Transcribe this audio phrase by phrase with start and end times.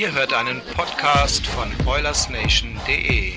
[0.00, 3.34] Ihr hört einen Podcast von OilersNation.de.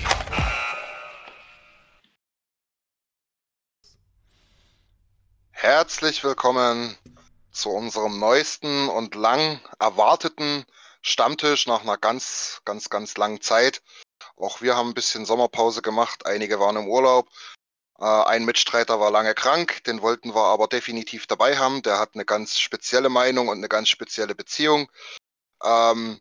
[5.50, 6.96] Herzlich willkommen
[7.52, 10.64] zu unserem neuesten und lang erwarteten
[11.02, 13.82] Stammtisch nach einer ganz, ganz, ganz langen Zeit.
[14.38, 16.24] Auch wir haben ein bisschen Sommerpause gemacht.
[16.24, 17.28] Einige waren im Urlaub.
[17.98, 21.82] Äh, ein Mitstreiter war lange krank, den wollten wir aber definitiv dabei haben.
[21.82, 24.88] Der hat eine ganz spezielle Meinung und eine ganz spezielle Beziehung.
[25.62, 26.20] Ähm,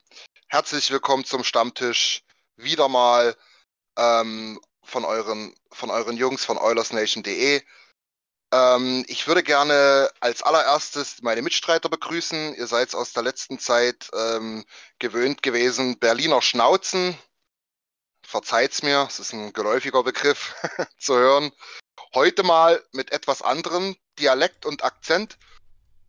[0.53, 2.21] herzlich willkommen zum Stammtisch.
[2.57, 3.35] Wieder mal
[3.97, 7.63] ähm, von euren, von euren Jungs von OilersNation.de.
[8.53, 12.53] Ähm, ich würde gerne als allererstes meine Mitstreiter begrüßen.
[12.53, 14.63] Ihr seid aus der letzten Zeit ähm,
[14.99, 17.17] gewöhnt gewesen, Berliner Schnauzen.
[18.23, 20.53] Verzeiht's mir, es ist ein geläufiger Begriff
[20.99, 21.51] zu hören.
[22.13, 25.39] Heute mal mit etwas anderem Dialekt und Akzent.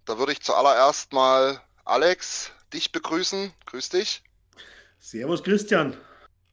[0.04, 3.50] Da würde ich zuallererst mal Alex, dich begrüßen.
[3.64, 4.22] Grüß dich.
[5.04, 5.94] Servus Christian.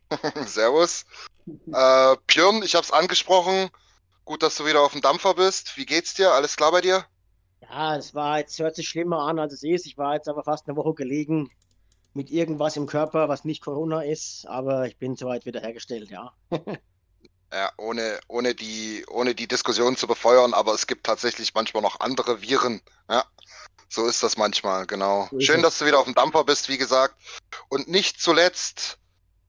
[0.45, 1.05] Servus.
[1.47, 3.69] Äh, Björn, ich habe es angesprochen.
[4.25, 5.77] Gut, dass du wieder auf dem Dampfer bist.
[5.77, 6.33] Wie geht's dir?
[6.33, 7.05] Alles klar bei dir?
[7.61, 9.85] Ja, es war jetzt, hört sich schlimmer an, als es ist.
[9.85, 11.49] Ich war jetzt aber fast eine Woche gelegen
[12.13, 16.33] mit irgendwas im Körper, was nicht Corona ist, aber ich bin soweit wieder hergestellt, ja.
[17.53, 22.01] ja, ohne, ohne, die, ohne die Diskussion zu befeuern, aber es gibt tatsächlich manchmal noch
[22.01, 22.81] andere Viren.
[23.09, 23.23] Ja,
[23.91, 25.27] so ist das manchmal, genau.
[25.31, 27.15] So Schön, dass du wieder auf dem Dampfer bist, wie gesagt.
[27.67, 28.97] Und nicht zuletzt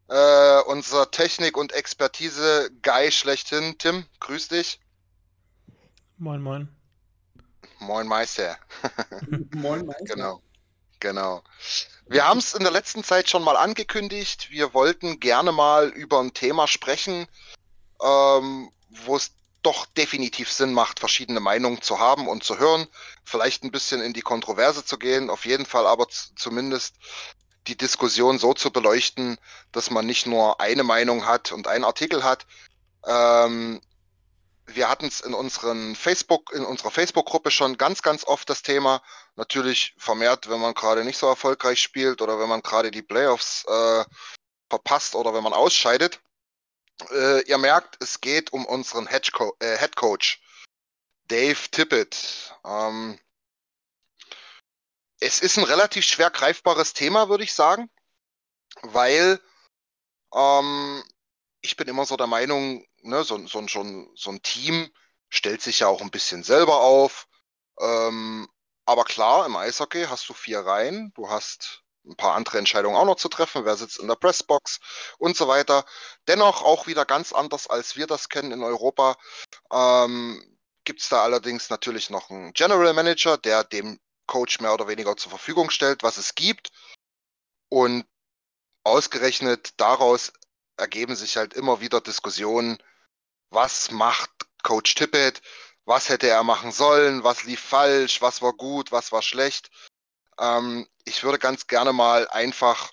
[0.08, 3.76] äh, unser Technik- und Expertise-Guy schlechthin.
[3.78, 4.80] Tim, grüß dich.
[6.18, 6.68] Moin, moin.
[7.78, 8.58] Moin, Meister.
[9.54, 10.04] moin, Meister.
[10.06, 10.42] Genau.
[10.98, 11.42] Genau.
[12.06, 14.50] Wir haben es in der letzten Zeit schon mal angekündigt.
[14.50, 17.28] Wir wollten gerne mal über ein Thema sprechen,
[18.02, 19.32] ähm, wo es
[19.62, 22.88] doch definitiv Sinn macht, verschiedene Meinungen zu haben und zu hören.
[23.24, 26.96] Vielleicht ein bisschen in die Kontroverse zu gehen, auf jeden Fall aber zumindest
[27.68, 29.38] die Diskussion so zu beleuchten,
[29.70, 32.46] dass man nicht nur eine Meinung hat und einen Artikel hat.
[33.06, 33.80] Ähm,
[34.66, 39.02] wir hatten es in unseren Facebook, in unserer Facebook-Gruppe schon ganz, ganz oft das Thema.
[39.36, 43.64] Natürlich vermehrt, wenn man gerade nicht so erfolgreich spielt oder wenn man gerade die Playoffs
[43.66, 44.04] äh,
[44.68, 46.20] verpasst oder wenn man ausscheidet.
[47.10, 50.40] Äh, ihr merkt, es geht um unseren Head, -Co äh, Head Coach,
[51.28, 52.54] Dave Tippett.
[52.64, 53.18] Ähm,
[55.20, 57.90] es ist ein relativ schwer greifbares Thema, würde ich sagen,
[58.82, 59.40] weil
[60.34, 61.04] ähm,
[61.60, 64.90] ich bin immer so der Meinung, ne, so, so, so, so ein Team
[65.28, 67.28] stellt sich ja auch ein bisschen selber auf.
[67.80, 68.48] Ähm,
[68.84, 73.04] aber klar, im Eishockey hast du vier Reihen, du hast ein paar andere Entscheidungen auch
[73.04, 74.80] noch zu treffen, wer sitzt in der Pressbox
[75.18, 75.84] und so weiter.
[76.26, 79.16] Dennoch auch wieder ganz anders, als wir das kennen in Europa.
[79.70, 80.51] Ähm,
[80.84, 85.16] Gibt es da allerdings natürlich noch einen General Manager, der dem Coach mehr oder weniger
[85.16, 86.70] zur Verfügung stellt, was es gibt.
[87.68, 88.06] Und
[88.84, 90.32] ausgerechnet daraus
[90.76, 92.78] ergeben sich halt immer wieder Diskussionen,
[93.50, 94.30] was macht
[94.62, 95.42] Coach Tippett,
[95.84, 99.70] was hätte er machen sollen, was lief falsch, was war gut, was war schlecht.
[100.38, 102.92] Ähm, ich würde ganz gerne mal einfach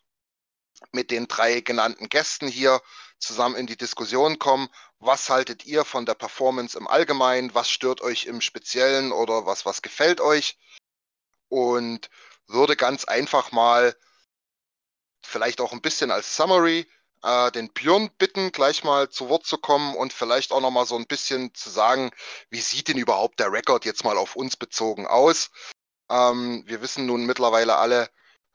[0.92, 2.81] mit den drei genannten Gästen hier
[3.19, 4.69] zusammen in die Diskussion kommen.
[5.00, 7.54] Was haltet ihr von der Performance im Allgemeinen?
[7.56, 10.57] Was stört euch im Speziellen oder was, was gefällt euch?
[11.50, 12.10] und
[12.48, 13.96] würde ganz einfach mal
[15.22, 16.90] vielleicht auch ein bisschen als Summary
[17.24, 20.86] äh, den Björn bitten, gleich mal zu Wort zu kommen und vielleicht auch noch mal
[20.86, 22.12] so ein bisschen zu sagen,
[22.50, 25.52] wie sieht denn überhaupt der Rekord jetzt mal auf uns bezogen aus?
[26.10, 28.10] Ähm, wir wissen nun mittlerweile alle,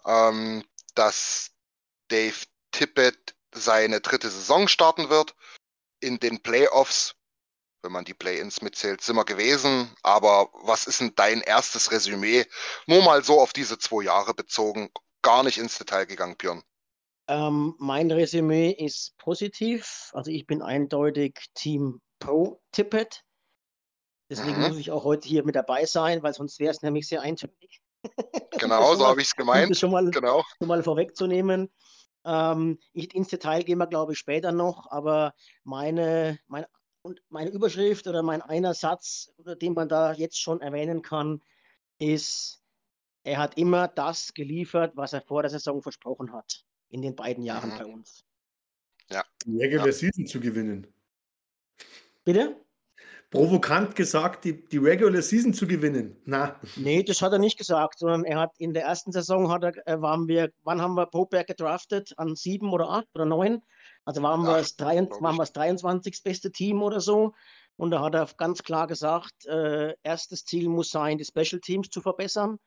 [0.06, 0.64] ähm,
[0.94, 1.50] dass
[2.08, 5.36] Dave Tippett seine dritte Saison starten wird.
[6.04, 7.14] In den Playoffs
[7.84, 9.94] wenn man die Play-ins mitzählt, sind wir gewesen.
[10.02, 12.46] Aber was ist denn dein erstes Resümee?
[12.86, 14.90] Nur mal so auf diese zwei Jahre bezogen,
[15.22, 16.62] gar nicht ins Detail gegangen, Björn.
[17.28, 20.10] Ähm, mein Resümee ist positiv.
[20.14, 23.22] Also ich bin eindeutig Team Pro Tippet.
[24.30, 24.68] Deswegen mhm.
[24.68, 27.82] muss ich auch heute hier mit dabei sein, weil sonst wäre es nämlich sehr eintönig.
[28.58, 29.70] Genau, so habe ich es gemeint.
[29.70, 30.42] Das schon mal, genau.
[30.58, 31.70] schon mal vorwegzunehmen.
[32.24, 36.64] Ähm, ich, ins Detail gehen wir, glaube ich, später noch, aber meine, mein,
[37.28, 41.42] meine Überschrift oder mein einer Satz, den man da jetzt schon erwähnen kann,
[41.98, 42.62] ist,
[43.22, 47.44] er hat immer das geliefert, was er vor der Saison versprochen hat, in den beiden
[47.44, 47.78] Jahren mhm.
[47.78, 48.24] bei uns.
[49.10, 49.24] Ja.
[49.44, 49.92] Die Regular ja.
[49.92, 50.86] Season zu gewinnen.
[52.24, 52.63] Bitte?
[53.34, 56.16] Provokant gesagt, die, die Regular Season zu gewinnen.
[56.24, 56.54] Na.
[56.76, 59.88] Nee, das hat er nicht gesagt, sondern er hat in der ersten Saison hat er,
[59.88, 62.14] äh, waren wir, wann haben wir Popeberg gedraftet?
[62.16, 63.60] An sieben oder acht oder neun?
[64.04, 66.22] Also waren wir das, drei, waren wir das 23.
[66.22, 67.32] beste Team oder so.
[67.76, 71.90] Und da hat er ganz klar gesagt, äh, erstes Ziel muss sein, die Special Teams
[71.90, 72.58] zu verbessern.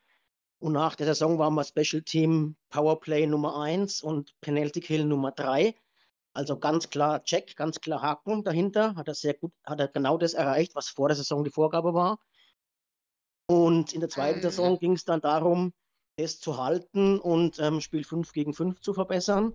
[0.59, 5.31] Und nach der Saison waren wir Special Team Powerplay Nummer eins und Penalty Kill Nummer
[5.31, 5.75] drei.
[6.37, 8.95] Also ganz klar Check, ganz klar Haken dahinter.
[8.95, 11.95] Hat er sehr gut, hat er genau das erreicht, was vor der Saison die Vorgabe
[11.95, 12.19] war.
[13.47, 14.77] Und in der zweiten Saison mhm.
[14.77, 15.73] ging es dann darum,
[16.15, 19.53] es zu halten und ähm, Spiel 5 gegen 5 zu verbessern.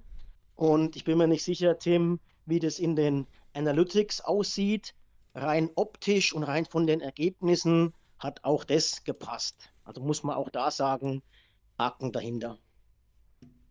[0.57, 4.93] Und ich bin mir nicht sicher, Tim, wie das in den Analytics aussieht.
[5.37, 9.71] Rein optisch und rein von den Ergebnissen hat auch das gepasst.
[9.85, 11.23] Also muss man auch da sagen,
[11.79, 12.59] Haken dahinter.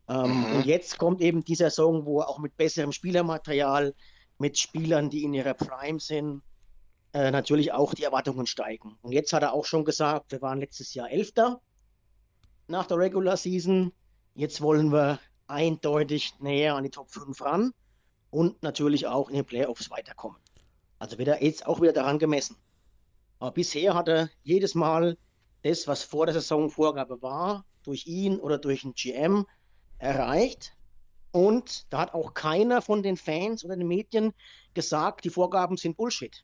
[0.07, 0.55] Ähm, mhm.
[0.55, 3.93] Und jetzt kommt eben die Saison, wo auch mit besserem Spielermaterial,
[4.37, 6.41] mit Spielern, die in ihrer Prime sind,
[7.13, 8.97] äh, natürlich auch die Erwartungen steigen.
[9.01, 11.61] Und jetzt hat er auch schon gesagt, wir waren letztes Jahr Elfter
[12.67, 13.91] nach der Regular Season.
[14.33, 17.73] Jetzt wollen wir eindeutig näher an die Top 5 ran
[18.29, 20.37] und natürlich auch in den Playoffs weiterkommen.
[20.97, 22.55] Also wird er jetzt auch wieder daran gemessen.
[23.39, 25.17] Aber bisher hat er jedes Mal
[25.63, 29.45] das, was vor der Saison Vorgabe war, durch ihn oder durch einen GM,
[30.01, 30.73] erreicht.
[31.31, 34.33] Und da hat auch keiner von den Fans oder den Medien
[34.73, 36.43] gesagt, die Vorgaben sind Bullshit.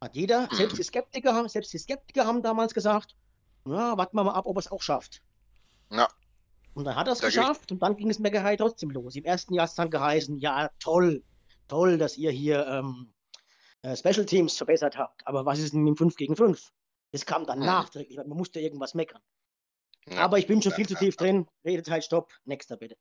[0.00, 3.16] Hat jeder, selbst die Skeptiker haben, selbst die Skeptiker haben damals gesagt,
[3.66, 5.22] ja, warten wir mal ab, ob er es auch schafft.
[5.90, 6.08] Ja.
[6.74, 9.14] Und dann hat er es geschafft und dann ging es Meckerei trotzdem los.
[9.16, 11.22] Im ersten Jahr ist es dann geheißen, ja, toll,
[11.68, 13.14] toll, dass ihr hier ähm,
[13.82, 15.26] äh, Special Teams verbessert habt.
[15.26, 16.72] Aber was ist denn mit 5 gegen 5?
[17.12, 17.66] Das kam dann hm.
[17.66, 19.22] nachträglich, man musste irgendwas meckern.
[20.10, 20.18] Ja.
[20.20, 21.48] Aber ich bin schon viel zu tief drin.
[21.64, 22.32] Redezeit, stopp.
[22.44, 22.96] Nächster bitte.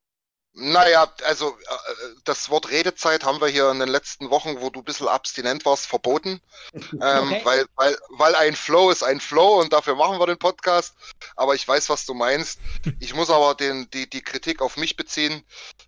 [0.55, 1.93] Naja, also äh,
[2.25, 5.65] das Wort Redezeit haben wir hier in den letzten Wochen, wo du ein bisschen abstinent
[5.65, 6.41] warst, verboten.
[7.01, 7.41] Ähm, okay.
[7.43, 10.95] weil, weil, weil ein Flow ist ein Flow und dafür machen wir den Podcast.
[11.35, 12.59] Aber ich weiß, was du meinst.
[12.99, 15.43] Ich muss aber den, die, die Kritik auf mich beziehen,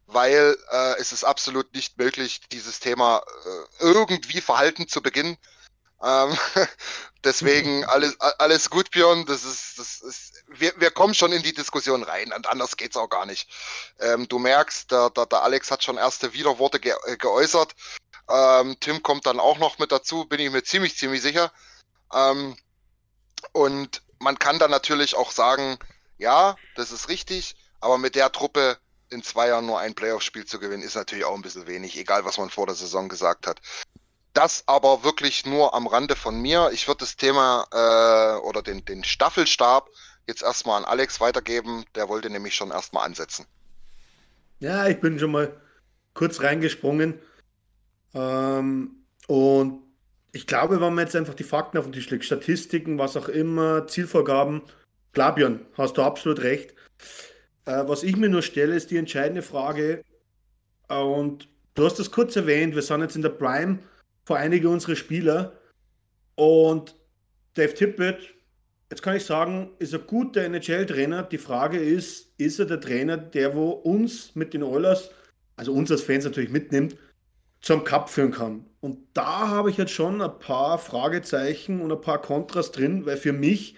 [0.07, 5.37] weil äh, es ist absolut nicht möglich, dieses Thema äh, irgendwie verhalten zu beginnen.
[6.03, 6.37] Ähm,
[7.23, 9.25] deswegen alles, alles gut, Björn.
[9.25, 12.97] Das ist, das ist wir, wir kommen schon in die Diskussion rein und anders geht's
[12.97, 13.49] auch gar nicht.
[13.99, 17.75] Ähm, du merkst, der, der, der Alex hat schon erste Widerworte ge äh, geäußert.
[18.29, 21.51] Ähm, Tim kommt dann auch noch mit dazu, bin ich mir ziemlich, ziemlich sicher.
[22.13, 22.55] Ähm,
[23.51, 25.77] und man kann dann natürlich auch sagen,
[26.17, 28.77] ja, das ist richtig, aber mit der Truppe
[29.09, 32.25] in zwei Jahren nur ein Playoff-Spiel zu gewinnen, ist natürlich auch ein bisschen wenig, egal
[32.25, 33.61] was man vor der Saison gesagt hat.
[34.33, 36.71] Das aber wirklich nur am Rande von mir.
[36.73, 39.87] Ich würde das Thema äh, oder den, den Staffelstab
[40.27, 41.85] jetzt erstmal an Alex weitergeben.
[41.95, 43.45] Der wollte nämlich schon erstmal ansetzen.
[44.59, 45.55] Ja, ich bin schon mal
[46.13, 47.19] kurz reingesprungen.
[48.13, 48.91] Ähm,
[49.27, 49.81] und
[50.31, 53.29] ich glaube, wenn man jetzt einfach die Fakten auf den Tisch legt, Statistiken, was auch
[53.29, 54.61] immer, Zielvorgaben,
[55.13, 55.35] klar,
[55.77, 56.73] hast du absolut recht.
[57.65, 60.03] Äh, was ich mir nur stelle, ist die entscheidende Frage.
[60.87, 63.79] und du hast das kurz erwähnt, wir sind jetzt in der Prime
[64.23, 65.53] vor einige unserer Spieler.
[66.35, 66.95] Und
[67.55, 68.34] Dave Tippett
[68.89, 71.23] Jetzt kann ich sagen, ist er gut der NHL-Trainer.
[71.23, 75.09] Die Frage ist, ist er der Trainer, der wo uns mit den Oilers,
[75.55, 76.95] also uns als Fans natürlich mitnimmt,
[77.61, 78.65] zum Cup führen kann?
[78.81, 83.17] Und da habe ich jetzt schon ein paar Fragezeichen und ein paar Kontras drin, weil
[83.17, 83.75] für mich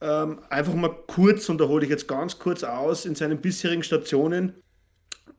[0.00, 3.82] ähm, einfach mal kurz, und da hole ich jetzt ganz kurz aus, in seinen bisherigen
[3.82, 4.54] Stationen,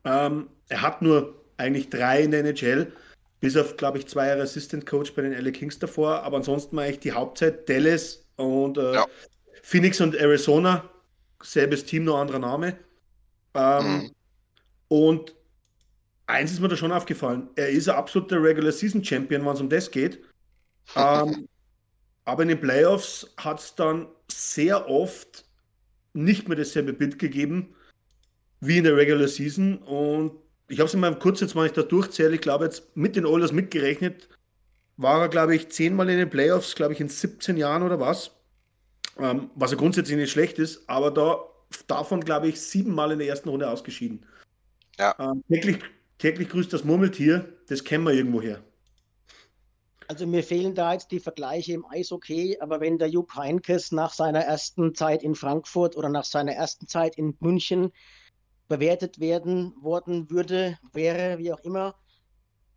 [0.04, 2.92] ähm, er hat nur eigentlich drei in der NHL,
[3.40, 6.76] bis auf, glaube ich, zwei Jahre Assistant Coach bei den LA Kings davor, aber ansonsten
[6.76, 9.06] war ich die Hauptzeit Dallas, und äh, ja.
[9.62, 10.88] Phoenix und Arizona,
[11.42, 12.78] selbes Team, nur anderer Name.
[13.54, 14.10] Ähm, mhm.
[14.88, 15.34] Und
[16.26, 19.60] eins ist mir da schon aufgefallen: Er ist ein absoluter Regular Season Champion, wenn es
[19.60, 20.22] um das geht.
[20.96, 21.48] ähm,
[22.24, 25.44] aber in den Playoffs hat es dann sehr oft
[26.12, 27.74] nicht mehr dasselbe Bild gegeben
[28.60, 29.78] wie in der Regular Season.
[29.78, 30.32] Und
[30.68, 33.16] ich habe es in meinem kurz jetzt, wenn ich da durchzähle, ich glaube jetzt mit
[33.16, 34.28] den Oilers mitgerechnet,
[34.96, 38.30] war er, glaube ich, zehnmal in den Playoffs, glaube ich, in 17 Jahren oder was.
[39.18, 41.42] Ähm, was ja grundsätzlich nicht schlecht ist, aber da
[41.86, 44.24] davon, glaube ich, siebenmal in der ersten Runde ausgeschieden.
[44.98, 45.14] Ja.
[45.18, 45.78] Ähm, täglich,
[46.18, 48.62] täglich grüßt das Murmeltier, das kennen wir irgendwoher.
[50.08, 54.12] Also mir fehlen da jetzt die Vergleiche im Eishockey, aber wenn der Jupp Heinkes nach
[54.12, 57.92] seiner ersten Zeit in Frankfurt oder nach seiner ersten Zeit in München
[58.68, 61.96] bewertet werden worden würde, wäre, wie auch immer,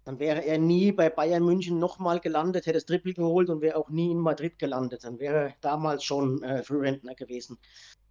[0.09, 3.75] dann wäre er nie bei Bayern München nochmal gelandet, hätte das Triple geholt und wäre
[3.75, 5.03] auch nie in Madrid gelandet.
[5.03, 7.59] Dann wäre er damals schon äh, Rentner gewesen.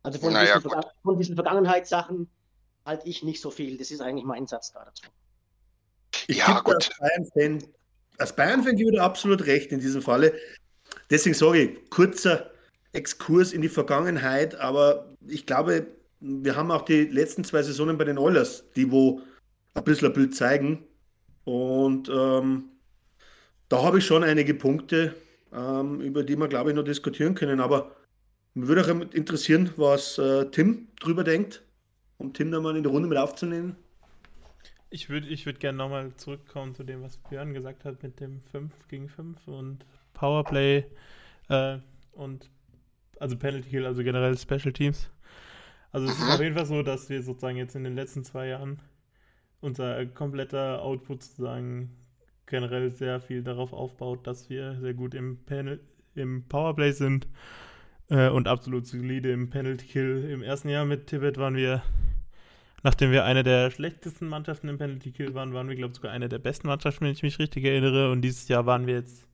[0.04, 0.70] Also von, naja, diesen,
[1.02, 2.30] von diesen Vergangenheitssachen
[2.86, 3.76] halte ich nicht so viel.
[3.78, 5.08] Das ist eigentlich mein Satz dazu.
[6.28, 6.76] Ich ja, gut.
[6.76, 7.68] Als Bayern-Fan
[8.18, 10.34] als Bayern-Fan gebe ich dir absolut recht in diesem Falle.
[11.10, 12.52] Deswegen sage ich, kurzer
[12.92, 15.88] Exkurs in die Vergangenheit, aber ich glaube,
[16.20, 19.20] wir haben auch die letzten zwei Saisonen bei den Oilers, die wo
[19.74, 20.84] ein bisschen ein Bild zeigen.
[21.48, 22.64] Und ähm,
[23.70, 25.14] da habe ich schon einige Punkte,
[25.50, 27.58] ähm, über die wir, glaube ich, noch diskutieren können.
[27.60, 27.96] Aber
[28.52, 31.62] mich würde auch interessieren, was äh, Tim drüber denkt,
[32.18, 33.76] um Tim da mal in die Runde mit aufzunehmen.
[34.90, 38.42] Ich würde ich würd gerne nochmal zurückkommen zu dem, was Björn gesagt hat mit dem
[38.52, 40.84] 5 gegen 5 und Powerplay
[41.48, 41.78] äh,
[42.12, 42.50] und
[43.20, 45.08] also Penalty Kill, also generell Special Teams.
[45.92, 48.48] Also es ist auf jeden Fall so, dass wir sozusagen jetzt in den letzten zwei
[48.48, 48.82] Jahren
[49.60, 51.96] unser kompletter Output sozusagen
[52.46, 55.80] generell sehr viel darauf aufbaut, dass wir sehr gut im Panel,
[56.14, 57.28] im Powerplay sind
[58.08, 60.28] äh, und absolut solide im Penalty Kill.
[60.30, 61.82] Im ersten Jahr mit Tibet waren wir
[62.82, 66.12] Nachdem wir eine der schlechtesten Mannschaften im Penalty Kill waren, waren wir, glaube ich, sogar
[66.12, 68.10] eine der besten Mannschaften, wenn ich mich richtig erinnere.
[68.12, 69.26] Und dieses Jahr waren wir jetzt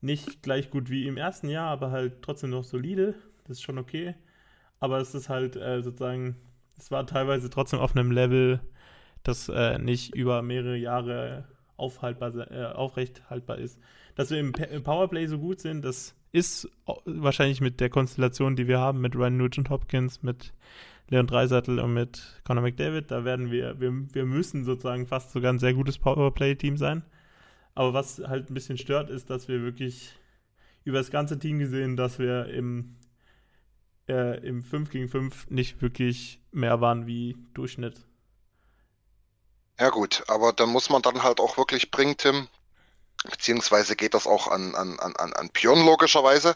[0.00, 3.14] nicht gleich gut wie im ersten Jahr, aber halt trotzdem noch solide.
[3.46, 4.14] Das ist schon okay.
[4.80, 6.36] Aber es ist halt äh, sozusagen,
[6.78, 8.60] es war teilweise trotzdem auf einem Level,
[9.24, 11.44] das äh, nicht über mehrere Jahre
[11.76, 13.78] aufhaltbar, äh, aufrecht haltbar ist.
[14.14, 16.68] Dass wir im, im, Powerplay so gut sind, das ist
[17.04, 20.52] wahrscheinlich mit der Konstellation, die wir haben, mit Ryan Nugent Hopkins, mit
[21.08, 23.10] Leon Dreisattel und mit Conor McDavid.
[23.10, 27.02] Da werden wir, wir, wir müssen sozusagen fast sogar ein sehr gutes Powerplay-Team sein.
[27.74, 30.14] Aber was halt ein bisschen stört, ist, dass wir wirklich
[30.84, 32.96] über das ganze Team gesehen, dass wir im,
[34.08, 38.06] äh, im 5 gegen 5 nicht wirklich mehr waren wie Durchschnitt.
[39.78, 42.48] Ja gut, aber da muss man dann halt auch wirklich bringen, Tim,
[43.24, 46.54] beziehungsweise geht das auch an, an, an, an Pion logischerweise,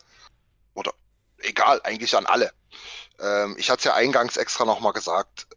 [0.75, 0.93] oder
[1.39, 2.53] egal, eigentlich an alle.
[3.19, 5.49] Ähm, ich hatte es ja eingangs extra nochmal gesagt,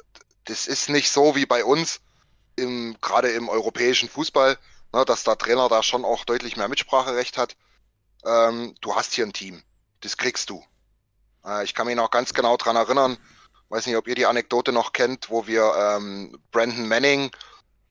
[0.45, 2.01] das ist nicht so wie bei uns,
[2.55, 4.57] im, gerade im europäischen Fußball,
[4.93, 7.55] ne, dass der Trainer da schon auch deutlich mehr Mitspracherecht hat.
[8.25, 9.61] Ähm, du hast hier ein Team,
[10.01, 10.63] das kriegst du.
[11.45, 13.17] Äh, ich kann mich noch ganz genau dran erinnern,
[13.69, 17.31] weiß nicht, ob ihr die Anekdote noch kennt, wo wir ähm, Brandon Manning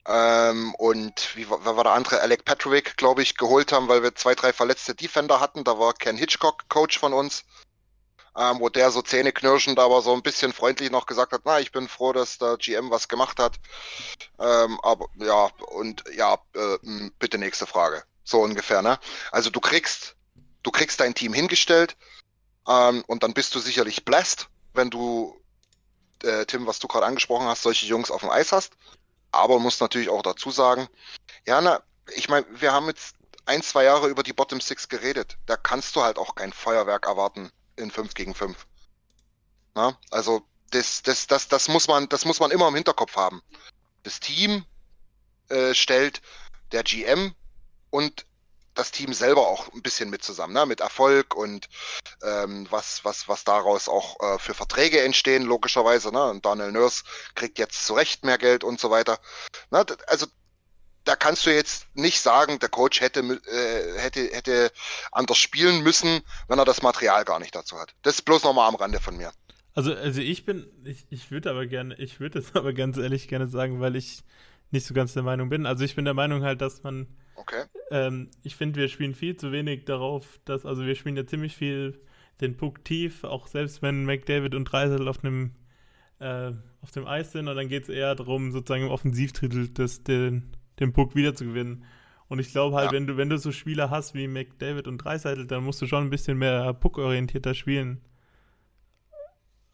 [0.07, 4.15] ähm, und wie war, war der andere, Alec Patrick, glaube ich, geholt haben, weil wir
[4.15, 5.65] zwei, drei verletzte Defender hatten.
[5.65, 7.45] Da war Ken Hitchcock Coach von uns
[8.37, 11.73] ähm, wo der so zähneknirschend, aber so ein bisschen freundlich noch gesagt hat, na, ich
[11.73, 13.59] bin froh, dass der GM was gemacht hat.
[14.39, 18.05] Ähm, aber ja, und ja, äh, bitte nächste Frage.
[18.25, 18.99] So ungefähr, ne?
[19.33, 20.17] Also du kriegst,
[20.63, 21.97] du kriegst dein Team hingestellt
[22.69, 25.41] ähm, und dann bist du sicherlich blessed, wenn du,
[26.23, 28.75] äh, Tim, was du gerade angesprochen hast, solche Jungs auf dem Eis hast.
[29.33, 30.89] Aber muss natürlich auch dazu sagen,
[31.47, 31.83] ja, na,
[32.15, 35.39] ich meine, wir haben jetzt ein, zwei Jahre über die Bottom Six geredet.
[35.47, 38.67] Da kannst du halt auch kein Feuerwerk erwarten in 5 gegen 5.
[39.75, 43.43] Na, also das, das, das, das, muss man, das muss man immer im Hinterkopf haben.
[44.03, 44.65] Das Team
[45.49, 46.21] äh, stellt
[46.73, 47.35] der GM
[47.91, 48.27] und
[48.81, 50.67] das Team selber auch ein bisschen mit zusammen, ne?
[50.67, 51.69] mit Erfolg und
[52.23, 56.11] ähm, was, was, was daraus auch äh, für Verträge entstehen, logischerweise.
[56.11, 56.25] Ne?
[56.31, 59.19] Und Daniel Nurse kriegt jetzt zu Recht mehr Geld und so weiter.
[59.71, 59.85] Ne?
[60.07, 60.27] Also
[61.05, 64.73] da kannst du jetzt nicht sagen, der Coach hätte, äh, hätte, hätte
[65.13, 67.95] anders spielen müssen, wenn er das Material gar nicht dazu hat.
[68.03, 69.33] Das ist bloß nochmal am Rande von mir.
[69.75, 73.29] Also, also ich bin, ich, ich würde aber gerne, ich würde es aber ganz ehrlich
[73.29, 74.23] gerne sagen, weil ich
[74.71, 75.67] nicht so ganz der Meinung bin.
[75.67, 77.65] Also ich bin der Meinung halt, dass man, okay.
[77.91, 81.57] Ähm, ich finde, wir spielen viel zu wenig darauf, dass, also wir spielen ja ziemlich
[81.57, 82.01] viel
[82.41, 85.53] den Puck tief, auch selbst wenn McDavid und Dreisel auf einem
[86.21, 90.03] äh, auf dem Eis sind und dann geht es eher darum, sozusagen im Offensivdrittel das,
[90.03, 91.85] den, den Puck wieder zu gewinnen.
[92.29, 92.93] Und ich glaube halt, ja.
[92.93, 96.05] wenn du, wenn du so Spieler hast wie McDavid und Dreiseitel, dann musst du schon
[96.05, 98.01] ein bisschen mehr puckorientierter spielen.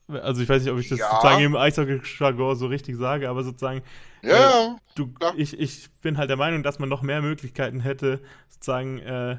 [0.09, 1.11] Also ich weiß nicht, ob ich das ja.
[1.11, 3.83] sozusagen im Eishockey-Jargon so richtig sage, aber sozusagen,
[4.23, 8.21] ja, äh, du, ich, ich bin halt der Meinung, dass man noch mehr Möglichkeiten hätte,
[8.49, 9.39] sozusagen, äh,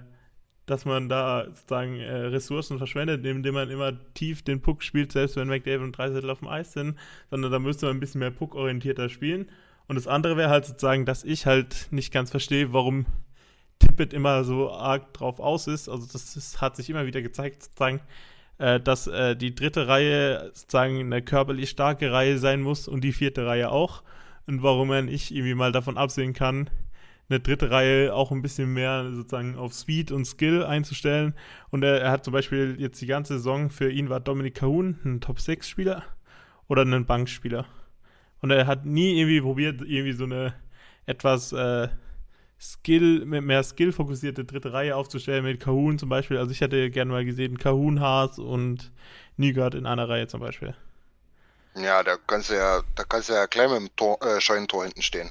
[0.65, 5.37] dass man da sozusagen äh, Ressourcen verschwendet, indem man immer tief den Puck spielt, selbst
[5.37, 6.97] wenn McDavid und Dreiseitel auf dem Eis sind,
[7.29, 9.49] sondern da müsste man ein bisschen mehr puckorientierter spielen.
[9.87, 13.05] Und das andere wäre halt sozusagen, dass ich halt nicht ganz verstehe, warum
[13.79, 15.87] Tippett immer so arg drauf aus ist.
[15.87, 18.01] Also das, das hat sich immer wieder gezeigt, sozusagen,
[18.57, 23.13] äh, dass äh, die dritte Reihe sozusagen eine körperlich starke Reihe sein muss und die
[23.13, 24.03] vierte Reihe auch.
[24.45, 26.69] Und warum er nicht irgendwie mal davon absehen kann,
[27.29, 31.33] eine dritte Reihe auch ein bisschen mehr sozusagen auf Speed und Skill einzustellen.
[31.69, 34.97] Und er, er hat zum Beispiel jetzt die ganze Saison, für ihn war Dominik Kahun
[35.03, 36.03] ein Top-6-Spieler
[36.67, 37.65] oder ein Bankspieler.
[38.41, 40.53] Und er hat nie irgendwie probiert, irgendwie so eine
[41.05, 41.89] etwas äh,
[42.59, 46.37] Skill, mehr Skill-fokussierte dritte Reihe aufzustellen mit Kahun zum Beispiel.
[46.37, 48.91] Also ich hätte gerne mal gesehen, Kahun, Haas und
[49.37, 50.75] Nygaard in einer Reihe zum Beispiel.
[51.75, 54.83] Ja, da kannst du ja, da kannst du ja gleich mit dem Tor, äh, Scheunentor
[54.83, 55.29] hinten stehen.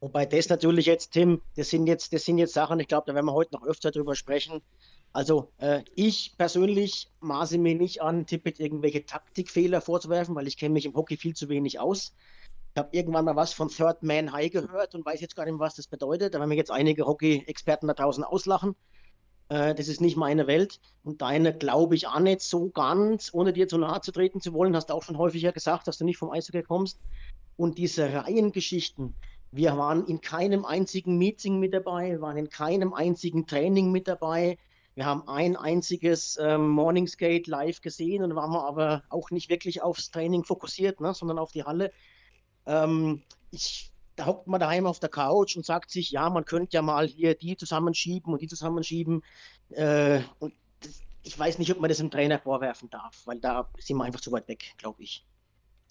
[0.00, 3.14] Wobei das natürlich jetzt, Tim, das sind jetzt, das sind jetzt Sachen, ich glaube, da
[3.14, 4.60] werden wir heute noch öfter drüber sprechen.
[5.12, 10.72] Also äh, ich persönlich maße mir nicht an, Tippet irgendwelche Taktikfehler vorzuwerfen, weil ich kenne
[10.72, 12.14] mich im Hockey viel zu wenig aus.
[12.74, 15.58] Ich habe irgendwann mal was von Third Man High gehört und weiß jetzt gar nicht,
[15.58, 16.32] was das bedeutet.
[16.32, 18.76] Da werden mir jetzt einige Hockey-Experten da draußen auslachen.
[19.50, 20.80] Äh, das ist nicht meine Welt.
[21.04, 24.54] Und deine glaube ich auch nicht so ganz, ohne dir zu nahe zu treten zu
[24.54, 24.74] wollen.
[24.74, 26.98] Hast du auch schon häufiger gesagt, dass du nicht vom Eishockey kommst.
[27.58, 29.14] Und diese Reihengeschichten,
[29.50, 34.56] wir waren in keinem einzigen Meeting mit dabei, waren in keinem einzigen Training mit dabei.
[34.94, 40.10] Wir haben ein einziges ähm, Morningsgate live gesehen und waren aber auch nicht wirklich aufs
[40.10, 41.92] Training fokussiert, ne, sondern auf die Halle.
[42.66, 46.74] Ähm, ich, da hockt man daheim auf der Couch und sagt sich, ja, man könnte
[46.74, 49.22] ja mal hier die zusammenschieben und die zusammenschieben.
[49.70, 53.68] Äh, und das, ich weiß nicht, ob man das dem Trainer vorwerfen darf, weil da
[53.78, 55.24] sind wir einfach zu weit weg, glaube ich.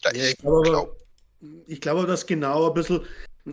[0.04, 0.96] Ja, ich glaube aber,
[1.68, 3.02] ich glaube, dass genau ein bisschen,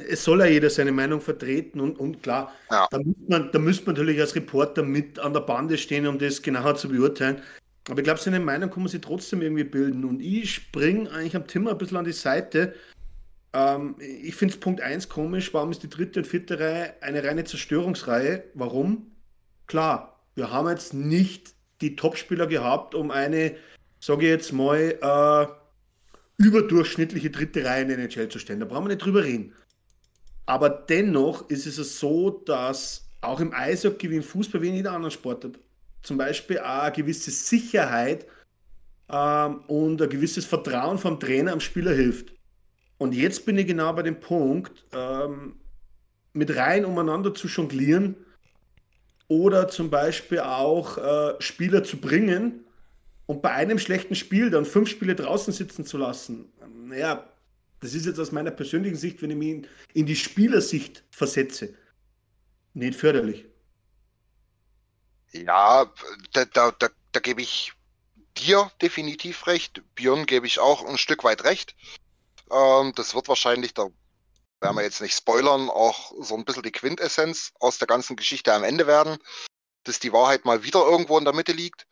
[0.08, 2.87] es soll ja jeder seine Meinung vertreten und, und klar, ja.
[2.90, 6.18] da, müsste man, da müsste man natürlich als Reporter mit an der Bande stehen, um
[6.18, 7.42] das genauer zu beurteilen.
[7.88, 10.04] Aber ich glaube, seine Meinung kann man sich trotzdem irgendwie bilden.
[10.04, 12.75] Und ich springe eigentlich am Timmer ein bisschen an die Seite,
[13.52, 15.52] ähm, ich finde es Punkt 1 komisch.
[15.55, 18.45] Warum ist die dritte und vierte Reihe eine reine Zerstörungsreihe?
[18.55, 19.12] Warum?
[19.67, 23.55] Klar, wir haben jetzt nicht die Topspieler gehabt, um eine,
[24.00, 28.61] sage ich jetzt mal, äh, überdurchschnittliche dritte Reihe in der NHL zu stellen.
[28.61, 29.55] Da brauchen wir nicht drüber reden.
[30.46, 34.92] Aber dennoch ist es so, dass auch im Eishockey wie im Fußball wie in jeder
[34.92, 35.59] anderen Sportart
[36.03, 38.27] zum Beispiel auch eine gewisse Sicherheit
[39.11, 42.33] ähm, und ein gewisses Vertrauen vom Trainer am Spieler hilft.
[42.98, 45.61] Und jetzt bin ich genau bei dem Punkt, ähm,
[46.32, 48.16] mit Reihen umeinander zu jonglieren
[49.28, 52.64] oder zum Beispiel auch äh, Spieler zu bringen
[53.26, 56.50] und bei einem schlechten Spiel dann fünf Spiele draußen sitzen zu lassen.
[56.87, 57.30] Naja,
[57.80, 61.74] das ist jetzt aus meiner persönlichen Sicht, wenn ich mich in, in die Spielersicht versetze,
[62.74, 63.44] nicht förderlich.
[65.32, 65.92] Ja,
[66.32, 67.72] da, da, da, da gebe ich
[68.38, 69.82] dir definitiv recht.
[69.94, 71.74] Björn gebe ich auch ein Stück weit recht.
[72.50, 73.88] Ähm, das wird wahrscheinlich, da
[74.61, 78.52] werden wir jetzt nicht spoilern, auch so ein bisschen die Quintessenz aus der ganzen Geschichte
[78.52, 79.18] am Ende werden,
[79.84, 81.87] dass die Wahrheit mal wieder irgendwo in der Mitte liegt.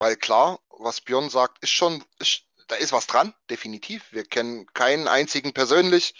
[0.00, 4.04] Weil klar, was Björn sagt, ist schon, ist, da ist was dran, definitiv.
[4.12, 6.14] Wir kennen keinen einzigen persönlich.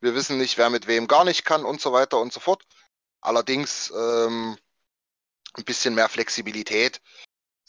[0.00, 2.62] Wir wissen nicht, wer mit wem gar nicht kann und so weiter und so fort.
[3.20, 4.56] Allerdings ähm,
[5.54, 7.00] ein bisschen mehr Flexibilität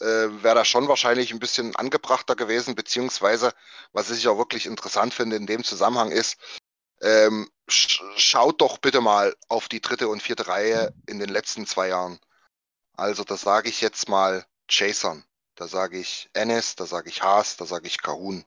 [0.00, 3.52] äh, wäre das schon wahrscheinlich ein bisschen angebrachter gewesen, beziehungsweise,
[3.92, 6.36] was ich auch wirklich interessant finde in dem Zusammenhang ist,
[7.02, 11.66] ähm, sch schaut doch bitte mal auf die dritte und vierte Reihe in den letzten
[11.66, 12.20] zwei Jahren.
[12.94, 17.56] Also da sage ich jetzt mal Jason, da sage ich Ennis, da sage ich Haas,
[17.56, 18.44] da sage ich Kahun,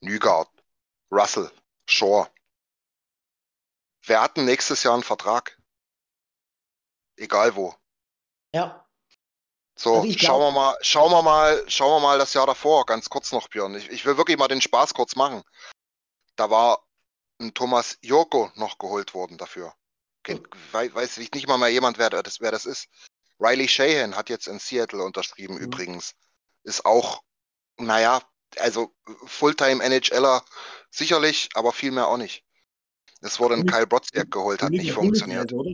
[0.00, 0.50] Nygaard,
[1.10, 1.50] Russell,
[1.86, 2.30] Shore.
[4.06, 5.58] Wer hat denn nächstes Jahr einen Vertrag?
[7.16, 7.74] Egal wo.
[8.54, 8.86] Ja.
[9.80, 13.08] So, also schauen wir mal, schauen wir mal, schauen wir mal das Jahr davor, ganz
[13.08, 13.74] kurz noch, Björn.
[13.76, 15.42] Ich, ich will wirklich mal den Spaß kurz machen.
[16.36, 16.84] Da war
[17.40, 19.72] ein Thomas Joko noch geholt worden dafür.
[20.22, 22.88] Kennt, weiß, weiß nicht mal mehr jemand, wer das, wer das ist.
[23.38, 25.62] Riley Shahan hat jetzt in Seattle unterschrieben mhm.
[25.62, 26.14] übrigens.
[26.62, 27.22] Ist auch,
[27.78, 28.20] naja,
[28.58, 28.92] also
[29.24, 30.44] Fulltime NHLer
[30.90, 32.44] sicherlich, aber viel mehr auch nicht.
[33.22, 35.54] Es wurde ein Kyle Brodziak geholt, hat nicht funktioniert.
[35.54, 35.70] Oder?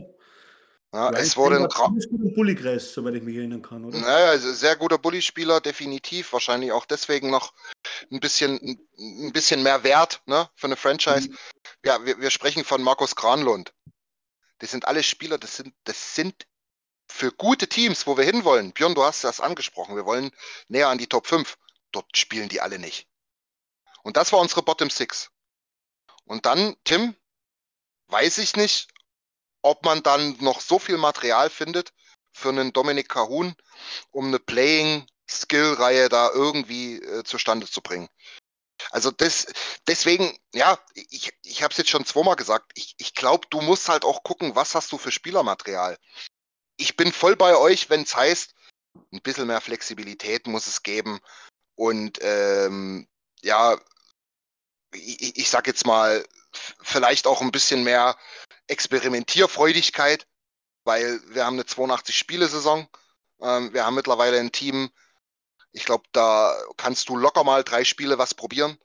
[0.93, 2.33] Ja, ja, es wurde ein.
[2.33, 3.97] Bullykreis, soweit ich mich erinnern kann, oder?
[3.97, 6.31] Naja, also sehr guter Bully-Spieler, definitiv.
[6.31, 7.53] Wahrscheinlich auch deswegen noch
[8.09, 11.29] ein bisschen, ein bisschen mehr wert ne, für eine Franchise.
[11.29, 11.37] Mhm.
[11.85, 13.73] Ja, wir, wir sprechen von Markus Granlund.
[14.59, 16.47] Das sind alle Spieler, das sind, das sind
[17.07, 18.71] für gute Teams, wo wir hinwollen.
[18.71, 19.95] Björn, du hast das angesprochen.
[19.95, 20.31] Wir wollen
[20.67, 21.57] näher an die Top 5.
[21.91, 23.07] Dort spielen die alle nicht.
[24.03, 25.31] Und das war unsere Bottom 6.
[26.25, 27.15] Und dann, Tim,
[28.07, 28.87] weiß ich nicht,
[29.61, 31.93] ob man dann noch so viel Material findet
[32.31, 33.55] für einen Dominik Cahun,
[34.11, 38.09] um eine Playing Skill-Reihe da irgendwie äh, zustande zu bringen.
[38.91, 39.47] Also das,
[39.87, 43.89] deswegen, ja, ich, ich habe es jetzt schon zweimal gesagt, ich, ich glaube, du musst
[43.89, 45.97] halt auch gucken, was hast du für Spielermaterial.
[46.77, 48.53] Ich bin voll bei euch, wenn es heißt,
[49.11, 51.19] ein bisschen mehr Flexibilität muss es geben.
[51.75, 53.07] Und ähm,
[53.41, 53.77] ja,
[54.93, 56.25] ich, ich sag jetzt mal,
[56.81, 58.17] vielleicht auch ein bisschen mehr
[58.67, 60.27] Experimentierfreudigkeit,
[60.83, 62.87] weil wir haben eine 82-Spiele-Saison.
[63.41, 64.89] Ähm, wir haben mittlerweile ein Team,
[65.71, 68.77] ich glaube, da kannst du locker mal drei Spiele was probieren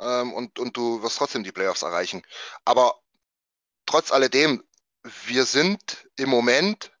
[0.00, 2.22] ähm, und, und du wirst trotzdem die Playoffs erreichen.
[2.64, 3.00] Aber
[3.86, 4.62] trotz alledem,
[5.02, 6.92] wir sind im Moment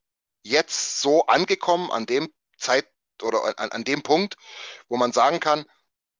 [0.42, 2.88] jetzt so angekommen an dem Zeit
[3.22, 4.36] oder an, an dem Punkt,
[4.88, 5.64] wo man sagen kann,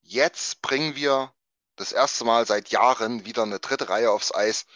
[0.03, 1.33] jetzt bringen wir
[1.77, 4.67] das erste Mal seit Jahren wieder eine dritte Reihe aufs Eis,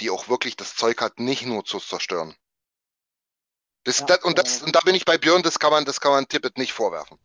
[0.00, 2.34] die auch wirklich das Zeug hat, nicht nur zu zerstören.
[3.84, 6.00] Das, ja, das, und, das, und da bin ich bei Björn, das kann man, das
[6.00, 7.18] kann man Tippet nicht vorwerfen.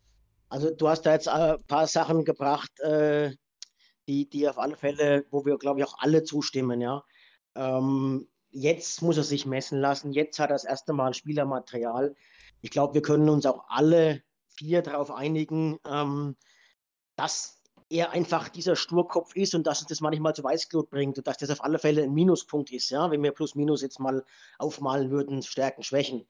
[0.50, 3.36] Also du hast da jetzt ein paar Sachen gebracht, äh,
[4.08, 7.04] die, die auf alle Fälle, wo wir, glaube ich, auch alle zustimmen, ja.
[7.56, 12.16] Ähm, jetzt muss er sich messen lassen, jetzt hat er das erste Mal Spielermaterial.
[12.62, 14.22] Ich glaube, wir können uns auch alle
[14.56, 16.38] vier darauf einigen, ähm,
[17.16, 17.63] dass
[17.94, 21.38] er einfach dieser Sturkopf ist und dass uns das manchmal zu Weißglut bringt und dass
[21.38, 24.26] das auf alle Fälle ein Minuspunkt ist, ja, wenn wir plus minus jetzt mal
[24.58, 26.26] aufmalen würden, Stärken, Schwächen.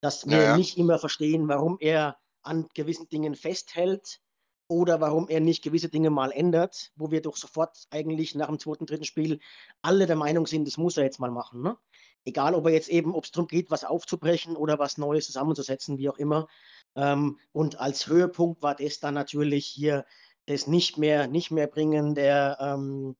[0.00, 0.56] Dass wir ja.
[0.56, 4.20] nicht immer verstehen, warum er an gewissen Dingen festhält
[4.66, 8.58] oder warum er nicht gewisse Dinge mal ändert, wo wir doch sofort eigentlich nach dem
[8.58, 9.38] zweiten, dritten Spiel
[9.82, 11.62] alle der Meinung sind, das muss er jetzt mal machen.
[11.62, 11.76] Ne?
[12.24, 15.98] Egal, ob er jetzt eben, ob es darum geht, was aufzubrechen oder was Neues zusammenzusetzen,
[15.98, 16.48] wie auch immer.
[16.96, 20.04] Ähm, und als Höhepunkt war das dann natürlich hier
[20.46, 23.16] das nicht mehr, nicht mehr bringen, der, ähm,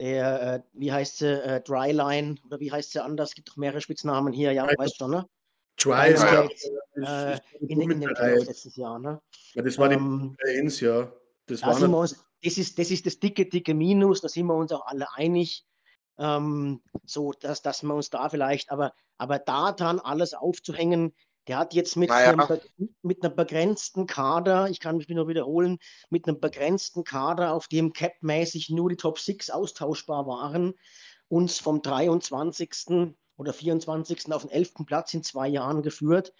[0.00, 3.30] der äh, wie heißt sie, äh, Dryline oder wie heißt sie anders?
[3.30, 5.26] Es gibt doch mehrere Spitznamen hier, ja, Dry weißt du, ne?
[5.76, 6.22] Dry ist
[6.96, 9.20] äh, in, in den Playoffs letztes Jahr, ne?
[9.54, 11.12] Ja, das war ähm, die Ins, ja.
[11.46, 14.54] Das, da war uns, das, ist, das ist das dicke, dicke Minus, da sind wir
[14.54, 15.66] uns auch alle einig.
[16.16, 21.12] Ähm, so, dass, dass wir uns da vielleicht, aber, aber da dann alles aufzuhängen,
[21.46, 22.32] der hat jetzt mit, naja.
[22.32, 22.60] einem,
[23.02, 25.78] mit einem begrenzten Kader, ich kann mich nur wiederholen,
[26.10, 30.74] mit einem begrenzten Kader, auf dem capmäßig nur die Top 6 austauschbar waren,
[31.28, 33.14] uns vom 23.
[33.36, 34.32] oder 24.
[34.32, 34.86] auf den 11.
[34.86, 36.32] Platz in zwei Jahren geführt.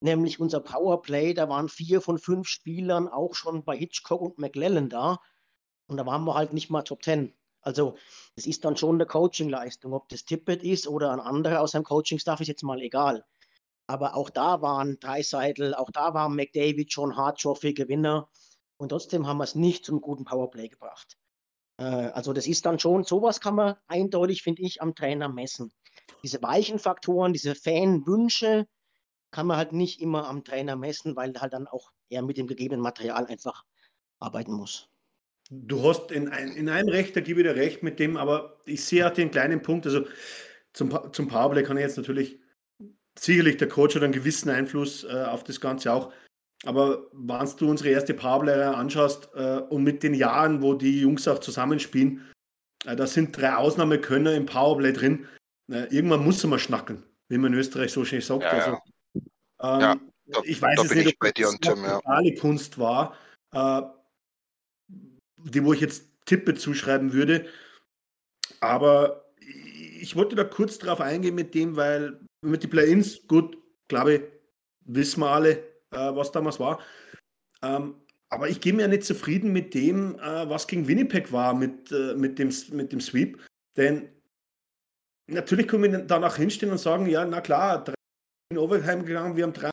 [0.00, 4.88] Nämlich unser Powerplay, da waren vier von fünf Spielern auch schon bei Hitchcock und McLellan
[4.88, 5.20] da.
[5.86, 7.32] Und da waren wir halt nicht mal Top 10.
[7.60, 7.96] Also,
[8.34, 9.92] es ist dann schon eine Coachingleistung.
[9.92, 13.24] Ob das Tippet ist oder ein anderer aus seinem Coaching-Staff, ist jetzt mal egal.
[13.86, 18.28] Aber auch da waren Dreiseitel, auch da war McDavid schon Hard Trophy Gewinner.
[18.76, 21.16] Und trotzdem haben wir es nicht zum guten Powerplay gebracht.
[21.78, 25.72] Äh, also das ist dann schon, sowas kann man eindeutig, finde ich, am Trainer messen.
[26.22, 28.66] Diese weichen Faktoren, diese Fanwünsche
[29.30, 32.46] kann man halt nicht immer am Trainer messen, weil halt dann auch er mit dem
[32.46, 33.64] gegebenen Material einfach
[34.20, 34.88] arbeiten muss.
[35.50, 38.60] Du hast in, ein, in einem Recht, da gebe ich dir recht mit dem, aber
[38.64, 40.06] ich sehe auch den kleinen Punkt, also
[40.72, 42.38] zum, zum Powerplay kann ich jetzt natürlich
[43.18, 46.12] sicherlich der Coach hat einen gewissen Einfluss äh, auf das Ganze auch.
[46.64, 51.26] Aber wenn du unsere erste Powerplayer anschaust äh, und mit den Jahren, wo die Jungs
[51.26, 52.24] auch zusammenspielen,
[52.84, 55.26] äh, da sind drei Ausnahmekönner im Powerplay drin.
[55.68, 58.42] Irgendwann muss man schnacken, wie man in Österreich so schön sagt.
[58.42, 58.70] Ja, also,
[59.62, 59.96] ähm, ja,
[60.26, 62.00] da, ich weiß es nicht, ob das Tim, ja.
[62.40, 63.16] Kunst war,
[63.52, 63.82] äh,
[64.88, 67.46] die wo ich jetzt Tippe zuschreiben würde.
[68.60, 69.32] Aber
[70.00, 73.56] ich wollte da kurz drauf eingehen mit dem, weil mit den Play-Ins, gut,
[73.88, 74.22] glaube ich,
[74.84, 75.58] wissen wir alle,
[75.90, 76.80] äh, was damals war.
[77.62, 77.94] Ähm,
[78.28, 82.14] aber ich gehe mir nicht zufrieden mit dem, äh, was gegen Winnipeg war, mit, äh,
[82.14, 83.40] mit, dem, mit dem Sweep.
[83.76, 84.08] Denn
[85.26, 87.84] natürlich können wir danach hinstellen und sagen, ja, na klar,
[88.50, 89.70] in Overtime gegangen, wir haben drei.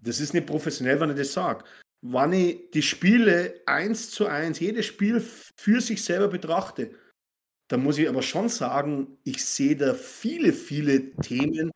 [0.00, 1.64] Das ist nicht professionell, wenn ich das sage.
[2.00, 6.94] Wenn ich die Spiele eins zu eins, jedes Spiel für sich selber betrachte,
[7.68, 11.70] da muss ich aber schon sagen, ich sehe da viele, viele Themen,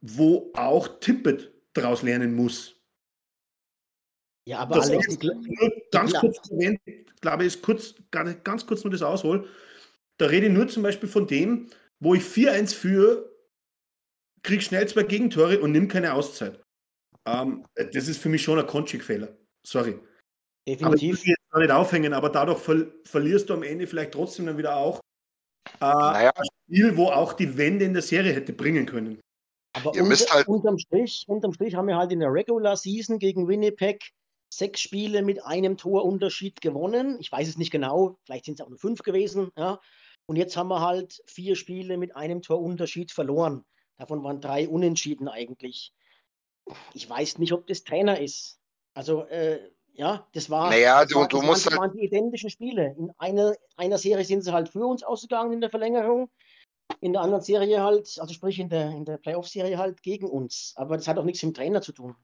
[0.00, 2.76] wo auch Tippet daraus lernen muss.
[4.46, 5.18] Ja, aber das Alex,
[5.90, 6.20] ganz klar.
[6.20, 6.80] kurz erwähnt,
[7.20, 9.48] glaube ich, ist kurz, ganz kurz nur das aushol.
[10.18, 13.30] Da rede ich nur zum Beispiel von dem, wo ich 4-1 führe,
[14.42, 16.62] kriege schnell zwei Gegentore und nimm keine Auszeit.
[17.26, 19.34] Ähm, das ist für mich schon ein Konchik-Fehler.
[19.66, 19.98] Sorry.
[20.68, 20.84] Definitiv.
[20.84, 24.58] Aber ich will nicht aufhängen, aber dadurch ver verlierst du am Ende vielleicht trotzdem dann
[24.58, 25.00] wieder auch
[25.80, 26.32] äh, naja.
[26.34, 29.20] ein Spiel, wo auch die Wende in der Serie hätte bringen können.
[29.74, 33.18] Aber Ihr unter, halt unterm, Strich, unterm Strich haben wir halt in der Regular Season
[33.18, 34.12] gegen Winnipeg
[34.52, 37.16] sechs Spiele mit einem Torunterschied gewonnen.
[37.20, 39.50] Ich weiß es nicht genau, vielleicht sind es auch nur fünf gewesen.
[39.56, 39.80] Ja.
[40.26, 43.64] Und jetzt haben wir halt vier Spiele mit einem Torunterschied verloren.
[43.96, 45.92] Davon waren drei unentschieden eigentlich.
[46.94, 48.58] Ich weiß nicht, ob das Trainer ist.
[48.94, 49.58] Also äh,
[49.94, 50.70] Ja, das war.
[50.70, 51.90] Naja, das du, war, du das musst waren, das halt.
[51.90, 52.94] waren die identischen Spiele.
[52.98, 56.30] In einer, einer Serie sind sie halt für uns ausgegangen in der Verlängerung.
[57.00, 60.74] In der anderen Serie halt, also sprich in der, in der Playoff-Serie halt gegen uns.
[60.76, 62.14] Aber das hat auch nichts mit dem Trainer zu tun.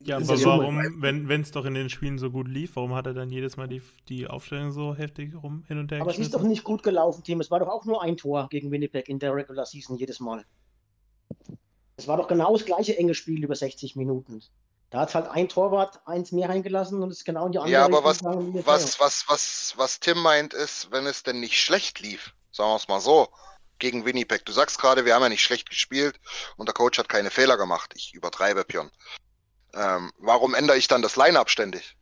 [0.00, 3.06] Ja, Das aber warum, wenn es doch in den Spielen so gut lief, warum hat
[3.06, 6.18] er dann jedes Mal die, die Aufstellung so heftig rum hin und her Aber es
[6.18, 7.40] ist doch nicht gut gelaufen, Tim.
[7.40, 10.44] Es war doch auch nur ein Tor gegen Winnipeg in der Regular Season jedes Mal.
[11.96, 14.42] Es war doch genau das gleiche enge Spiel über 60 Minuten.
[14.96, 17.70] Da hat halt ein Torwart eins mehr reingelassen und es ist genau in die andere
[17.70, 18.32] Ja, aber was, der
[18.64, 22.76] was, was, was, was Tim meint, ist, wenn es denn nicht schlecht lief, sagen wir
[22.76, 23.28] es mal so,
[23.78, 24.46] gegen Winnipeg.
[24.46, 26.18] Du sagst gerade, wir haben ja nicht schlecht gespielt
[26.56, 27.92] und der Coach hat keine Fehler gemacht.
[27.94, 28.90] Ich übertreibe, Björn.
[29.74, 31.94] Ähm, warum ändere ich dann das Line-Up ständig?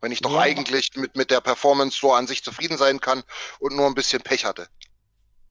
[0.00, 0.40] Wenn ich doch Ja.
[0.40, 3.22] eigentlich mit, mit der Performance so an sich zufrieden sein kann
[3.58, 4.66] und nur ein bisschen Pech hatte.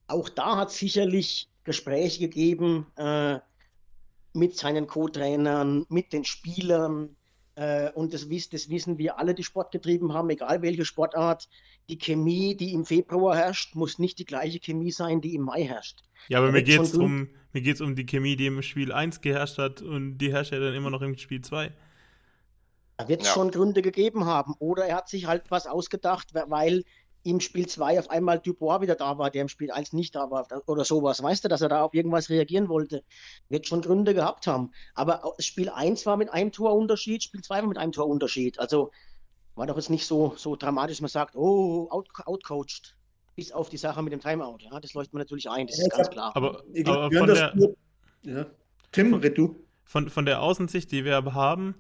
[0.07, 3.37] Auch da hat es sicherlich Gespräche gegeben äh,
[4.37, 7.15] mit seinen Co-Trainern, mit den Spielern.
[7.55, 11.49] Äh, und das, das wissen wir alle, die Sport getrieben haben, egal welche Sportart.
[11.89, 15.63] Die Chemie, die im Februar herrscht, muss nicht die gleiche Chemie sein, die im Mai
[15.63, 16.03] herrscht.
[16.27, 18.91] Ja, aber Da mir geht's gut- um, mir geht's um die Chemie, die im Spiel
[18.91, 21.71] 1 geherrscht hat und die herrscht ja dann immer noch im Spiel 2.
[22.97, 23.33] Da wird es Ja.
[23.33, 24.53] schon Gründe gegeben haben.
[24.59, 26.83] Oder er hat sich halt was ausgedacht, we- weil
[27.29, 30.29] im Spiel 2 auf einmal Dubois wieder da war, der im Spiel 1 nicht da
[30.31, 31.21] war oder sowas.
[31.21, 33.03] Weißt du, dass er da auf irgendwas reagieren wollte?
[33.49, 34.71] Wird schon Gründe gehabt haben.
[34.95, 38.59] Aber Spiel 1 war mit einem Torunterschied, Spiel 2 war mit einem Torunterschied.
[38.59, 38.91] Also
[39.55, 42.95] war doch jetzt nicht so, so dramatisch, dass man sagt, oh, out, outcoached.
[43.35, 44.57] Bis auf die Sache mit dem Timeout.
[44.59, 46.31] Ja, das leuchtet mir natürlich ein, das Ja, ist ganz hab- klar.
[46.35, 47.53] Aber, aber von, der,
[48.23, 48.45] ja.
[48.91, 49.55] Tim, red du.
[49.83, 51.75] von, von der Außensicht, die wir aber haben,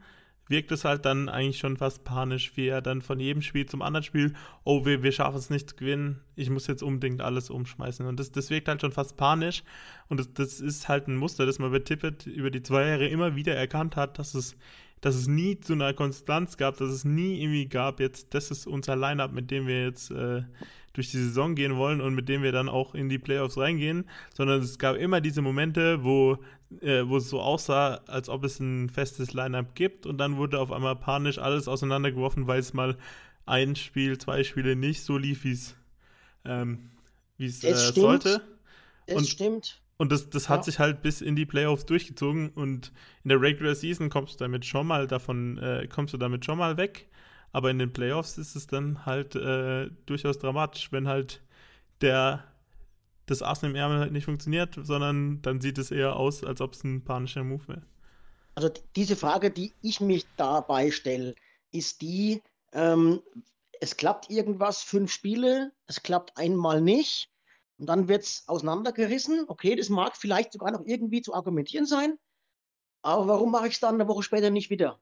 [0.49, 3.81] wirkt es halt dann eigentlich schon fast panisch, wie er dann von jedem Spiel zum
[3.81, 4.33] anderen Spiel,
[4.63, 8.05] oh, wir, wir schaffen es nicht zu gewinnen, ich muss jetzt unbedingt alles umschmeißen.
[8.05, 9.63] Und das, das wirkt halt schon fast panisch.
[10.09, 13.07] Und das, das ist halt ein Muster, das man bei Tippett über die zwei Jahre
[13.07, 14.55] immer wieder erkannt hat, dass es,
[15.01, 18.67] dass es nie zu einer Konstanz gab, dass es nie irgendwie gab, jetzt, das ist
[18.67, 20.43] unser Line-Up, mit dem wir jetzt äh,
[20.93, 24.05] durch die Saison gehen wollen und mit dem wir dann auch in die Playoffs reingehen,
[24.33, 26.39] sondern es gab immer diese Momente, wo,
[26.81, 30.59] äh, wo es so aussah, als ob es ein festes Line-Up gibt und dann wurde
[30.59, 32.97] auf einmal panisch alles auseinandergeworfen, weil es mal
[33.45, 35.75] ein Spiel, zwei Spiele nicht so lief, wie es
[36.45, 36.89] ähm,
[37.39, 37.95] es äh, Es stimmt.
[37.95, 38.41] sollte.
[39.07, 39.81] Und- stimmt.
[39.99, 40.63] Und das, das hat Ja.
[40.63, 42.91] sich halt bis in die Playoffs durchgezogen und
[43.23, 46.59] in der Regular Season kommst du damit schon mal davon, äh, kommst du damit schon
[46.59, 47.07] mal weg.
[47.51, 51.41] Aber in den Playoffs ist es dann halt äh, durchaus dramatisch, wenn halt
[52.01, 52.43] der
[53.27, 56.73] das Assen im Ärmel halt nicht funktioniert, sondern dann sieht es eher aus, als ob
[56.73, 57.83] es ein panischer Move wäre.
[58.55, 61.35] Also diese Frage, die ich mich dabei stelle,
[61.71, 62.41] ist die,
[62.73, 63.21] ähm,
[63.79, 67.29] es klappt irgendwas, fünf Spiele, es klappt einmal nicht
[67.77, 69.45] und dann wird es auseinandergerissen.
[69.47, 72.17] Okay, das mag vielleicht sogar noch irgendwie zu argumentieren sein,
[73.01, 74.99] aber warum mache ich es dann eine Woche später nicht wieder?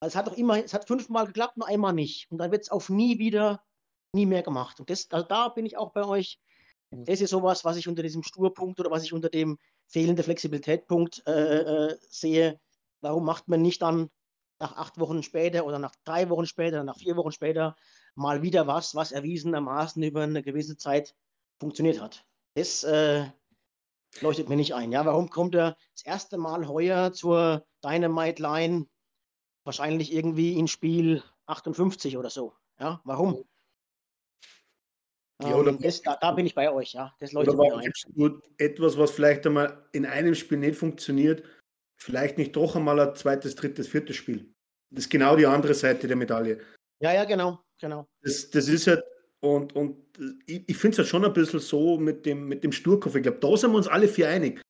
[0.00, 2.30] Weil es hat doch immer, es hat fünfmal geklappt, nur einmal nicht.
[2.30, 3.62] Und dann wird es auf nie wieder,
[4.12, 4.80] nie mehr gemacht.
[4.80, 6.40] Und das, also da bin ich auch bei euch.
[6.90, 11.22] Das ist sowas, was ich unter diesem Sturpunkt oder was ich unter dem fehlende Flexibilitätpunkt
[11.26, 12.60] äh, äh, sehe.
[13.00, 14.10] Warum macht man nicht dann
[14.58, 17.76] nach acht Wochen später oder nach drei Wochen später oder nach vier Wochen später
[18.14, 21.14] mal wieder was, was erwiesenermaßen über eine gewisse Zeit
[21.60, 22.24] funktioniert hat?
[22.54, 23.26] Das äh,
[24.20, 24.90] leuchtet mir nicht ein.
[24.90, 28.86] Ja, warum kommt er das erste Mal heuer zur Dynamite Line
[29.64, 32.54] wahrscheinlich irgendwie in Spiel 58 oder so?
[32.80, 33.44] Ja, warum?
[35.42, 37.14] Ja, oder- Ähm, das, da, da bin ich bei euch, ja.
[37.20, 37.80] Das Oder ein.
[37.80, 41.44] gibst du etwas, was vielleicht einmal in einem Spiel nicht funktioniert,
[41.96, 44.52] vielleicht nicht doch einmal ein zweites, drittes, viertes Spiel?
[44.90, 46.60] Das ist genau die andere Seite der Medaille.
[47.00, 48.08] Ja, ja, genau, genau.
[48.22, 49.04] Das, das ist halt,
[49.40, 49.96] und, und
[50.46, 53.14] ich, ich finde es halt schon ein bisschen so mit dem, mit dem Sturkopf.
[53.14, 54.60] Ich glaube, da sind wir uns alle vier einig.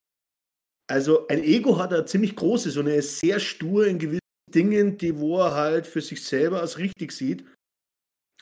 [0.90, 4.20] Also ein Ego hat er ziemlich großes und er ist sehr stur in gewissen
[4.54, 7.46] Dingen, die wo er halt für sich selber als richtig sieht.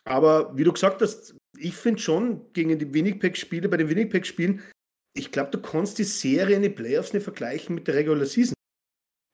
[0.04, 4.62] Aber wie du gesagt hast, ich finde schon gegen die Winnipeg-Spiele, bei den Winnipeg-Spielen,
[5.14, 8.54] ich glaube, du kannst die Serie in den Playoffs nicht vergleichen mit der Regular Season.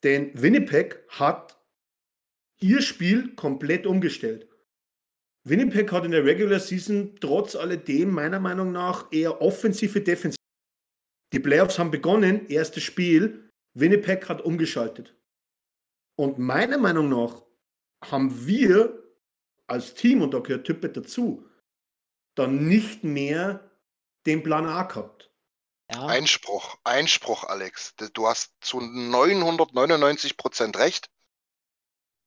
[0.05, 1.61] Denn Winnipeg hat
[2.61, 4.49] ihr Spiel komplett umgestellt.
[5.45, 10.37] Winnipeg hat in der Regular Season trotz alledem meiner Meinung nach eher offensive Defensive.
[11.33, 13.51] Die Playoffs haben begonnen, erstes Spiel.
[13.75, 15.17] Winnipeg hat umgeschaltet.
[16.17, 17.43] Und meiner Meinung nach
[18.05, 19.03] haben wir
[19.67, 21.49] als Team, und da gehört Tippett dazu,
[22.35, 23.71] dann nicht mehr
[24.27, 25.31] den Plan A gehabt.
[25.93, 27.95] Ja, Einspruch, Einspruch, Alex.
[28.15, 31.11] Du hast zu 999 Prozent recht.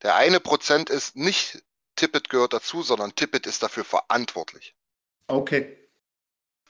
[0.03, 1.63] Der eine Prozent ist nicht
[1.95, 4.75] Tippett gehört dazu, sondern Tippett ist dafür verantwortlich.
[5.27, 5.84] Okay.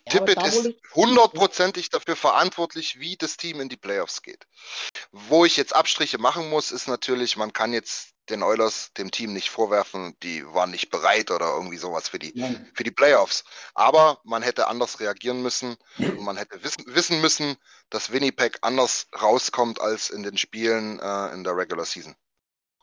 [0.10, 4.46] Tippett ist hundertprozentig dafür verantwortlich, wie das Team in die Playoffs geht.
[5.12, 9.34] Wo ich jetzt Abstriche machen muss, ist natürlich, man kann jetzt den Oilers dem Team
[9.34, 12.34] nicht vorwerfen, die waren nicht bereit oder irgendwie sowas für die,
[12.74, 13.44] für die Playoffs.
[13.74, 17.56] Aber man hätte anders reagieren müssen und man hätte wissen, wissen müssen,
[17.90, 22.16] dass Winnipeg anders rauskommt als in den Spielen äh, in der Regular Season.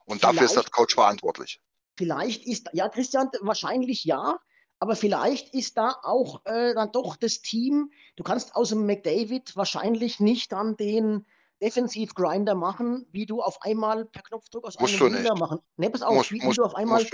[0.05, 1.61] Und vielleicht, dafür ist der Coach verantwortlich.
[1.97, 4.39] Vielleicht ist, ja, Christian, wahrscheinlich ja,
[4.83, 9.55] aber vielleicht ist da auch äh, dann doch das Team, du kannst aus dem McDavid
[9.55, 11.25] wahrscheinlich nicht dann den
[11.63, 15.61] Defensiv-Grinder machen, wie du auf einmal per Knopfdruck aus musst einem Wheeler machen.
[15.77, 17.07] Ne, pass auf, musst, wie, musst, du auf einmal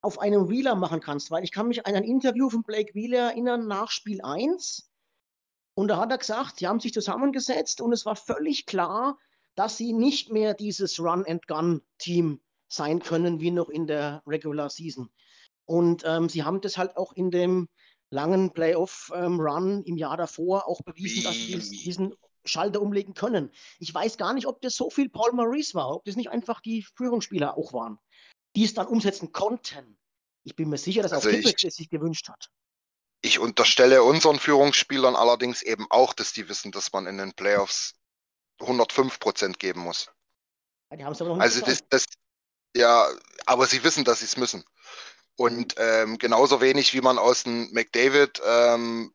[0.00, 3.30] auf einem Wheeler machen kannst, weil ich kann mich an ein Interview von Blake Wheeler
[3.30, 4.88] erinnern nach Spiel 1
[5.74, 9.18] und da hat er gesagt, sie haben sich zusammengesetzt und es war völlig klar,
[9.56, 15.10] dass sie nicht mehr dieses Run-and-Gun-Team sein können wie noch in der Regular Season.
[15.66, 17.68] Und ähm, sie haben das halt auch in dem
[18.10, 23.50] langen Playoff-Run ähm, im Jahr davor auch bewiesen, dass sie diesen Schalter umlegen können.
[23.78, 26.60] Ich weiß gar nicht, ob das so viel Paul Maurice war, ob das nicht einfach
[26.60, 27.98] die Führungsspieler auch waren,
[28.56, 29.98] die es dann umsetzen konnten.
[30.44, 32.50] Ich bin mir sicher, dass also auch Tippett es sich gewünscht hat.
[33.24, 37.94] Ich unterstelle unseren Führungsspielern allerdings eben auch, dass die wissen, dass man in den Playoffs
[38.60, 40.10] 105 Prozent geben muss.
[40.92, 42.04] Die haben es aber noch nicht Also das, das,
[42.76, 43.08] ja,
[43.46, 44.64] aber sie wissen, dass sie es müssen.
[45.36, 49.12] Und ähm, genauso wenig wie man aus dem McDavid ähm,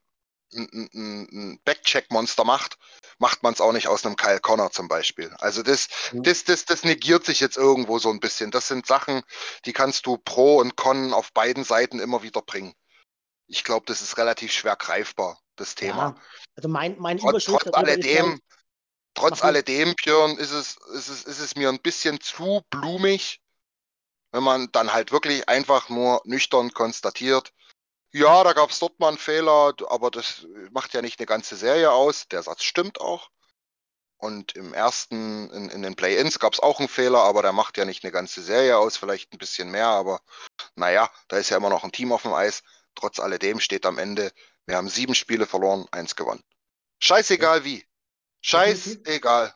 [0.54, 2.78] ein, ein, ein Backcheck-Monster macht,
[3.20, 5.34] macht man es auch nicht aus einem Kyle Connor zum Beispiel.
[5.40, 6.24] Also das, mhm.
[6.24, 8.52] das, das, das negiert sich jetzt irgendwo so ein bisschen.
[8.52, 9.22] Das sind Sachen,
[9.66, 12.74] die kannst du pro und con auf beiden Seiten immer wieder bringen.
[13.48, 15.98] Ich glaube, das ist relativ schwer greifbar, das Thema.
[15.98, 16.16] Ja,
[16.56, 18.40] also mein, mein trotz, trotz alledem,
[19.14, 23.40] trotz alledem, Björn, ist es, ist, es, ist es mir ein bisschen zu blumig,
[24.38, 27.54] wenn man dann halt wirklich einfach nur nüchtern konstatiert,
[28.14, 31.56] ja, da gab es dort mal einen Fehler, aber das macht ja nicht eine ganze
[31.56, 32.28] Serie aus.
[32.28, 33.32] Der Satz stimmt auch.
[34.18, 37.78] Und im ersten, in, in den Play-Ins gab es auch einen Fehler, aber der macht
[37.78, 40.22] ja nicht eine ganze Serie aus, vielleicht ein bisschen mehr, aber
[40.76, 42.62] naja, da ist ja immer noch ein Team auf dem Eis.
[42.94, 44.32] Trotz alledem steht am Ende,
[44.68, 46.44] wir haben sieben Spiele verloren, eins gewonnen.
[47.00, 47.84] Scheißegal wie.
[48.42, 49.56] Scheißegal.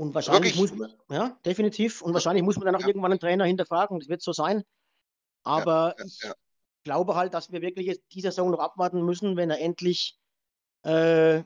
[0.00, 0.78] Und wahrscheinlich Wirklich?
[0.78, 2.00] muss man, ja, definitiv.
[2.00, 2.86] Und wahrscheinlich muss man dann auch ja.
[2.86, 4.00] irgendwann einen Trainer hinterfragen.
[4.00, 4.64] Das wird so sein.
[5.42, 9.50] Aber ja, ja, ich glaube halt, dass wir wirklich diese Saison noch abwarten müssen, wenn
[9.50, 10.18] er endlich
[10.84, 11.42] äh,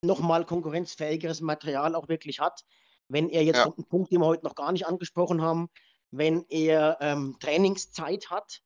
[0.00, 2.64] nochmal konkurrenzfähigeres Material auch wirklich hat.
[3.08, 5.68] Wenn er jetzt, einen Punkt, den wir heute noch gar nicht angesprochen haben,
[6.12, 8.60] wenn er ähm, Trainingszeit hat,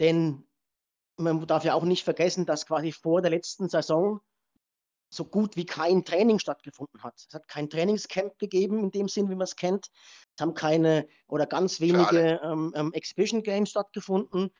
[0.00, 0.44] denn
[1.16, 4.20] man darf ja auch nicht vergessen, dass quasi vor der letzten Saison
[5.08, 7.14] so gut wie kein Training stattgefunden hat.
[7.16, 9.90] Es hat kein Trainingscamp gegeben in dem Sinn, wie man es kennt.
[10.36, 14.50] Es haben keine oder ganz wenige ähm, ähm, Exhibition Games stattgefunden.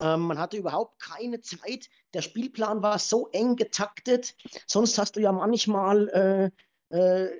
[0.00, 1.88] Ähm, man hatte überhaupt keine Zeit.
[2.12, 4.34] Der Spielplan war so eng getaktet.
[4.66, 6.52] Sonst hast du ja manchmal
[6.90, 7.30] äh, äh,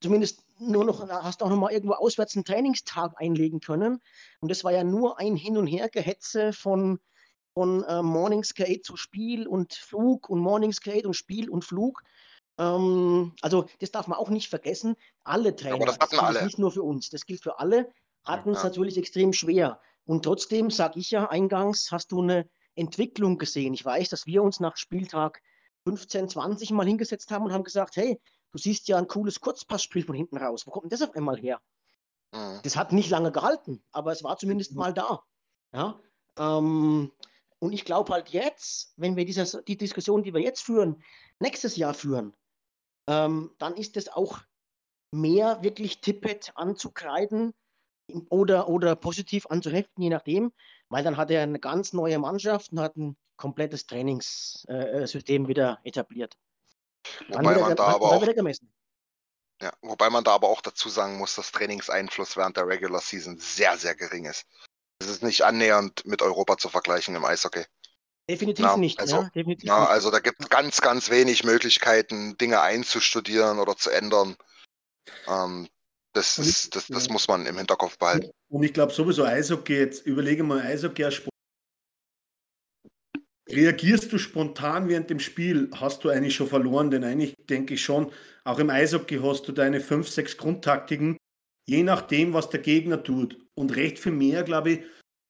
[0.00, 4.00] zumindest nur noch, hast auch noch mal irgendwo auswärts einen Trainingstag einlegen können.
[4.40, 7.00] Und das war ja nur ein Hin- und Hergehetze von
[7.54, 12.02] von äh, Morning Skate zu Spiel und Flug und Morning Skate und Spiel und Flug.
[12.58, 14.96] Ähm, also das darf man auch nicht vergessen.
[15.24, 16.44] Alle Trainer, Aber das, das alle.
[16.44, 17.90] nicht nur für uns, das gilt für alle,
[18.24, 18.64] hatten es ja.
[18.64, 19.80] natürlich extrem schwer.
[20.04, 23.74] Und trotzdem sage ich ja eingangs, hast du eine Entwicklung gesehen.
[23.74, 25.42] Ich weiß, dass wir uns nach Spieltag
[25.84, 28.20] 15, 20 mal hingesetzt haben und haben gesagt, hey,
[28.52, 30.66] du siehst ja ein cooles Kurzpassspiel von hinten raus.
[30.66, 31.60] Wo kommt denn das auf einmal her?
[32.32, 32.60] Mhm.
[32.62, 35.22] Das hat nicht lange gehalten, aber es war zumindest mal da.
[35.72, 35.98] Ja,
[36.38, 37.12] ähm,
[37.62, 41.00] und ich glaube halt jetzt, wenn wir diese, die Diskussion, die wir jetzt führen,
[41.38, 42.34] nächstes Jahr führen,
[43.06, 44.40] ähm, dann ist es auch
[45.12, 47.54] mehr wirklich Tippet anzukreiden
[48.30, 50.52] oder, oder positiv anzuheften, je nachdem,
[50.88, 55.78] weil dann hat er eine ganz neue Mannschaft und hat ein komplettes Trainingssystem äh, wieder
[55.84, 56.36] etabliert.
[57.28, 58.26] Dann wobei, man da aber auch,
[59.60, 63.38] ja, wobei man da aber auch dazu sagen muss, dass Trainingseinfluss während der Regular Season
[63.38, 64.48] sehr, sehr gering ist.
[65.02, 67.64] Es ist nicht annähernd mit Europa zu vergleichen im Eishockey.
[68.28, 69.00] Definitiv na, nicht.
[69.00, 69.90] Also, ja, definitiv na, nicht.
[69.90, 74.36] also da gibt es ganz, ganz wenig Möglichkeiten, Dinge einzustudieren oder zu ändern.
[75.26, 75.68] Ähm,
[76.12, 78.30] das, ich, das, das muss man im Hinterkopf behalten.
[78.48, 81.32] Und ich glaube sowieso Eishockey, jetzt überlege mal, Eishockey als Sport.
[83.48, 87.82] Reagierst du spontan während dem Spiel, hast du eigentlich schon verloren, denn eigentlich denke ich
[87.82, 88.12] schon,
[88.44, 91.18] auch im Eishockey hast du deine fünf, sechs Grundtaktiken,
[91.66, 93.38] je nachdem, was der Gegner tut.
[93.54, 94.80] Und recht viel mehr, glaube ich,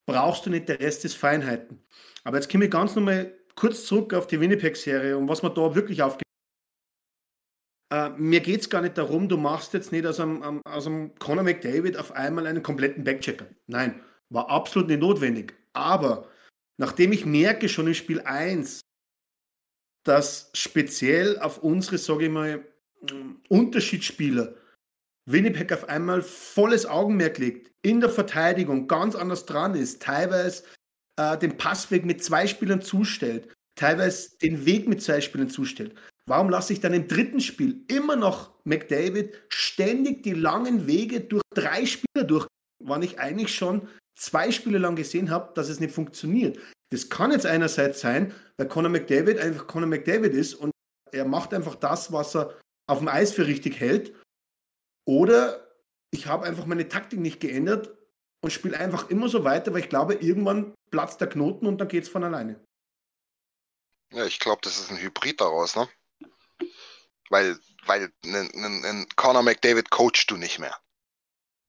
[0.07, 1.85] brauchst du nicht, der Rest ist Feinheiten.
[2.25, 5.75] Aber jetzt komme ich ganz nochmal kurz zurück auf die Winnipeg-Serie und was man da
[5.75, 6.23] wirklich aufgeht.
[7.93, 11.15] Äh, mir geht es gar nicht darum, du machst jetzt nicht aus einem, aus einem
[11.19, 13.47] Conor McDavid auf einmal einen kompletten Backchecker.
[13.67, 15.55] Nein, war absolut nicht notwendig.
[15.75, 16.29] Aber
[16.79, 18.81] nachdem ich merke schon im Spiel 1,
[20.05, 22.65] dass speziell auf unsere, sage ich mal,
[23.49, 24.55] Unterschiedsspieler
[25.27, 30.65] Winnipeg auf einmal volles Augenmerk legt, in der Verteidigung ganz anders dran ist, teilweise
[31.19, 35.95] äh, den Passweg mit zwei Spielern zustellt, teilweise den Weg mit zwei Spielern zustellt.
[36.27, 41.43] Warum lasse ich dann im dritten Spiel immer noch McDavid ständig die langen Wege durch
[41.55, 42.47] drei Spieler durch,
[42.85, 46.59] wann ich eigentlich schon zwei Spiele lang gesehen habe, dass es nicht funktioniert?
[46.93, 50.71] Das kann jetzt einerseits sein, weil Conor McDavid einfach Conor McDavid ist und
[51.11, 52.55] er macht einfach das, was er
[52.87, 54.15] auf dem Eis für richtig hält.
[55.05, 55.67] Oder
[56.11, 57.91] ich habe einfach meine Taktik nicht geändert
[58.41, 61.89] und spiele einfach immer so weiter, weil ich glaube, irgendwann platzt der Knoten und dann
[61.89, 62.61] geht es von alleine.
[64.13, 65.89] Ja, ich glaube, das ist ein Hybrid daraus, ne?
[67.31, 70.77] Weil, weil einen Conor McDavid coachst du nicht mehr.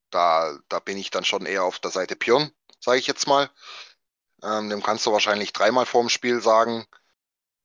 [0.09, 3.49] Da, da bin ich dann schon eher auf der Seite Pion, sage ich jetzt mal.
[4.43, 6.85] Ähm, dem kannst du wahrscheinlich dreimal vorm Spiel sagen,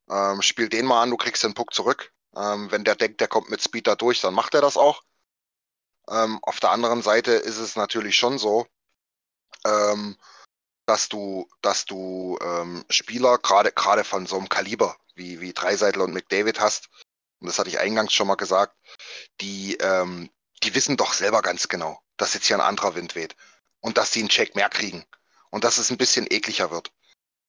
[0.09, 2.13] ähm, spiel den mal an, du kriegst den Puck zurück.
[2.37, 5.03] Ähm, wenn der denkt, der kommt mit Speed da durch, dann macht er das auch.
[6.11, 8.67] Ähm, auf der anderen Seite ist es natürlich schon so,
[9.65, 10.17] ähm,
[10.87, 16.15] dass du, dass du ähm, Spieler gerade von so einem Kaliber wie, wie Dreiseitel und
[16.15, 16.89] McDavid hast,
[17.41, 18.77] und das hatte ich eingangs schon mal gesagt,
[19.41, 20.31] die, ähm,
[20.63, 23.37] die wissen doch selber ganz genau, dass jetzt hier ein anderer Wind weht
[23.81, 25.05] und dass die einen Check mehr kriegen
[25.51, 26.93] und dass es ein bisschen ekliger wird.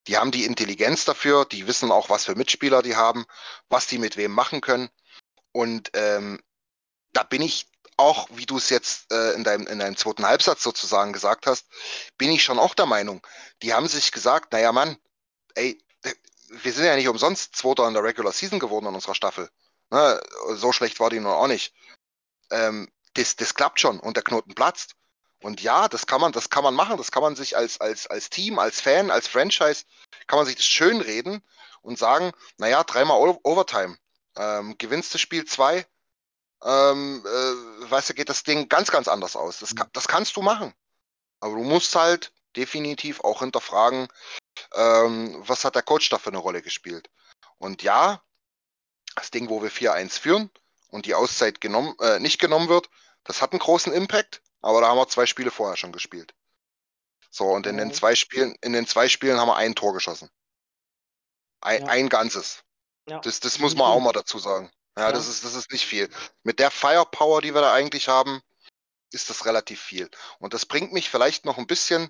[0.08, 3.26] Die haben die Intelligenz dafür, die wissen auch, was für Mitspieler die haben,
[3.70, 4.90] was die mit wem machen können.
[5.52, 6.42] Und ähm,
[7.12, 7.68] da bin ich
[8.00, 11.68] auch, wie du es jetzt äh, in, deinem, in deinem zweiten Halbsatz sozusagen gesagt hast,
[12.18, 13.26] bin ich schon auch der Meinung,
[13.62, 14.98] die haben sich gesagt, naja Mann,
[15.56, 15.84] ey,
[16.50, 19.50] wir sind ja nicht umsonst Zweiter in der Regular Season geworden in unserer Staffel.
[19.92, 20.20] Ne,
[20.54, 21.74] so schlecht war die nun auch nicht.
[22.52, 24.96] Ähm, das, das klappt schon und der Knoten platzt.
[25.42, 28.08] Und ja, das kann man, das kann man machen, das kann man sich als, als,
[28.08, 29.86] als Team, als Fan, als Franchise,
[30.28, 31.42] kann man sich das schön reden
[31.82, 33.98] und sagen, naja, dreimal Overtime.
[34.36, 35.86] Ähm, gewinnst du Spiel zwei,
[36.64, 39.60] ähm, äh, weißt du, geht das Ding ganz, ganz anders aus.
[39.60, 40.74] Das, das kannst du machen.
[41.40, 44.08] Aber du musst halt definitiv auch hinterfragen,
[44.74, 47.10] ähm, was hat der Coach da für eine Rolle gespielt.
[47.58, 48.22] Und ja,
[49.16, 50.50] das Ding, wo wir 4-1 führen
[50.90, 52.90] und die Auszeit genommen, äh, nicht genommen wird,
[53.24, 56.34] das hat einen großen Impact, aber da haben wir zwei Spiele vorher schon gespielt.
[57.30, 60.30] So, und in den zwei Spielen, in den zwei Spielen haben wir ein Tor geschossen.
[61.62, 61.88] Ein, ja.
[61.88, 62.64] ein ganzes.
[63.08, 63.20] Ja.
[63.20, 64.72] Das, das muss man auch mal dazu sagen.
[65.00, 66.10] Ja, ja, Das, ist, das ist nicht viel.
[66.44, 68.42] Mit der Firepower, die wir da eigentlich haben,
[69.12, 70.10] ist das relativ viel.
[70.40, 72.10] Und das bringt mich vielleicht noch ein bisschen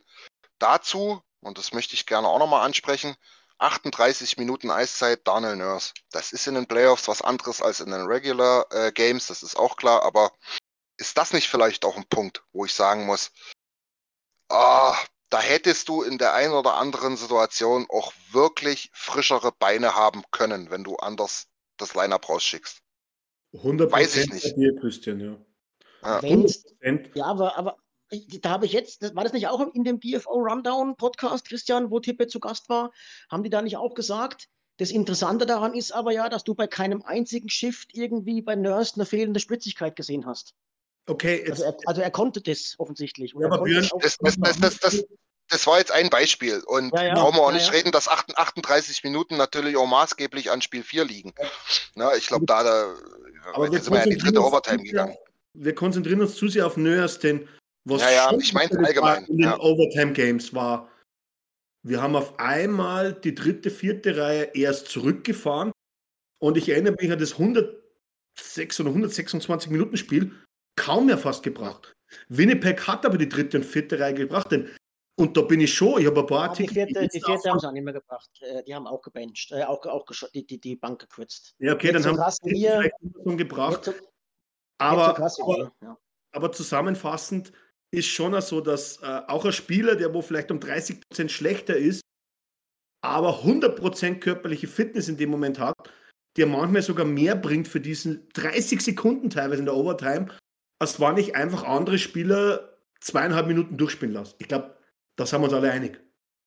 [0.58, 3.16] dazu, und das möchte ich gerne auch nochmal ansprechen,
[3.60, 5.94] 38 Minuten Eiszeit, Daniel Nurse.
[6.12, 9.56] Das ist in den Playoffs was anderes als in den Regular äh, Games, das ist
[9.56, 10.32] auch klar, aber
[10.98, 13.32] ist das nicht vielleicht auch ein Punkt, wo ich sagen muss,
[14.50, 14.98] ah,
[15.30, 20.72] da hättest du in der einen oder anderen Situation auch wirklich frischere Beine haben können,
[20.72, 21.48] wenn du anders
[21.82, 22.82] das Line-Up rausschickst.
[23.54, 24.56] 100 Weiß ich nicht.
[24.56, 25.38] Dir, Christian, ja.
[26.02, 26.46] Ja,
[27.16, 27.78] ja aber, aber
[28.42, 32.00] da habe ich jetzt, war das nicht auch in dem DFO Rundown Podcast, Christian, wo
[32.00, 32.92] Tippe zu Gast war?
[33.30, 34.48] Haben die da nicht auch gesagt?
[34.78, 38.96] Das Interessante daran ist aber ja, dass du bei keinem einzigen Shift irgendwie bei Nurse
[38.96, 40.54] eine fehlende Spritzigkeit gesehen hast.
[41.06, 41.46] Okay.
[41.50, 43.34] Also er, also er, konnte das offensichtlich.
[43.38, 45.06] Ja, aber Björn, das, das, das,
[45.50, 46.62] das, war jetzt ein Beispiel.
[46.66, 50.62] Und ja, ja, brauchen wir auch nicht reden, dass 38 Minuten natürlich auch maßgeblich an
[50.62, 51.34] Spiel 4 liegen.
[51.96, 52.94] Na, ich glaube, da, da
[53.54, 55.16] aber wir sind wir ja in die dritte Overtime gegangen.
[55.54, 57.48] Wir konzentrieren uns zu sehr auf denn
[57.86, 59.26] was ja, ja, ich meine allgemein.
[59.26, 60.90] In den Overtime Games war,
[61.84, 65.72] wir haben auf einmal die dritte, vierte Reihe erst zurückgefahren
[66.40, 70.32] und ich erinnere mich an das 106 oder 126 Minuten Spiel
[70.76, 71.94] kaum mehr fast gebracht.
[72.28, 74.70] Winnipeg hat aber die dritte und vierte Reihe gebracht, denn
[75.20, 76.74] und da bin ich schon, ich habe ein paar Artikel.
[76.74, 78.30] Die vierte, die vierte haben sie auch nicht mehr gebracht.
[78.40, 81.56] Äh, die haben auch gebencht, äh, auch, auch die, die, die Bank gekürzt.
[81.60, 83.84] Ja, okay, dann so haben sie vielleicht schon gebracht.
[83.84, 83.94] So,
[84.78, 85.98] aber, so aber, ja.
[86.32, 87.52] aber, zusammenfassend
[87.92, 92.02] ist schon so, dass äh, auch ein Spieler, der wo vielleicht um 30% schlechter ist,
[93.02, 95.76] aber 100% körperliche Fitness in dem Moment hat,
[96.38, 100.28] der manchmal sogar mehr bringt für diesen 30 Sekunden teilweise in der Overtime,
[100.80, 104.36] als war nicht einfach andere Spieler zweieinhalb Minuten durchspielen lassen.
[104.40, 104.79] Ich glaube,
[105.20, 106.02] da sind wir uns alle einig.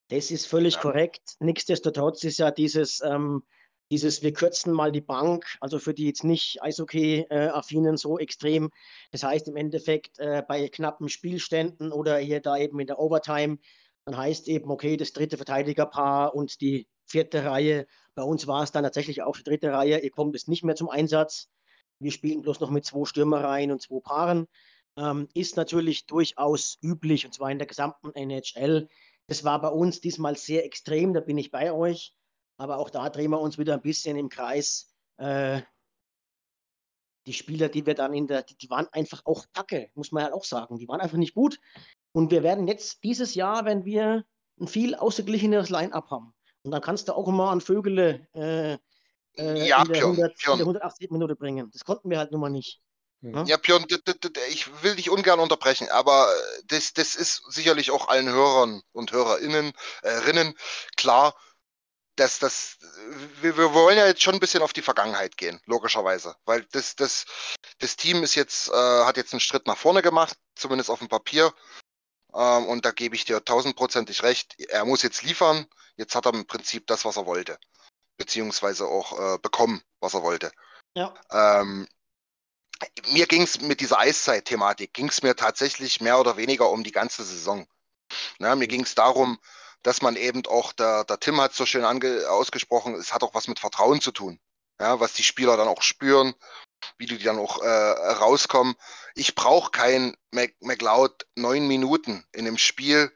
[0.09, 1.37] Das ist völlig korrekt.
[1.41, 3.43] Nichtsdestotrotz ist ja dieses, ähm,
[3.91, 8.71] dieses, wir kürzen mal die Bank, also für die jetzt nicht Eishockey-affinen so extrem.
[9.11, 13.59] Das heißt im Endeffekt äh, bei knappen Spielständen oder hier da eben in der Overtime,
[14.07, 17.87] dann heißt eben, okay, das dritte Verteidigerpaar und die vierte Reihe.
[18.15, 19.99] Bei uns war es dann tatsächlich auch die dritte Reihe.
[19.99, 21.51] Ihr kommt jetzt nicht mehr zum Einsatz.
[21.99, 24.49] Wir spielen bloß noch mit zwei Stürmereien und zwei Paaren
[24.97, 28.89] ähm, ist natürlich durchaus üblich und zwar in der gesamten NHL.
[29.27, 32.15] Das war bei uns diesmal sehr extrem, da bin ich bei euch.
[32.57, 34.93] Aber auch da drehen wir uns wieder ein bisschen im Kreis.
[35.17, 35.63] Äh,
[37.27, 40.25] die Spieler, die wir dann in der, die, die waren einfach auch kacke, muss man
[40.25, 40.79] ja auch sagen.
[40.79, 41.61] Die waren einfach nicht gut.
[42.13, 44.25] Und wir werden jetzt dieses Jahr, wenn wir
[44.61, 46.35] ein viel ausgeglicheneres Line-Up haben.
[46.63, 48.79] Und dann kannst du auch mal an Vögele äh,
[49.37, 51.71] äh, ja, in, der 100, in der 180 Minute bringen.
[51.73, 52.81] Das konnten wir halt nun mal nicht.
[53.23, 53.87] Ja, ja Björn,
[54.49, 56.29] ich will dich ungern unterbrechen, aber
[56.67, 60.55] das, das ist sicherlich auch allen Hörern und Hörerinnen äh,
[60.97, 61.35] klar,
[62.17, 62.79] dass das,
[63.41, 66.95] wir, wir, wollen ja jetzt schon ein bisschen auf die Vergangenheit gehen, logischerweise, weil das,
[66.95, 67.25] das,
[67.79, 71.09] das Team ist jetzt, äh, hat jetzt einen Schritt nach vorne gemacht, zumindest auf dem
[71.09, 71.55] Papier.
[72.35, 74.55] Ähm, und da gebe ich dir tausendprozentig recht.
[74.69, 75.67] Er muss jetzt liefern.
[75.97, 77.59] Jetzt hat er im Prinzip das, was er wollte,
[78.17, 80.53] beziehungsweise auch äh, bekommen, was er wollte.
[80.95, 81.15] Ja.
[81.31, 81.87] Ähm,
[83.13, 86.93] mir ging es mit dieser Eiszeit-Thematik, ging es mir tatsächlich mehr oder weniger um die
[86.93, 87.67] ganze Saison.
[88.39, 89.39] Na, mir ging es darum,
[89.83, 93.35] dass man eben auch, der, der Tim hat so schön ange, ausgesprochen, es hat auch
[93.35, 94.39] was mit Vertrauen zu tun.
[94.81, 96.35] Ja, was die Spieler dann auch spüren,
[96.99, 98.75] wie die dann auch äh, rauskommen.
[99.15, 103.13] Ich brauche kein Mac McLeod neun Minuten in einem Spiel,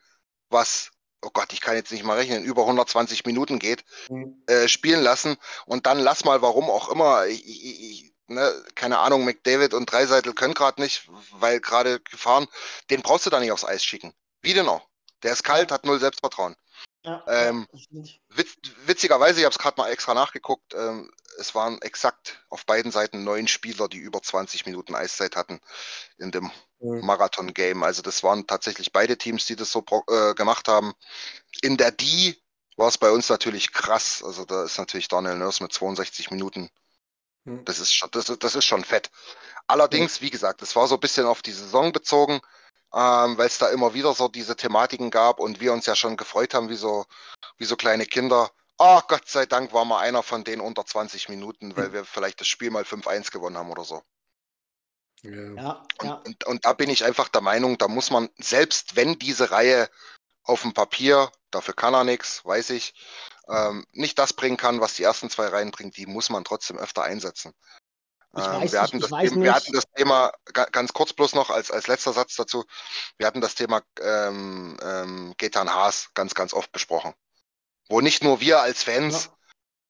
[0.48, 0.90] was,
[1.22, 4.42] oh Gott, ich kann jetzt nicht mal rechnen, über 120 Minuten geht, mhm.
[4.46, 5.36] äh, spielen lassen
[5.66, 10.34] und dann lass mal, warum auch immer, ich, ich, ne, keine Ahnung, McDavid und Dreiseitel
[10.34, 12.46] können gerade nicht, weil gerade gefahren,
[12.90, 14.14] den brauchst du da nicht aufs Eis schicken.
[14.42, 14.86] Wie denn auch?
[15.22, 16.56] Der ist kalt, hat null Selbstvertrauen.
[17.04, 17.68] Ja, ähm,
[18.30, 22.90] witz, witzigerweise, ich habe es gerade mal extra nachgeguckt, ähm, es waren exakt auf beiden
[22.90, 25.60] Seiten neun Spieler, die über 20 Minuten Eiszeit hatten
[26.18, 26.50] in dem
[26.80, 27.04] mhm.
[27.04, 27.82] Marathon-Game.
[27.82, 30.94] Also das waren tatsächlich beide Teams, die das so äh, gemacht haben.
[31.62, 32.36] In der D
[32.76, 34.22] war es bei uns natürlich krass.
[34.24, 36.70] Also da ist natürlich Daniel Nurse mit 62 Minuten
[37.46, 37.64] hm.
[37.64, 39.10] Das ist schon, das, das ist schon fett.
[39.68, 42.40] Allerdings, wie gesagt, es war so ein bisschen auf die Saison bezogen,
[42.92, 46.16] ähm, weil es da immer wieder so diese Thematiken gab und wir uns ja schon
[46.16, 47.06] gefreut haben, wie so,
[47.56, 48.50] wie so kleine Kinder.
[48.78, 51.92] Oh, Gott sei Dank war mal einer von denen unter 20 Minuten, weil hm.
[51.92, 54.02] wir vielleicht das Spiel mal 5-1 gewonnen haben oder so.
[55.22, 55.32] Ja.
[55.32, 55.70] Ja,
[56.00, 56.12] und, ja.
[56.26, 59.88] Und, und, da bin ich einfach der Meinung, da muss man, selbst wenn diese Reihe
[60.42, 62.94] auf dem Papier, dafür kann er nichts, weiß ich,
[63.48, 66.78] ähm, nicht das bringen kann, was die ersten zwei Reihen bringt, die muss man trotzdem
[66.78, 67.52] öfter einsetzen.
[68.36, 71.70] Ähm, weiß, wir, hatten das Thema, wir hatten das Thema, ganz kurz bloß noch als,
[71.70, 72.64] als letzter Satz dazu,
[73.18, 77.14] wir hatten das Thema ähm, ähm, Getan Haas ganz, ganz oft besprochen.
[77.88, 79.30] Wo nicht nur wir als Fans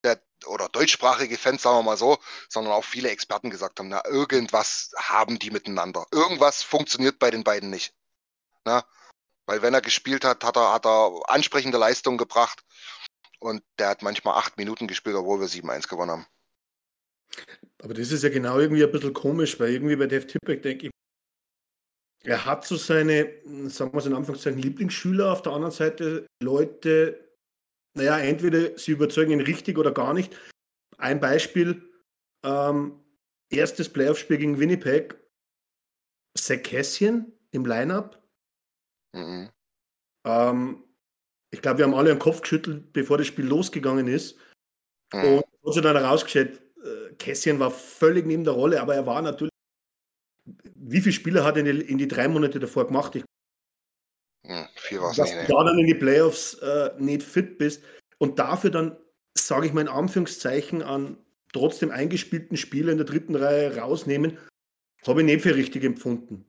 [0.04, 0.14] ja.
[0.14, 4.04] der, oder deutschsprachige Fans, sagen wir mal so, sondern auch viele Experten gesagt haben, na,
[4.06, 6.04] irgendwas haben die miteinander.
[6.12, 7.94] Irgendwas funktioniert bei den beiden nicht.
[8.64, 8.84] Na?
[9.46, 12.62] Weil wenn er gespielt hat, hat er, hat er ansprechende Leistungen gebracht.
[13.38, 16.26] Und der hat manchmal acht Minuten gespielt, obwohl wir 7-1 gewonnen haben.
[17.82, 20.86] Aber das ist ja genau irgendwie ein bisschen komisch, weil irgendwie bei Dave Tippek denke
[20.86, 20.92] ich,
[22.24, 23.32] er hat so seine,
[23.68, 27.36] sagen wir es in Anführungszeichen, Lieblingsschüler, auf der anderen Seite Leute,
[27.94, 30.36] naja, entweder sie überzeugen ihn richtig oder gar nicht.
[30.98, 31.88] Ein Beispiel,
[32.44, 33.00] ähm,
[33.50, 35.16] erstes Playoff-Spiel gegen Winnipeg,
[36.36, 38.20] Zach Cassian im Lineup.
[39.12, 39.50] Mhm.
[40.24, 40.84] Ähm,
[41.50, 44.36] ich glaube, wir haben alle den Kopf geschüttelt, bevor das Spiel losgegangen ist.
[45.12, 45.24] Mhm.
[45.24, 49.22] Und hat sich dann herausgestellt, äh, Kässchen war völlig neben der Rolle, aber er war
[49.22, 49.52] natürlich.
[50.74, 53.16] Wie viele Spieler hat er in die, in die drei Monate davor gemacht?
[53.16, 53.24] Ich,
[54.46, 57.82] hm, viel was dass nicht, du da dann in die Playoffs äh, nicht fit bist
[58.18, 58.96] und dafür dann,
[59.36, 61.18] sage ich mal in Anführungszeichen, an
[61.52, 64.38] trotzdem eingespielten Spieler in der dritten Reihe rausnehmen,
[65.06, 66.44] habe ich nicht für richtig empfunden.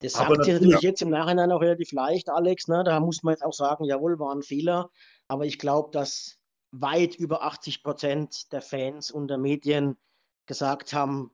[0.00, 2.68] Das sagt sich natürlich jetzt im Nachhinein auch relativ leicht, Alex.
[2.68, 2.82] Ne?
[2.84, 4.90] Da muss man jetzt auch sagen, jawohl, war ein Fehler.
[5.28, 6.38] Aber ich glaube, dass
[6.72, 9.98] weit über 80 Prozent der Fans und der Medien
[10.46, 11.32] gesagt haben,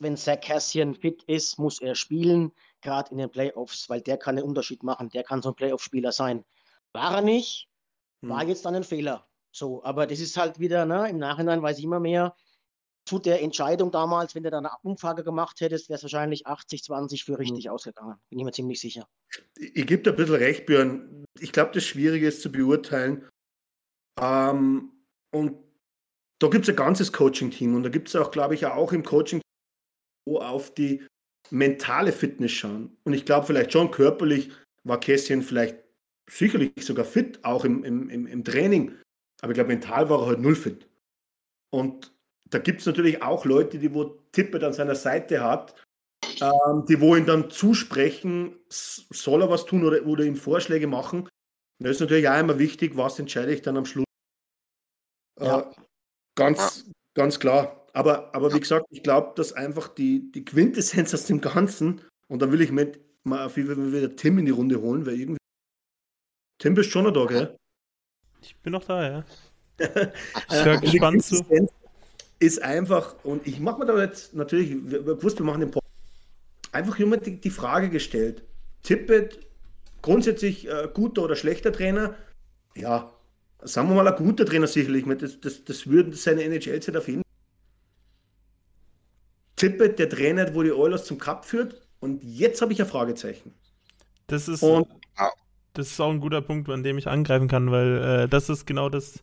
[0.00, 4.36] wenn Zach Cassian fit ist, muss er spielen, gerade in den Playoffs, weil der kann
[4.36, 5.08] den Unterschied machen.
[5.10, 6.44] Der kann so ein Playoff-Spieler sein.
[6.92, 7.68] War er nicht,
[8.20, 8.48] war hm.
[8.48, 9.26] jetzt dann ein Fehler.
[9.50, 12.36] So, aber das ist halt wieder, ne, im Nachhinein weiß ich immer mehr,
[13.08, 17.24] zu der Entscheidung damals, wenn du da eine Umfrage gemacht hättest, wäre es wahrscheinlich 80-20
[17.24, 17.70] für richtig mhm.
[17.70, 18.16] ausgegangen.
[18.28, 19.08] Bin ich mir ziemlich sicher.
[19.56, 21.24] Ich gebe dir ein bisschen recht, Björn.
[21.40, 23.26] Ich glaube, das Schwierige ist zu beurteilen.
[24.20, 24.92] Ähm,
[25.34, 25.56] und
[26.38, 29.02] da gibt es ein ganzes Coaching-Team und da gibt es auch, glaube ich, auch im
[29.02, 29.40] Coaching
[30.26, 31.06] wo auf die
[31.50, 32.96] mentale Fitness schauen.
[33.04, 34.50] Und ich glaube, vielleicht schon körperlich
[34.84, 35.78] war Kässchen vielleicht
[36.30, 38.94] sicherlich sogar fit, auch im, im, im Training.
[39.40, 40.86] Aber ich glaube, mental war er halt null fit.
[41.70, 42.12] Und
[42.50, 45.74] da gibt es natürlich auch Leute, die wo Tippet an seiner Seite hat,
[46.40, 51.22] ähm, die wo ihm dann zusprechen, soll er was tun oder, oder ihm Vorschläge machen.
[51.22, 54.04] Und das ist natürlich auch immer wichtig, was entscheide ich dann am Schluss.
[55.40, 55.70] Äh, ja.
[56.36, 57.86] ganz, ganz klar.
[57.92, 62.42] Aber, aber wie gesagt, ich glaube, dass einfach die, die Quintessenz aus dem Ganzen, und
[62.42, 65.18] da will ich mit mal auf jeden Fall wieder Tim in die Runde holen, weil
[65.18, 65.38] irgendwie.
[66.58, 67.56] Tim bist schon noch da, gell?
[68.42, 69.24] Ich bin noch da, ja.
[70.50, 71.44] ich höre gespannt zu.
[72.40, 75.92] Ist einfach, und ich mache mir da jetzt natürlich, gewusst, wir machen den Podcast,
[76.72, 78.42] einfach immer die, die Frage gestellt.
[78.82, 79.40] Tippet,
[80.02, 82.14] grundsätzlich äh, guter oder schlechter Trainer?
[82.76, 83.12] Ja,
[83.62, 85.04] sagen wir mal, ein guter Trainer sicherlich.
[85.18, 87.28] Das, das, das würde seine NHL-Zeit auf jeden Fall.
[89.56, 91.80] Tippet, der Trainer, wo die Oilers zum Cup führt.
[92.00, 93.52] Und jetzt habe ich ein Fragezeichen.
[94.28, 94.86] Das ist, und,
[95.72, 98.66] das ist auch ein guter Punkt, an dem ich angreifen kann, weil äh, das ist
[98.66, 99.22] genau das,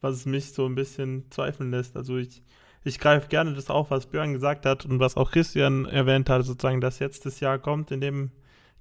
[0.00, 1.96] was mich so ein bisschen zweifeln lässt.
[1.96, 2.42] Also ich,
[2.84, 6.44] ich greife gerne das auf, was Björn gesagt hat und was auch Christian erwähnt hat,
[6.44, 8.30] sozusagen, dass jetzt das Jahr kommt, in dem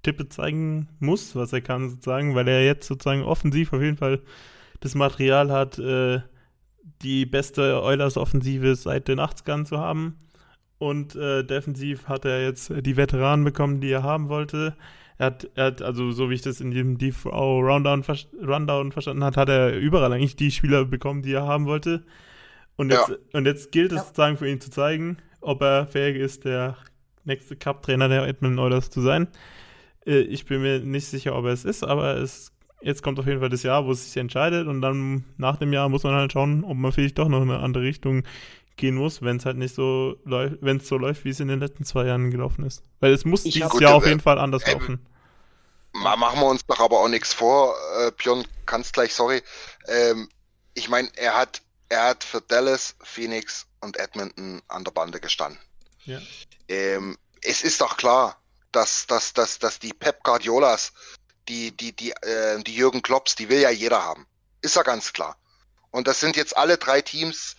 [0.03, 4.21] Tippe zeigen muss, was er kann, sozusagen, weil er jetzt sozusagen offensiv auf jeden Fall
[4.79, 6.21] das Material hat, äh,
[7.01, 10.17] die beste Oilers-Offensive seit den 80ern zu haben.
[10.77, 14.75] Und äh, defensiv hat er jetzt die Veteranen bekommen, die er haben wollte.
[15.19, 18.03] Er hat, er hat also so wie ich das in dem DV Rundown,
[18.41, 22.03] Rundown verstanden hat, hat er überall eigentlich die Spieler bekommen, die er haben wollte.
[22.77, 23.15] Und jetzt, ja.
[23.33, 24.03] und jetzt gilt es ja.
[24.05, 26.77] sozusagen für ihn zu zeigen, ob er fähig ist, der
[27.25, 29.27] nächste Cup-Trainer der Edmonton Oilers zu sein.
[30.05, 33.27] Äh, ich bin mir nicht sicher, ob er es ist, aber es jetzt kommt auf
[33.27, 36.13] jeden Fall das Jahr, wo es sich entscheidet und dann nach dem Jahr muss man
[36.13, 38.23] halt schauen, ob man vielleicht doch noch in eine andere Richtung
[38.77, 41.49] gehen muss, wenn es halt nicht so läuft, wenn es so läuft, wie es in
[41.49, 42.83] den letzten zwei Jahren gelaufen ist.
[43.01, 44.99] Weil es muss ich dieses Jahr auf jeden Fall anders äh, laufen.
[45.91, 49.41] Machen wir uns doch aber auch nichts vor, äh, Björn, kannst gleich, sorry.
[49.87, 50.29] Ähm,
[50.73, 55.59] ich meine, er hat, er hat für Dallas, Phoenix und Edmonton an der Bande gestanden.
[56.05, 56.21] Ja.
[56.67, 58.39] Ähm, es ist doch klar,
[58.71, 60.93] dass, dass, dass, dass die Pep Guardiolas,
[61.47, 64.27] die, die, die, äh, die Jürgen Klopps, die will ja jeder haben.
[64.61, 65.37] Ist ja ganz klar.
[65.91, 67.55] Und das sind jetzt alle drei Teams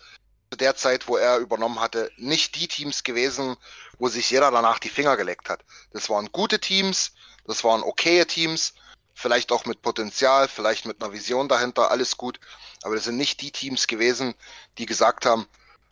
[0.51, 3.57] zu der Zeit, wo er übernommen hatte, nicht die Teams gewesen,
[3.99, 5.65] wo sich jeder danach die Finger geleckt hat.
[5.93, 7.13] Das waren gute Teams,
[7.47, 8.75] das waren okaye Teams,
[9.15, 12.41] vielleicht auch mit Potenzial, vielleicht mit einer Vision dahinter, alles gut.
[12.83, 14.35] Aber das sind nicht die Teams gewesen,
[14.79, 15.47] die gesagt haben,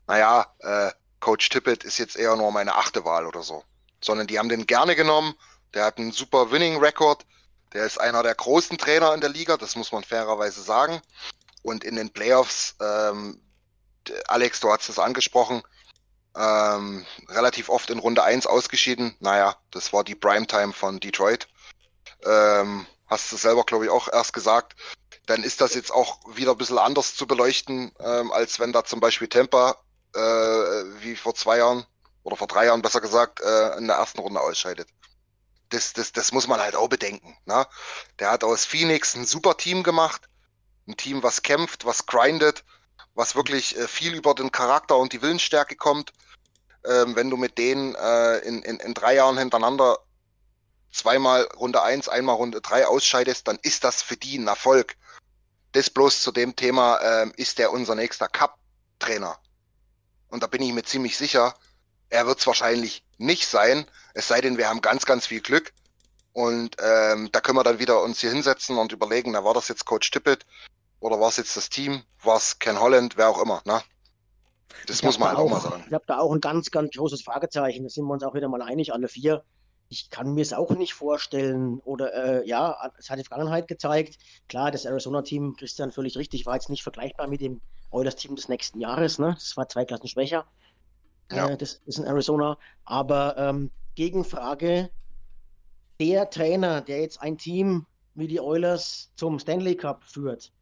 [0.06, 0.90] naja, äh,
[1.20, 3.64] Coach Tippett ist jetzt eher nur meine achte Wahl oder so
[4.00, 5.34] sondern die haben den gerne genommen.
[5.74, 7.24] Der hat einen super Winning Record.
[7.72, 11.00] Der ist einer der großen Trainer in der Liga, das muss man fairerweise sagen.
[11.62, 13.40] Und in den Playoffs, ähm,
[14.28, 15.62] Alex, du hast es angesprochen,
[16.36, 19.16] ähm, relativ oft in Runde 1 ausgeschieden.
[19.20, 21.48] Naja, das war die Primetime von Detroit.
[22.24, 24.76] Ähm, hast du selber, glaube ich, auch erst gesagt.
[25.26, 28.84] Dann ist das jetzt auch wieder ein bisschen anders zu beleuchten, ähm, als wenn da
[28.84, 29.76] zum Beispiel Tampa,
[30.14, 30.20] äh,
[31.00, 31.84] wie vor zwei Jahren,
[32.22, 34.88] oder vor drei Jahren besser gesagt, äh, in der ersten Runde ausscheidet.
[35.70, 37.36] Das, das, das muss man halt auch bedenken.
[37.44, 37.66] Ne?
[38.18, 40.28] Der hat aus Phoenix ein super Team gemacht.
[40.86, 42.64] Ein Team, was kämpft, was grindet,
[43.18, 46.12] was wirklich äh, viel über den Charakter und die Willensstärke kommt.
[46.86, 49.98] Ähm, wenn du mit denen äh, in, in, in drei Jahren hintereinander
[50.92, 54.96] zweimal Runde eins, einmal Runde drei ausscheidest, dann ist das für die ein Erfolg.
[55.72, 59.36] Das bloß zu dem Thema, ähm, ist der unser nächster Cup-Trainer.
[60.28, 61.56] Und da bin ich mir ziemlich sicher,
[62.10, 65.72] er wird es wahrscheinlich nicht sein, es sei denn, wir haben ganz, ganz viel Glück.
[66.32, 69.66] Und ähm, da können wir dann wieder uns hier hinsetzen und überlegen, na war das
[69.66, 70.46] jetzt Coach Tippett
[71.00, 73.80] oder war es jetzt das Team, war es Ken Holland, wer auch immer, ne?
[74.86, 75.84] Das ich muss man halt auch, mal sagen.
[75.86, 77.82] Ich habe da auch ein ganz, ganz großes Fragezeichen.
[77.84, 79.44] Da sind wir uns auch wieder mal einig, alle vier.
[79.88, 81.80] Ich kann mir es auch nicht vorstellen.
[81.80, 84.18] Oder äh, ja, es hat die Vergangenheit gezeigt.
[84.48, 88.80] Klar, das Arizona-Team, Christian völlig richtig, war jetzt nicht vergleichbar mit dem Oilers-Team des nächsten
[88.80, 89.18] Jahres.
[89.18, 89.34] Ne?
[89.34, 90.46] Das war zwei Klassen schwächer.
[91.32, 91.48] Ja.
[91.48, 92.58] Äh, das ist in Arizona.
[92.84, 94.90] Aber ähm, Gegenfrage:
[95.98, 100.52] Der Trainer, der jetzt ein Team wie die Oilers zum Stanley Cup führt,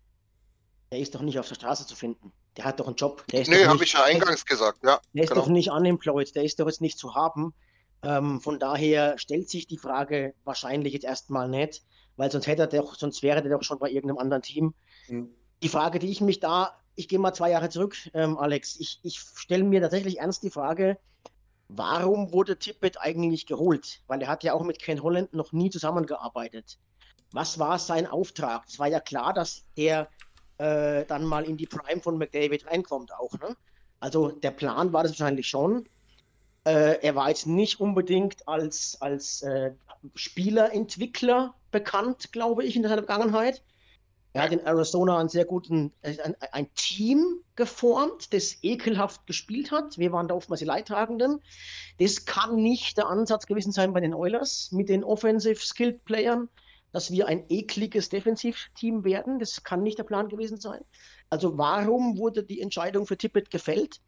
[0.91, 2.33] der ist doch nicht auf der Straße zu finden.
[2.57, 3.25] Der hat doch einen Job.
[3.29, 5.01] Der ist nee, habe ich ja eingangs der, gesagt, ja.
[5.13, 5.43] Der ist genau.
[5.43, 7.55] doch nicht unemployed, der ist doch jetzt nicht zu haben.
[8.03, 11.83] Ähm, von daher stellt sich die Frage wahrscheinlich jetzt erstmal nicht,
[12.17, 14.75] weil sonst hätte er doch, sonst wäre der doch schon bei irgendeinem anderen Team.
[15.09, 15.31] Mhm.
[15.63, 18.77] Die Frage, die ich mich da ich gehe mal zwei Jahre zurück, ähm, Alex.
[18.81, 20.99] Ich, ich stelle mir tatsächlich ernst die Frage,
[21.69, 24.01] warum wurde Tippett eigentlich geholt?
[24.07, 26.79] Weil er hat ja auch mit Ken Holland noch nie zusammengearbeitet.
[27.33, 28.65] Was war sein Auftrag?
[28.67, 30.09] Es war ja klar, dass er
[30.59, 33.33] äh, dann mal in die Prime von McDavid reinkommt auch.
[33.35, 33.57] Ne?
[34.01, 35.89] Also der Plan war das wahrscheinlich schon.
[36.65, 39.73] Äh, er war jetzt nicht unbedingt als, als äh,
[40.15, 43.63] Spielerentwickler bekannt, glaube ich, in der Vergangenheit.
[44.33, 49.71] Er hat in Arizona einen sehr guten, äh, ein, ein, Team geformt, das ekelhaft gespielt
[49.71, 49.97] hat.
[49.97, 51.41] Wir waren da oftmals die Leidtragenden.
[51.99, 56.51] Das kann nicht der Ansatz gewesen sein bei den Oilers mit den Offensive Skilled Playern,
[56.97, 59.39] dass wir ein ekliges Defensivteam werden.
[59.39, 60.83] Das kann nicht der Plan gewesen sein.
[61.29, 64.01] Also warum wurde die Entscheidung für Tippett gefällt?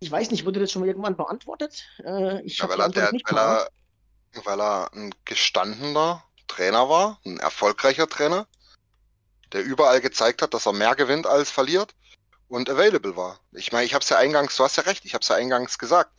[0.00, 1.84] Ich weiß nicht, wurde das schon irgendwann beantwortet?
[2.04, 3.68] Äh, ich ja, weil, er, der, weil, er,
[4.44, 8.48] weil er ein gestandener Trainer war, ein erfolgreicher Trainer
[9.52, 11.94] der überall gezeigt hat, dass er mehr gewinnt als verliert.
[12.48, 13.38] und available war.
[13.52, 15.36] Ich meine, ich habe es ja eingangs, du hast ja recht, ich habe es ja
[15.36, 16.10] eingangs gesagt.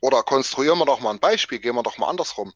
[0.00, 2.52] Oder konstruieren wir doch mal ein Beispiel, gehen wir doch mal andersrum.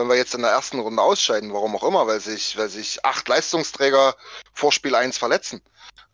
[0.00, 3.04] Wenn wir jetzt in der ersten Runde ausscheiden, warum auch immer, weil sich, weil sich
[3.04, 4.16] acht Leistungsträger
[4.54, 5.60] vor Spiel 1 verletzen.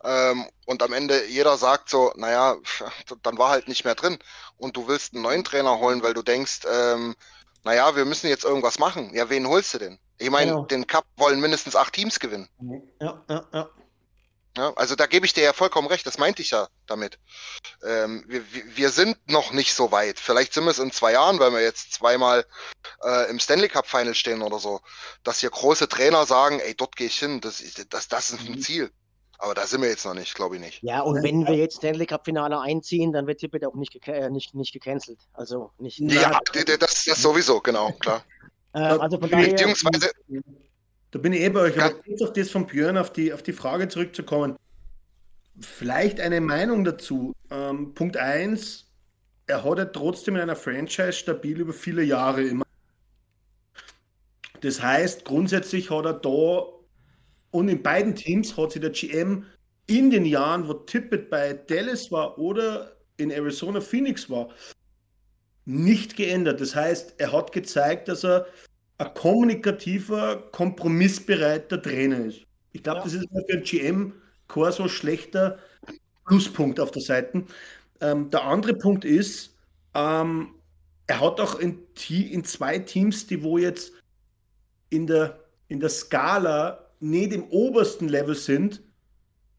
[0.03, 2.57] Ähm, und am Ende jeder sagt so, naja,
[3.23, 4.19] dann war halt nicht mehr drin.
[4.57, 7.15] Und du willst einen neuen Trainer holen, weil du denkst, ähm,
[7.63, 9.13] naja, wir müssen jetzt irgendwas machen.
[9.13, 9.99] Ja, wen holst du denn?
[10.17, 10.65] Ich meine, genau.
[10.65, 12.49] den Cup wollen mindestens acht Teams gewinnen.
[12.99, 13.69] Ja, ja, ja.
[14.57, 17.19] Ja, also da gebe ich dir ja vollkommen recht, das meinte ich ja damit.
[17.85, 18.43] Ähm, wir,
[18.75, 20.19] wir sind noch nicht so weit.
[20.19, 22.43] Vielleicht sind wir es in zwei Jahren, weil wir jetzt zweimal
[23.03, 24.81] äh, im Stanley Cup Final stehen oder so,
[25.23, 28.55] dass hier große Trainer sagen, ey, dort gehe ich hin, das, das, das ist ein
[28.55, 28.61] mhm.
[28.61, 28.91] Ziel.
[29.39, 30.81] Aber da sind wir jetzt noch nicht, glaube ich nicht.
[30.81, 34.31] Ja, und wenn wir jetzt Stanley Cup Finale einziehen, dann wird Tippett auch nicht, äh,
[34.31, 35.19] nicht, nicht gecancelt.
[35.33, 35.99] Also nicht.
[35.99, 36.39] Ja,
[36.79, 38.23] das, das sowieso, genau, klar.
[38.73, 40.09] äh, also von daher, Beziehungsweise.
[41.17, 43.41] Da bin ich eh bei euch, aber kurz auf das von Björn, auf die, auf
[43.41, 44.55] die Frage zurückzukommen.
[45.59, 47.33] Vielleicht eine Meinung dazu.
[47.49, 48.85] Ähm, Punkt 1,
[49.47, 52.65] er hat ja trotzdem in einer Franchise stabil über viele Jahre immer.
[54.61, 56.67] Das heißt, grundsätzlich hat er da
[57.49, 59.43] und in beiden Teams hat sich der GM
[59.87, 64.49] in den Jahren, wo Tippett bei Dallas war oder in Arizona Phoenix war,
[65.65, 66.61] nicht geändert.
[66.61, 68.45] Das heißt, er hat gezeigt, dass er
[68.97, 72.41] ein kommunikativer, kompromissbereiter Trainer ist.
[72.71, 73.03] Ich glaube, ja.
[73.05, 74.13] das ist für einen GM
[74.47, 75.59] kein so schlechter
[76.25, 77.43] Pluspunkt auf der Seite.
[78.01, 79.55] Ähm, der andere Punkt ist,
[79.93, 80.55] ähm,
[81.07, 81.79] er hat auch in,
[82.09, 83.93] in, zwei Teams, die wo jetzt
[84.89, 85.39] in der,
[85.69, 88.81] in der Skala nicht im obersten Level sind,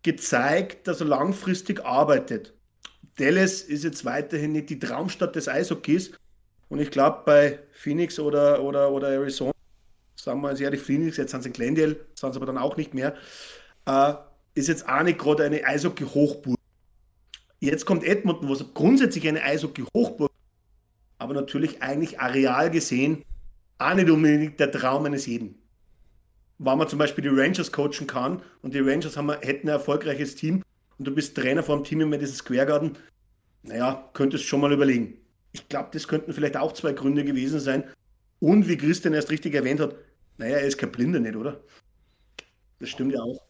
[0.03, 2.55] gezeigt, dass er langfristig arbeitet.
[3.16, 6.12] Dallas ist jetzt weiterhin nicht die Traumstadt des Eishockeys.
[6.68, 9.52] Und ich glaube, bei Phoenix oder, oder, oder Arizona,
[10.16, 12.76] sagen wir jetzt die Phoenix, jetzt sind sie in Glendale, sind sie aber dann auch
[12.76, 13.14] nicht mehr,
[13.86, 14.14] äh,
[14.54, 16.58] ist jetzt auch nicht gerade eine Eishockey-Hochburg.
[17.60, 20.30] Jetzt kommt Edmonton, was grundsätzlich eine Eishockey-Hochburg
[21.20, 23.24] aber natürlich eigentlich areal gesehen
[23.78, 25.58] auch nicht unbedingt der Traum eines jeden
[26.58, 30.34] wenn man zum Beispiel die Rangers coachen kann und die Rangers haben, hätten ein erfolgreiches
[30.34, 30.62] Team
[30.98, 32.98] und du bist Trainer vor dem Team im Madison Square Garden,
[33.62, 35.14] naja, könntest schon mal überlegen.
[35.59, 37.84] Ich glaube, das könnten vielleicht auch zwei Gründe gewesen sein.
[38.40, 39.96] Und wie Christian erst richtig erwähnt hat,
[40.36, 41.61] naja, er ist kein Blinder nicht, oder?
[42.78, 43.42] Das stimmt ja auch.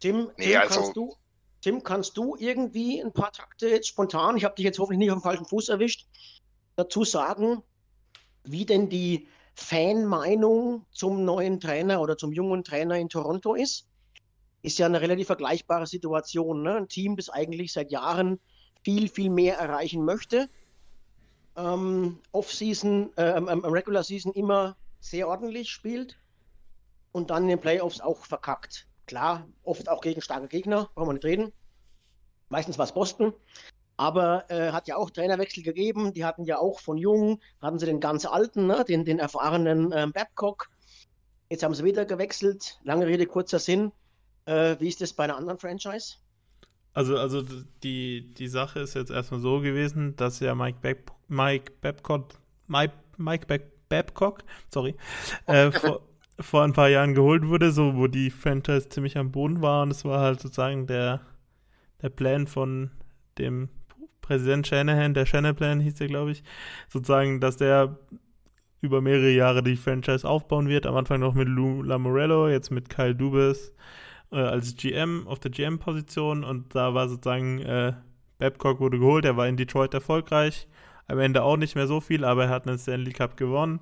[0.00, 0.74] Tim, nee, Tim, also...
[0.74, 1.14] kannst du,
[1.60, 5.10] Tim, kannst du irgendwie ein paar Takte jetzt spontan, ich habe dich jetzt hoffentlich nicht
[5.10, 6.06] auf dem falschen Fuß erwischt,
[6.76, 7.62] dazu sagen,
[8.44, 13.86] wie denn die Fanmeinung zum neuen Trainer oder zum jungen Trainer in Toronto ist.
[14.62, 16.62] Ist ja eine relativ vergleichbare Situation.
[16.62, 16.76] Ne?
[16.76, 18.38] Ein Team, das eigentlich seit Jahren
[18.84, 20.48] viel, viel mehr erreichen möchte.
[21.58, 26.16] Ähm, Off-Season, äh, ähm, ähm Regular Season immer sehr ordentlich spielt
[27.12, 28.86] und dann in den Playoffs auch verkackt.
[29.06, 31.52] Klar, oft auch gegen starke Gegner, brauchen wir nicht reden.
[32.48, 33.32] Meistens war es Boston.
[33.96, 36.12] Aber äh, hat ja auch Trainerwechsel gegeben.
[36.12, 38.84] Die hatten ja auch von Jung, hatten sie den ganz alten, ne?
[38.84, 40.70] den, den erfahrenen äh, Babcock.
[41.50, 42.78] Jetzt haben sie wieder gewechselt.
[42.84, 43.90] Lange Rede, kurzer Sinn.
[44.44, 46.16] Äh, wie ist das bei einer anderen Franchise?
[46.92, 47.42] Also, also
[47.82, 52.34] die, die Sache ist jetzt erstmal so gewesen, dass ja Mike, Bab Mike Babcock,
[52.66, 54.96] Mike, Mike Bab Babcock, sorry,
[55.46, 56.02] äh, vor,
[56.38, 59.82] vor ein paar Jahren geholt wurde, so wo die Franchise ziemlich am Boden war.
[59.82, 61.22] Und es war halt sozusagen der,
[62.02, 62.90] der Plan von
[63.38, 63.70] dem
[64.20, 66.42] Präsident Shanahan, der Shanahan hieß der, glaube ich,
[66.88, 67.98] sozusagen, dass der
[68.80, 70.86] über mehrere Jahre die Franchise aufbauen wird.
[70.86, 73.72] Am Anfang noch mit Lou Lamorello, jetzt mit Kyle Dubas
[74.30, 77.94] äh, als GM auf der GM-Position und da war sozusagen äh,
[78.38, 80.68] Babcock wurde geholt, er war in Detroit erfolgreich,
[81.08, 83.80] am Ende auch nicht mehr so viel, aber er hat einen Stanley Cup gewonnen.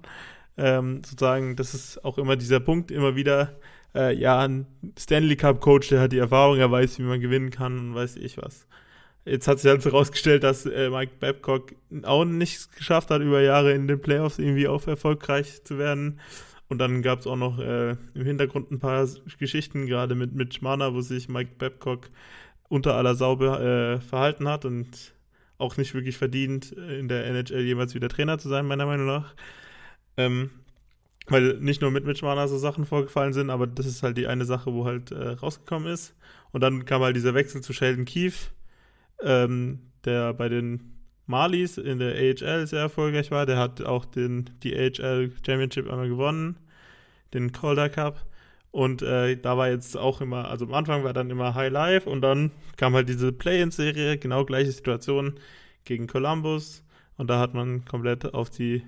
[0.56, 3.56] Ähm, sozusagen, das ist auch immer dieser Punkt, immer wieder,
[3.94, 4.66] äh, ja, ein
[4.98, 8.16] Stanley Cup Coach, der hat die Erfahrung, er weiß, wie man gewinnen kann und weiß
[8.16, 8.66] ich was.
[9.26, 11.74] Jetzt hat sich halt herausgestellt, dass äh, Mike Babcock
[12.04, 16.20] auch nicht geschafft hat, über Jahre in den Playoffs irgendwie auch erfolgreich zu werden.
[16.68, 19.06] Und dann gab es auch noch äh, im Hintergrund ein paar
[19.38, 22.08] Geschichten, gerade mit Mitch Marner, wo sich Mike Babcock
[22.68, 25.15] unter aller Sau äh, verhalten hat und
[25.59, 29.34] auch nicht wirklich verdient, in der NHL jemals wieder Trainer zu sein, meiner Meinung nach.
[30.16, 30.50] Ähm,
[31.28, 34.26] weil nicht nur mit Mitch Marner so Sachen vorgefallen sind, aber das ist halt die
[34.26, 36.14] eine Sache, wo halt äh, rausgekommen ist.
[36.52, 38.50] Und dann kam halt dieser Wechsel zu Sheldon Keefe,
[39.22, 40.92] ähm, der bei den
[41.26, 43.46] Marlies in der AHL sehr erfolgreich war.
[43.46, 46.57] Der hat auch den, die AHL Championship einmal gewonnen,
[47.34, 48.24] den Calder Cup.
[48.76, 52.10] Und äh, da war jetzt auch immer, also am Anfang war dann immer High Life
[52.10, 55.40] und dann kam halt diese Play-In-Serie, genau gleiche Situation
[55.84, 56.84] gegen Columbus.
[57.16, 58.82] Und da hat man komplett auf die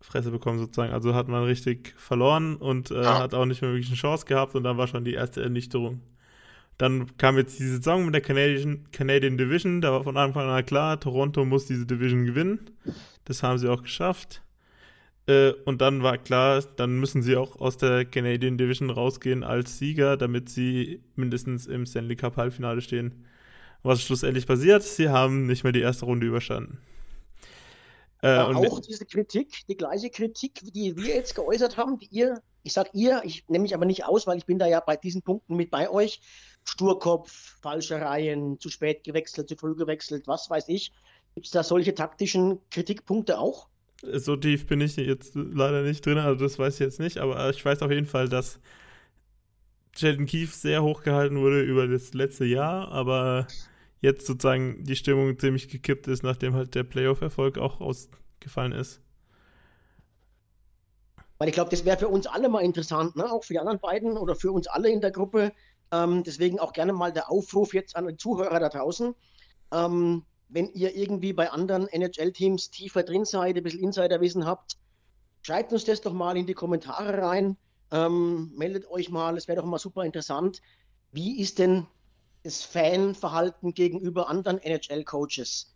[0.00, 0.92] Fresse bekommen sozusagen.
[0.92, 3.20] Also hat man richtig verloren und äh, ja.
[3.20, 6.00] hat auch nicht mehr wirklich eine Chance gehabt und dann war schon die erste Ernüchterung
[6.76, 9.80] Dann kam jetzt die Saison mit der Canadian, Canadian Division.
[9.80, 12.68] Da war von Anfang an klar, Toronto muss diese Division gewinnen.
[13.26, 14.42] Das haben sie auch geschafft.
[15.28, 19.78] Äh, und dann war klar, dann müssen sie auch aus der Canadian Division rausgehen als
[19.78, 23.26] Sieger, damit sie mindestens im Stanley Cup Halbfinale stehen.
[23.82, 24.82] Was schlussendlich passiert?
[24.82, 26.78] Sie haben nicht mehr die erste Runde überstanden.
[28.22, 32.72] Äh, auch diese Kritik, die gleiche Kritik, die wir jetzt geäußert haben, die ihr, ich
[32.72, 35.22] sage ihr, ich nehme mich aber nicht aus, weil ich bin da ja bei diesen
[35.22, 36.20] Punkten mit bei euch.
[36.64, 40.92] Sturkopf, falsche Reihen, zu spät gewechselt, zu früh gewechselt, was weiß ich.
[41.34, 43.68] Gibt es da solche taktischen Kritikpunkte auch?
[44.02, 47.50] So tief bin ich jetzt leider nicht drin, also das weiß ich jetzt nicht, aber
[47.50, 48.60] ich weiß auf jeden Fall, dass
[49.96, 53.48] Sheldon Keefe sehr hoch gehalten wurde über das letzte Jahr, aber
[54.00, 59.00] jetzt sozusagen die Stimmung ziemlich gekippt ist, nachdem halt der Playoff-Erfolg auch ausgefallen ist.
[61.38, 63.30] Weil ich glaube, das wäre für uns alle mal interessant, ne?
[63.30, 65.52] auch für die anderen beiden oder für uns alle in der Gruppe.
[65.90, 69.14] Ähm, deswegen auch gerne mal der Aufruf jetzt an die Zuhörer da draußen.
[69.72, 74.76] Ähm, wenn ihr irgendwie bei anderen NHL-Teams tiefer drin seid, ein bisschen Insiderwissen habt,
[75.42, 77.56] schreibt uns das doch mal in die Kommentare rein.
[77.90, 80.60] Ähm, meldet euch mal, es wäre doch mal super interessant.
[81.12, 81.86] Wie ist denn
[82.42, 85.74] das Fanverhalten gegenüber anderen NHL-Coaches?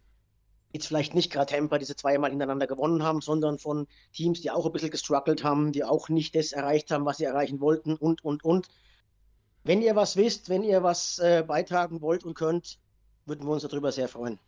[0.73, 4.51] Jetzt vielleicht nicht gerade Tampa, die sie zweimal hintereinander gewonnen haben, sondern von Teams, die
[4.51, 7.95] auch ein bisschen gestruggelt haben, die auch nicht das erreicht haben, was sie erreichen wollten
[7.95, 8.69] und, und, und.
[9.65, 12.79] Wenn ihr was wisst, wenn ihr was äh, beitragen wollt und könnt,
[13.27, 14.39] würden wir uns darüber sehr freuen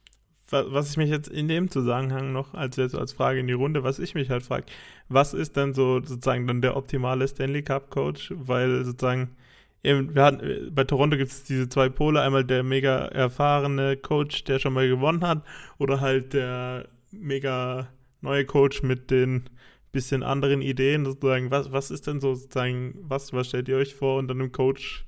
[0.51, 3.83] was ich mich jetzt in dem Zusammenhang noch, als jetzt als Frage in die Runde,
[3.83, 4.67] was ich mich halt frage,
[5.09, 8.33] was ist denn so sozusagen dann der optimale Stanley Cup Coach?
[8.37, 9.37] Weil sozusagen,
[9.83, 14.59] wir hatten, bei Toronto gibt es diese zwei Pole, einmal der mega erfahrene Coach, der
[14.59, 15.45] schon mal gewonnen hat,
[15.79, 17.89] oder halt der mega
[18.21, 19.45] neue Coach mit den
[19.93, 23.95] bisschen anderen Ideen, sozusagen, was, was ist denn so sozusagen, was, was stellt ihr euch
[23.95, 25.07] vor unter einem Coach,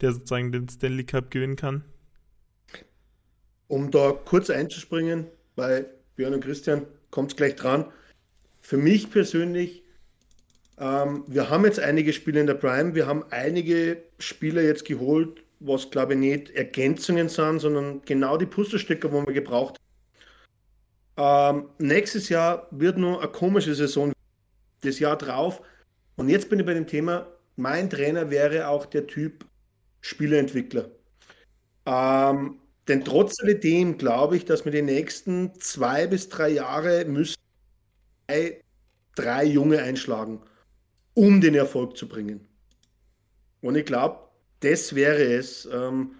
[0.00, 1.84] der sozusagen den Stanley Cup gewinnen kann?
[3.68, 7.86] Um da kurz einzuspringen, bei Björn und Christian kommt es gleich dran.
[8.60, 9.82] Für mich persönlich,
[10.78, 15.42] ähm, wir haben jetzt einige Spiele in der Prime, wir haben einige Spieler jetzt geholt,
[15.60, 19.86] was glaube ich nicht Ergänzungen sind, sondern genau die Puzzlestücke, wo wir gebraucht haben.
[21.18, 24.12] Ähm, nächstes Jahr wird nur eine komische Saison,
[24.82, 25.62] das Jahr drauf.
[26.16, 29.46] Und jetzt bin ich bei dem Thema, mein Trainer wäre auch der Typ
[30.02, 30.90] Spieleentwickler.
[31.86, 37.36] Ähm, denn trotz alledem glaube ich, dass wir die nächsten zwei bis drei Jahre müssen
[38.26, 38.62] drei,
[39.14, 40.42] drei Junge einschlagen,
[41.14, 42.46] um den Erfolg zu bringen.
[43.60, 44.28] Und ich glaube,
[44.60, 45.66] das wäre es.
[45.66, 46.14] Ähm,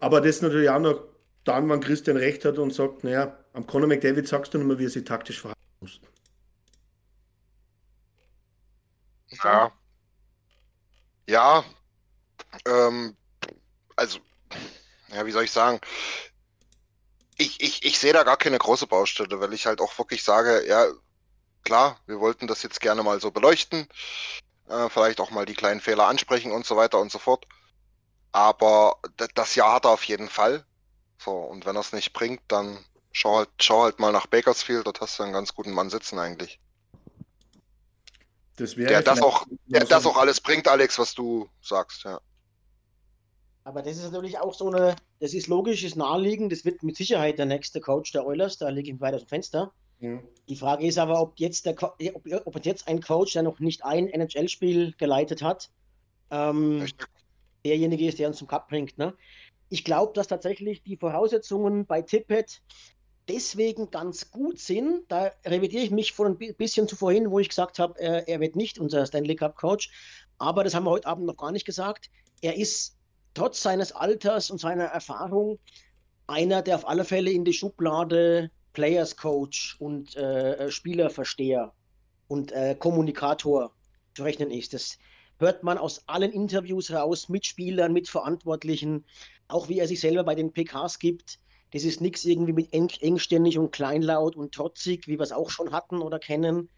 [0.00, 1.02] aber das natürlich auch noch
[1.44, 4.78] dann, wenn Christian recht hat und sagt, naja, am Conor McDavid sagst du nicht mehr,
[4.78, 6.00] wie er sich taktisch verhalten muss.
[9.42, 9.72] Ja.
[11.28, 11.64] Ja.
[12.66, 13.16] Ähm,
[13.96, 14.18] also
[15.12, 15.80] ja, wie soll ich sagen?
[17.38, 20.66] Ich, ich, ich sehe da gar keine große Baustelle, weil ich halt auch wirklich sage,
[20.66, 20.86] ja,
[21.64, 23.88] klar, wir wollten das jetzt gerne mal so beleuchten,
[24.68, 27.46] äh, vielleicht auch mal die kleinen Fehler ansprechen und so weiter und so fort.
[28.32, 28.98] Aber
[29.34, 30.64] das Jahr hat er auf jeden Fall.
[31.18, 34.86] So, und wenn er es nicht bringt, dann schau halt, schau halt mal nach Bakersfield,
[34.86, 36.60] dort hast du einen ganz guten Mann sitzen eigentlich.
[38.56, 42.20] Das der das auch, der das auch alles bringt, Alex, was du sagst, ja.
[43.66, 46.96] Aber das ist natürlich auch so eine, das ist logisch, ist naheliegend, das wird mit
[46.96, 49.72] Sicherheit der nächste Coach der Oilers, da liege ich weit aus dem Fenster.
[49.98, 50.20] Ja.
[50.48, 53.84] Die Frage ist aber, ob jetzt, der, ob, ob jetzt ein Coach, der noch nicht
[53.84, 55.68] ein NHL-Spiel geleitet hat,
[56.30, 56.86] ähm,
[57.64, 58.98] derjenige ist, der uns zum Cup bringt.
[58.98, 59.14] Ne?
[59.68, 62.62] Ich glaube, dass tatsächlich die Voraussetzungen bei Tippett
[63.28, 65.06] deswegen ganz gut sind.
[65.08, 68.54] Da revidiere ich mich von ein bisschen zu vorhin, wo ich gesagt habe, er wird
[68.54, 69.90] nicht unser Stanley Cup Coach.
[70.38, 72.10] Aber das haben wir heute Abend noch gar nicht gesagt.
[72.42, 72.95] Er ist
[73.36, 75.58] trotz seines Alters und seiner Erfahrung
[76.26, 81.72] einer, der auf alle Fälle in die Schublade Players Coach und äh, Spielerversteher
[82.28, 83.72] und äh, Kommunikator
[84.14, 84.74] zu rechnen ist.
[84.74, 84.98] Das
[85.38, 89.04] hört man aus allen Interviews raus mit Spielern, mit Verantwortlichen,
[89.48, 91.38] auch wie er sich selber bei den PKs gibt.
[91.72, 95.50] Das ist nichts irgendwie mit eng, engständig und kleinlaut und trotzig, wie wir es auch
[95.50, 96.70] schon hatten oder kennen.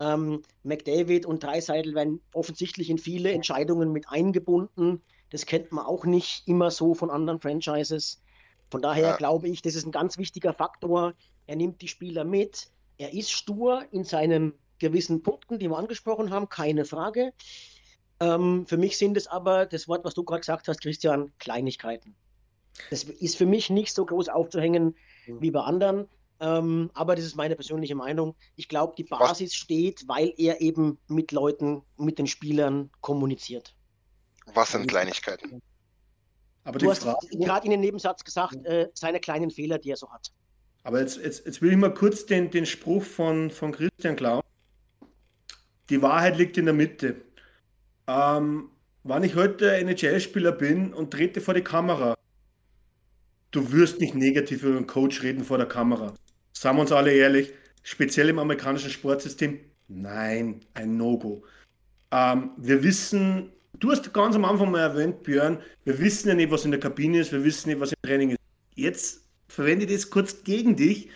[0.00, 5.02] Ähm, McDavid und Dreiseidel werden offensichtlich in viele Entscheidungen mit eingebunden.
[5.30, 8.20] Das kennt man auch nicht immer so von anderen Franchises.
[8.70, 9.16] Von daher ja.
[9.16, 11.14] glaube ich, das ist ein ganz wichtiger Faktor.
[11.46, 12.70] Er nimmt die Spieler mit.
[12.98, 17.32] Er ist stur in seinen gewissen Punkten, die wir angesprochen haben, keine Frage.
[18.20, 22.14] Ähm, für mich sind es aber, das Wort, was du gerade gesagt hast, Christian, Kleinigkeiten.
[22.90, 24.94] Das ist für mich nicht so groß aufzuhängen
[25.26, 25.40] mhm.
[25.40, 26.08] wie bei anderen.
[26.40, 28.34] Ähm, aber das ist meine persönliche Meinung.
[28.56, 29.54] Ich glaube, die Basis was?
[29.54, 33.74] steht, weil er eben mit Leuten, mit den Spielern kommuniziert.
[34.54, 35.60] Was sind Kleinigkeiten?
[36.64, 40.10] Aber du hast gerade in den Nebensatz gesagt, äh, seine kleinen Fehler, die er so
[40.10, 40.30] hat.
[40.82, 44.42] Aber jetzt, jetzt, jetzt will ich mal kurz den, den Spruch von, von Christian klauen.
[45.88, 47.16] Die Wahrheit liegt in der Mitte.
[48.06, 48.70] Ähm,
[49.02, 52.16] wenn ich heute NHL-Spieler bin und trete vor die Kamera,
[53.50, 56.14] du wirst nicht negativ über einen Coach reden vor der Kamera.
[56.52, 61.44] Sagen wir uns alle ehrlich, speziell im amerikanischen Sportsystem, nein, ein No-Go.
[62.10, 66.50] Ähm, wir wissen, du hast ganz am Anfang mal erwähnt, Björn, wir wissen ja nicht,
[66.50, 68.38] was in der Kabine ist, wir wissen nicht, was im Training ist.
[68.74, 71.08] Jetzt verwende ich das kurz gegen dich.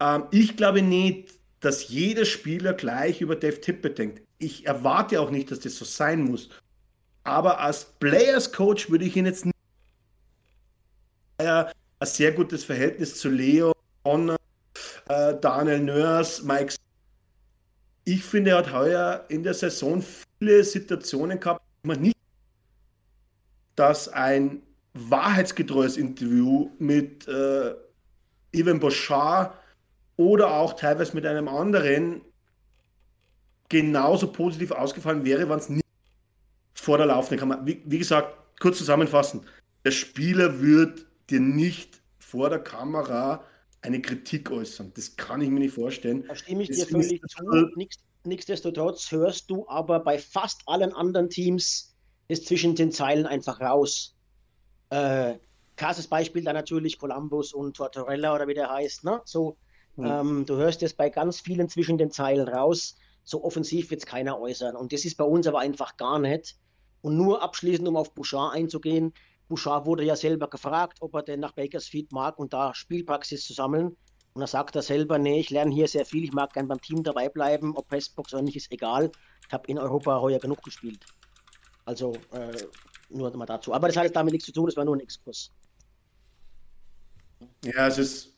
[0.00, 4.22] Ähm, ich glaube nicht, dass jeder Spieler gleich über Dave Tippett denkt.
[4.38, 6.50] Ich erwarte auch nicht, dass das so sein muss.
[7.24, 9.56] Aber als Players Coach würde ich ihn jetzt nicht
[11.40, 11.72] ein
[12.02, 13.72] sehr gutes Verhältnis zu Leo,
[14.02, 14.36] Connor,
[15.08, 16.74] äh, Daniel Nörs, Mike.
[18.04, 20.02] Ich finde, er hat heuer in der Saison
[20.38, 22.16] viele Situationen gehabt, man nicht,
[23.76, 24.62] dass ein
[24.94, 27.74] wahrheitsgetreues Interview mit äh,
[28.52, 29.54] Ivan Bouchard
[30.16, 32.22] oder auch teilweise mit einem anderen
[33.68, 35.84] genauso positiv ausgefallen wäre, wenn es nicht
[36.74, 37.64] vor der laufenden Kamera.
[37.66, 39.42] Wie, wie gesagt, kurz zusammenfassen:
[39.84, 43.44] Der Spieler wird dir nicht vor der Kamera
[43.82, 44.92] eine Kritik äußern.
[44.94, 46.24] Das kann ich mir nicht vorstellen.
[46.26, 47.70] Da stimme ich dir völlig zu.
[48.28, 51.96] Nichtsdestotrotz hörst du aber bei fast allen anderen Teams
[52.28, 54.14] ist zwischen den Zeilen einfach raus.
[54.90, 55.38] Äh,
[55.76, 59.04] krasses Beispiel da natürlich Columbus und Tortorella oder wie der heißt.
[59.04, 59.20] Ne?
[59.24, 59.56] So,
[59.96, 60.06] mhm.
[60.06, 62.96] ähm, du hörst es bei ganz vielen zwischen den Zeilen raus.
[63.24, 64.76] So offensiv wird es keiner äußern.
[64.76, 66.56] Und das ist bei uns aber einfach gar nicht.
[67.00, 69.12] Und nur abschließend, um auf Bouchard einzugehen,
[69.48, 73.54] Bouchard wurde ja selber gefragt, ob er denn nach Bakersfield mag und da Spielpraxis zu
[73.54, 73.96] sammeln.
[74.34, 76.80] Und er sagt er selber, nee, ich lerne hier sehr viel, ich mag gern beim
[76.80, 79.10] Team dabei bleiben, ob Pestbox oder nicht, ist egal.
[79.46, 81.04] Ich habe in Europa heuer genug gespielt.
[81.84, 82.56] Also äh,
[83.08, 83.72] nur mal dazu.
[83.72, 85.50] Aber das hat jetzt damit nichts zu tun, das war nur ein Exkurs.
[87.64, 88.36] Ja, es ist.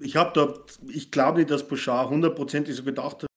[0.00, 3.28] Ich habe dort, ich glaube nicht, dass Bouchard hundertprozentig so gedacht hat.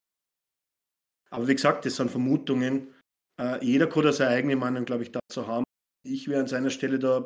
[1.32, 2.94] Aber wie gesagt, das sind Vermutungen.
[3.40, 5.64] Äh, jeder kann da seine eigene Meinung, glaube ich, dazu haben.
[6.04, 7.26] Ich wäre an seiner Stelle da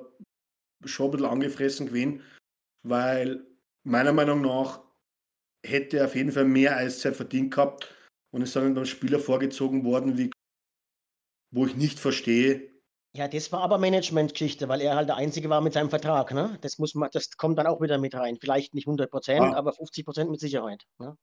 [0.85, 2.21] schon ein bisschen angefressen gewesen,
[2.83, 3.45] weil
[3.85, 4.81] meiner Meinung nach
[5.65, 7.93] hätte er auf jeden Fall mehr Eiszeit verdient gehabt
[8.31, 10.31] und es sind dann Spieler vorgezogen worden, wie,
[11.51, 12.69] wo ich nicht verstehe.
[13.15, 16.33] Ja, das war aber Managementgeschichte, weil er halt der Einzige war mit seinem Vertrag.
[16.33, 16.57] Ne?
[16.61, 18.37] Das, muss man, das kommt dann auch wieder mit rein.
[18.39, 19.55] Vielleicht nicht 100 Prozent, ja.
[19.55, 20.83] aber 50 Prozent mit Sicherheit.
[20.99, 21.15] Ne?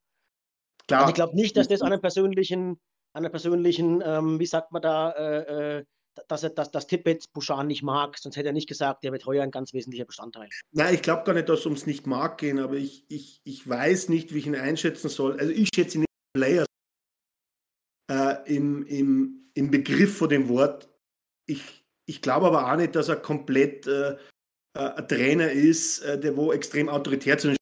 [0.89, 1.01] Klar.
[1.03, 2.81] Also ich glaube nicht, dass das an einem persönlichen
[3.13, 5.85] an der persönlichen, ähm, wie sagt man da, äh, äh
[6.29, 9.27] dass er dass, das Tippett Bouchard nicht mag, sonst hätte er nicht gesagt, der wird
[9.27, 10.49] heuer ein ganz wesentlicher Bestandteil.
[10.73, 13.69] Nein, ich glaube gar nicht, dass es ums nicht mag gehen, aber ich, ich, ich
[13.69, 15.39] weiß nicht, wie ich ihn einschätzen soll.
[15.39, 16.65] Also ich schätze ihn nicht Player
[18.11, 20.89] äh, im, im, im Begriff von dem Wort.
[21.47, 24.17] Ich, ich glaube aber auch nicht, dass er komplett äh, äh
[24.79, 27.55] ein Trainer ist, äh, der wo extrem autoritär zu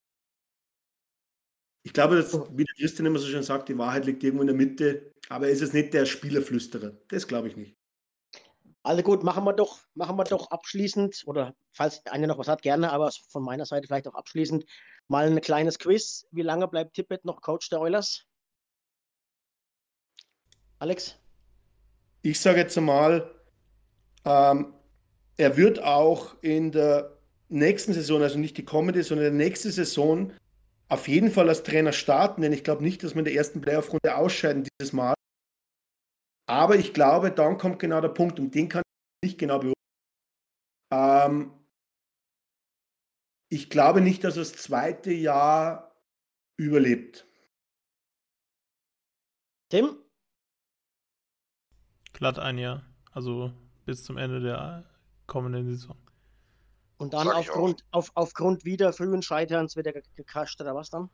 [1.82, 4.48] ich glaube, dass, wie der Christian immer so schön sagt, die Wahrheit liegt irgendwo in
[4.48, 6.92] der Mitte, aber er ist jetzt nicht der Spielerflüsterer.
[7.08, 7.79] Das glaube ich nicht.
[8.82, 12.62] Also gut, machen wir doch, machen wir doch abschließend, oder falls einer noch was hat,
[12.62, 14.64] gerne, aber von meiner Seite vielleicht auch abschließend,
[15.08, 16.26] mal ein kleines Quiz.
[16.30, 18.24] Wie lange bleibt Tippett noch Coach der Oilers?
[20.78, 21.18] Alex?
[22.22, 23.34] Ich sage jetzt mal,
[24.24, 24.72] ähm,
[25.36, 27.18] er wird auch in der
[27.48, 30.32] nächsten Saison, also nicht die kommende, sondern in der nächsten Saison
[30.88, 33.60] auf jeden Fall als Trainer starten, denn ich glaube nicht, dass wir in der ersten
[33.60, 35.14] Playoff-Runde ausscheiden dieses Mal.
[36.50, 38.82] Aber ich glaube, dann kommt genau der Punkt und den kann
[39.22, 39.74] ich nicht genau beurteilen.
[40.90, 41.52] Ähm,
[43.48, 45.94] ich glaube nicht, dass er das zweite Jahr
[46.56, 47.24] überlebt.
[49.68, 49.96] Tim?
[52.12, 52.84] Glatt ein Jahr.
[53.12, 53.52] Also
[53.84, 54.90] bis zum Ende der
[55.28, 55.96] kommenden Saison.
[56.96, 61.10] Und dann aufgrund, auf, aufgrund wieder frühen Scheiterns wird er gekascht oder was dann?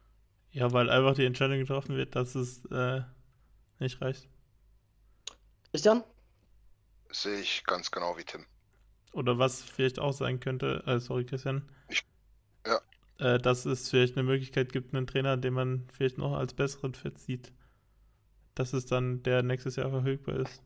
[0.51, 3.03] Ja, weil einfach die Entscheidung getroffen wird, dass es äh,
[3.78, 4.30] nicht reicht.
[5.77, 6.03] Christian?
[7.11, 8.47] Sehe ich ganz genau wie Tim.
[9.12, 11.70] Oder was vielleicht auch sein könnte, äh, sorry Christian.
[11.91, 12.03] Ich,
[12.66, 12.81] ja.
[13.18, 16.95] Äh, dass es vielleicht eine Möglichkeit gibt, einen Trainer, den man vielleicht noch als besseren
[16.95, 17.53] Fit sieht.
[18.55, 20.62] Dass es dann der nächstes Jahr verfügbar ist.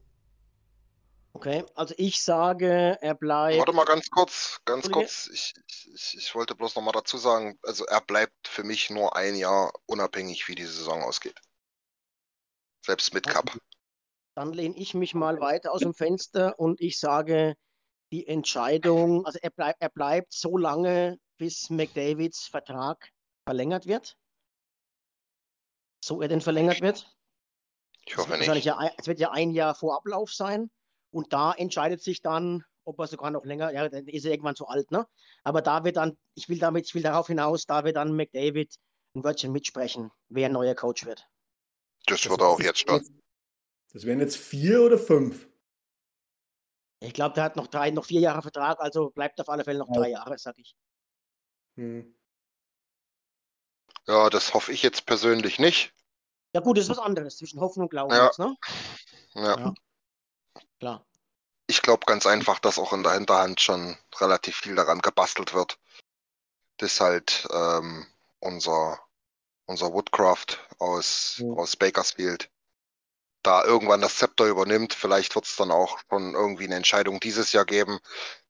[1.33, 3.59] Okay, also ich sage, er bleibt.
[3.59, 5.29] Warte mal ganz kurz, ganz kurz.
[5.33, 5.55] Ich,
[5.93, 9.35] ich, ich wollte bloß noch mal dazu sagen, also er bleibt für mich nur ein
[9.35, 11.41] Jahr unabhängig, wie die Saison ausgeht.
[12.87, 13.51] Selbst mit Cup.
[14.37, 17.57] Dann lehne ich mich mal weiter aus dem Fenster und ich sage,
[18.13, 23.11] die Entscheidung, also er, bleib, er bleibt so lange, bis McDavids Vertrag
[23.45, 24.17] verlängert wird.
[26.05, 27.15] So er denn verlängert wird.
[28.07, 28.65] Ich hoffe nicht.
[28.65, 30.71] Ja, es wird ja ein Jahr vor Ablauf sein.
[31.13, 34.57] Und da entscheidet sich dann, ob er sogar noch länger, ja, dann ist er irgendwann
[34.57, 35.07] zu alt, ne?
[35.45, 38.75] Aber da wird dann, ich will damit, ich will darauf hinaus, da wird dann McDavid
[39.15, 41.27] ein Wörtchen mitsprechen, wer ein neuer Coach wird.
[42.07, 43.05] Das wird er auch jetzt schon.
[43.93, 45.49] Das wären jetzt vier oder fünf.
[47.03, 49.79] Ich glaube, der hat noch drei, noch vier Jahre Vertrag, also bleibt auf alle Fälle
[49.79, 50.01] noch Ja.
[50.01, 50.77] drei Jahre, sag ich.
[51.77, 52.15] Hm.
[54.07, 55.95] Ja, das hoffe ich jetzt persönlich nicht.
[56.55, 58.27] Ja gut, das ist was anderes zwischen Hoffen und Glauben Ja.
[58.27, 58.57] jetzt, ne?
[59.35, 59.59] Ja.
[59.59, 59.75] Ja.
[60.79, 61.07] Klar.
[61.69, 65.79] Ich glaube ganz einfach, dass auch in der Hinterhand schon relativ viel daran gebastelt wird.
[66.79, 68.07] Das halt ähm,
[68.41, 68.99] unser,
[69.67, 71.53] unser Woodcraft aus, Ja.
[71.53, 72.51] aus Bakersfield
[73.43, 74.95] da irgendwann das Zepter übernimmt.
[74.95, 77.99] Vielleicht wird es dann auch schon irgendwie eine Entscheidung dieses Jahr geben,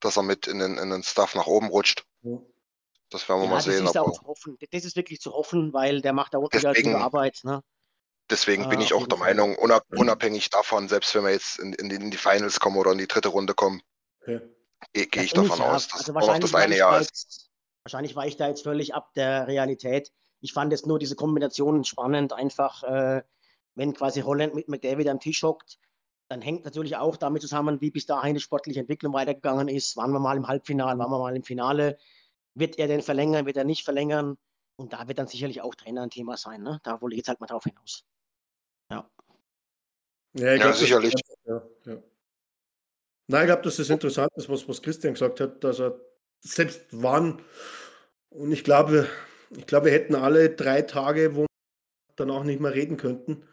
[0.00, 2.04] dass er mit in den, in den Stuff nach oben rutscht.
[3.10, 3.86] Das werden wir Ja, mal das sehen.
[3.86, 4.56] ist auch zu hoffen.
[4.70, 7.62] Das ist wirklich zu hoffen, weil der macht da unten ja gute Arbeit, ne?
[8.30, 9.18] deswegen bin Ah, ich auch der.
[9.18, 12.78] Meinung, unab unabhängig davon, selbst wenn wir jetzt in, in, die, in die Finals kommen
[12.78, 13.82] oder in die dritte Runde kommen,
[14.22, 14.40] Okay.
[14.92, 15.66] gehe geh ich davon ja.
[15.74, 17.50] aus, dass Also wahrscheinlich das eine Jahr ist.
[17.84, 20.12] wahrscheinlich war ich da jetzt völlig ab der Realität.
[20.40, 23.22] Ich fand jetzt nur diese Kombination spannend, einfach, äh,
[23.74, 25.78] wenn quasi Holland mit McDavid am Tisch hockt,
[26.28, 29.96] dann hängt natürlich auch damit zusammen, wie bis dahin die sportliche Entwicklung weitergegangen ist.
[29.96, 31.98] Waren wir mal im Halbfinale, waren wir mal im Finale?
[32.54, 34.38] Wird er denn verlängern, wird er nicht verlängern?
[34.76, 36.62] Und da wird dann sicherlich auch Trainer ein Thema sein.
[36.62, 36.80] Ne?
[36.84, 38.04] Da wollte ich jetzt halt mal drauf hinaus.
[38.90, 39.10] Ja,
[40.34, 41.14] ich Ja, glaub, sicherlich.
[41.44, 42.02] Ja, ja.
[43.26, 46.00] Nein, ich glaube, dass das interessant ist, was, was Christian gesagt hat, dass er
[46.40, 47.42] selbst wann,
[48.30, 49.08] und ich glaube,
[49.50, 51.46] ich glaube, wir hätten alle drei Tage, wo wir
[52.16, 53.46] dann auch nicht mehr reden könnten,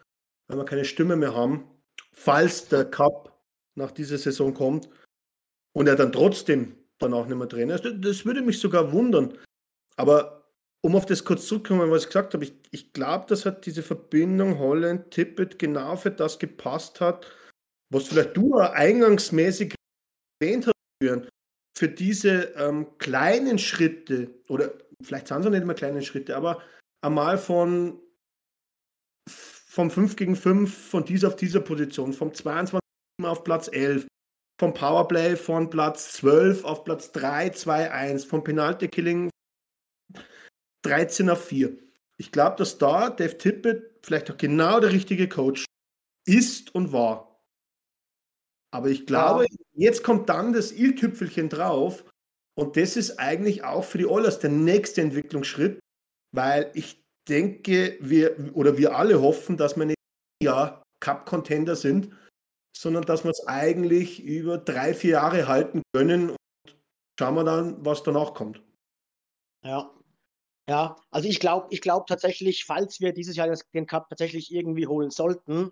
[0.48, 1.70] weil wir keine Stimme mehr haben,
[2.12, 3.42] falls der Cup
[3.76, 4.90] nach dieser Saison kommt
[5.74, 7.86] und er dann trotzdem dann auch nicht mehr Trainer ist.
[7.86, 9.38] Das, das würde mich sogar wundern.
[9.98, 10.38] Aber
[10.82, 13.84] um auf das kurz zurückzukommen, was ich gesagt habe, ich, ich glaube, dass hat diese
[13.84, 17.28] Verbindung Holland, Tippett genau für das gepasst hat,
[17.92, 19.76] was vielleicht du eingangsmäßig
[20.40, 21.30] erwähnt hast,
[21.78, 24.74] für diese ähm, kleinen Schritte, oder
[25.04, 26.62] vielleicht sind es auch nicht immer kleine Schritte, aber
[27.02, 28.00] einmal von
[29.78, 32.80] vom 5 gegen 5, von dieser auf dieser Position, vom 22
[33.24, 34.08] auf Platz 11,
[34.60, 39.30] vom Powerplay von Platz 12 auf Platz 3, 2, 1, vom Penalty Killing
[40.84, 41.78] 13 auf 4.
[42.20, 45.66] Ich glaube, dass da Dave Tippett vielleicht auch genau der richtige Coach
[46.28, 47.40] ist und war.
[48.74, 52.04] Aber ich glaube, jetzt kommt dann das i-Tüpfelchen drauf
[52.58, 55.80] und das ist eigentlich auch für die Oilers der nächste Entwicklungsschritt,
[56.34, 57.00] weil ich
[57.30, 59.98] denke, wir oder wir alle hoffen, dass wir nicht
[60.42, 62.12] ja Cup-Contender sind,
[62.76, 66.38] sondern dass wir es eigentlich über drei, vier Jahre halten können und
[67.20, 68.62] schauen wir dann, was danach kommt.
[69.64, 69.94] Ja.
[70.70, 74.86] Ja, also ich glaube, ich glaube tatsächlich, falls wir dieses Jahr den Cup tatsächlich irgendwie
[74.86, 75.72] holen sollten,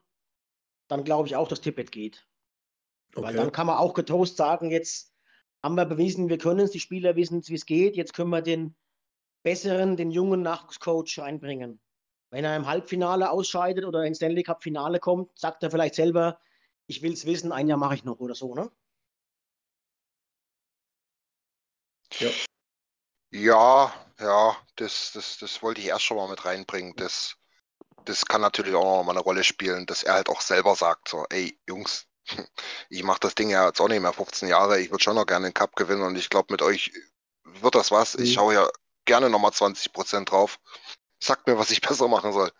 [0.87, 2.25] dann glaube ich auch, dass Tippett geht.
[3.13, 5.13] Weil dann kann man auch getrost sagen, jetzt
[5.61, 8.41] haben wir bewiesen, wir können es, die Spieler wissen, wie es geht, jetzt können wir
[8.41, 8.75] den
[9.45, 11.79] besseren, den jungen Nachwuchscoach reinbringen.
[12.31, 16.39] Wenn er im Halbfinale ausscheidet oder ins Stanley Cup Finale kommt, sagt er vielleicht selber,
[16.87, 18.71] ich will es wissen, ein Jahr mache ich noch oder so, ne?
[22.19, 22.29] Ja.
[23.31, 26.95] Ja, ja, das, das, das wollte ich erst schon mal mit reinbringen.
[26.95, 27.35] Das,
[28.05, 31.09] das kann natürlich auch noch mal eine Rolle spielen, dass er halt auch selber sagt,
[31.09, 32.07] so, ey, Jungs,
[32.89, 35.27] ich mache das Ding ja jetzt auch nicht mehr 15 Jahre, ich würde schon noch
[35.27, 36.91] gerne den Cup gewinnen und ich glaube, mit euch
[37.43, 38.15] wird das was.
[38.15, 38.33] Ich Mhm.
[38.35, 38.69] schaue ja
[39.05, 40.59] gerne nochmal 20% drauf.
[41.19, 42.51] Sagt mir, was ich besser machen soll.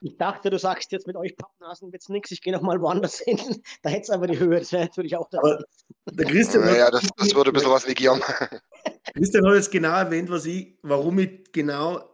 [0.00, 3.38] Ich dachte, du sagst jetzt mit euch Pappnasen wird's nix, ich gehe nochmal woanders hin.
[3.82, 5.64] Da hätte es aber die Höhe, das wäre natürlich auch der Aber
[6.10, 8.20] der Christian, hat- Naja, das, das würde ein bisschen was negieren.
[9.14, 12.04] Christian hat jetzt genau erwähnt, was ich, warum ich genau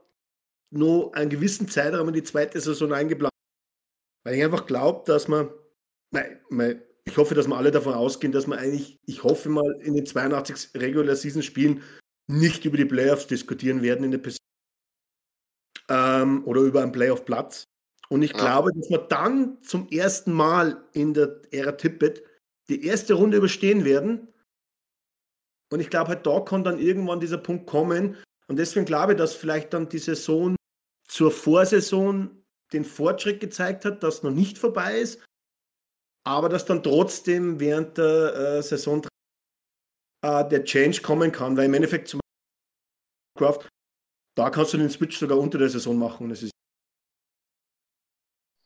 [0.70, 4.24] nur einen gewissen Zeitraum in die zweite Saison eingeplant habe.
[4.24, 5.50] Weil ich einfach glaube, dass man,
[6.10, 9.78] nein, mein, ich hoffe, dass wir alle davon ausgehen, dass wir eigentlich, ich hoffe mal,
[9.82, 11.82] in den 82 Regular Season Spielen
[12.26, 14.38] nicht über die Playoffs diskutieren werden in der Pers-
[15.88, 17.64] ähm, oder über einen Playoff-Platz.
[18.08, 18.38] Und ich Ja.
[18.38, 22.22] glaube, dass wir dann zum ersten Mal in der Ära Tippett
[22.68, 24.28] die erste Runde überstehen werden.
[25.72, 28.16] Und ich glaube, halt da kann dann irgendwann dieser Punkt kommen.
[28.46, 30.54] Und deswegen glaube ich, dass vielleicht dann die Saison
[31.08, 32.42] zur Vorsaison
[32.72, 35.22] den Fortschritt gezeigt hat, dass noch nicht vorbei ist,
[36.26, 39.02] aber dass dann trotzdem während der äh, Saison
[40.24, 43.68] äh, der Change kommen kann, weil im Endeffekt zum Beispiel Craft,
[44.36, 46.50] da kannst du den Switch sogar unter der Saison machen und es ist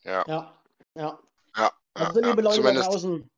[0.04, 0.62] Ja, Ja,
[0.94, 1.20] ja.
[1.56, 2.48] ja, Also, ja, liebe ja.
[2.48, 2.88] Leute da Zumindest.
[2.88, 3.28] draußen.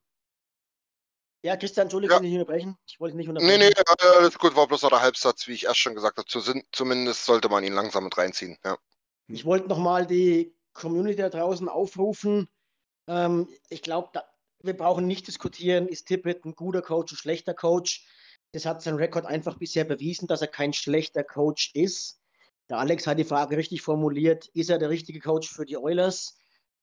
[1.42, 2.22] Ja, Christian, Entschuldigung, Ja.
[2.22, 2.76] ich nicht unterbrechen.
[2.86, 3.60] Ich wollte nicht Nee, unterbrechen.
[3.60, 6.28] nee, äh, alles gut, war bloß noch der Halbsatz, wie ich erst schon gesagt habe.
[6.28, 6.40] Zu,
[6.70, 8.59] zumindest sollte man ihn langsam mit reinziehen.
[8.62, 8.76] Ja.
[9.28, 12.48] Ich wollte nochmal die Community da draußen aufrufen.
[13.06, 14.10] Ähm, ich glaube,
[14.62, 18.06] wir brauchen nicht diskutieren, ist Tippett ein guter Coach, ein schlechter Coach.
[18.52, 22.20] Das hat sein Rekord einfach bisher bewiesen, dass er kein schlechter Coach ist.
[22.68, 24.48] Der Alex hat die Frage richtig formuliert.
[24.48, 26.36] Ist er der richtige Coach für die Oilers?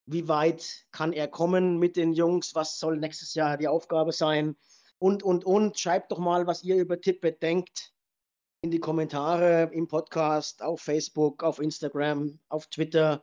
[0.06, 2.56] Wie weit kann er kommen mit den Jungs?
[2.56, 4.56] Was soll nächstes Jahr die Aufgabe sein?
[5.00, 5.80] Und, und, und.
[5.80, 7.94] Schreibt doch mal, was ihr über Tippett denkt
[8.62, 13.22] in die Kommentare im Podcast, auf Facebook, auf Instagram, auf Twitter,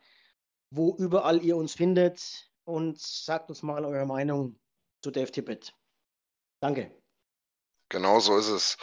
[0.71, 4.59] wo überall ihr uns findet und sagt uns mal eure Meinung
[5.03, 5.75] zu Dave Tippett.
[6.61, 6.91] Danke.
[7.89, 8.77] Genau so ist es.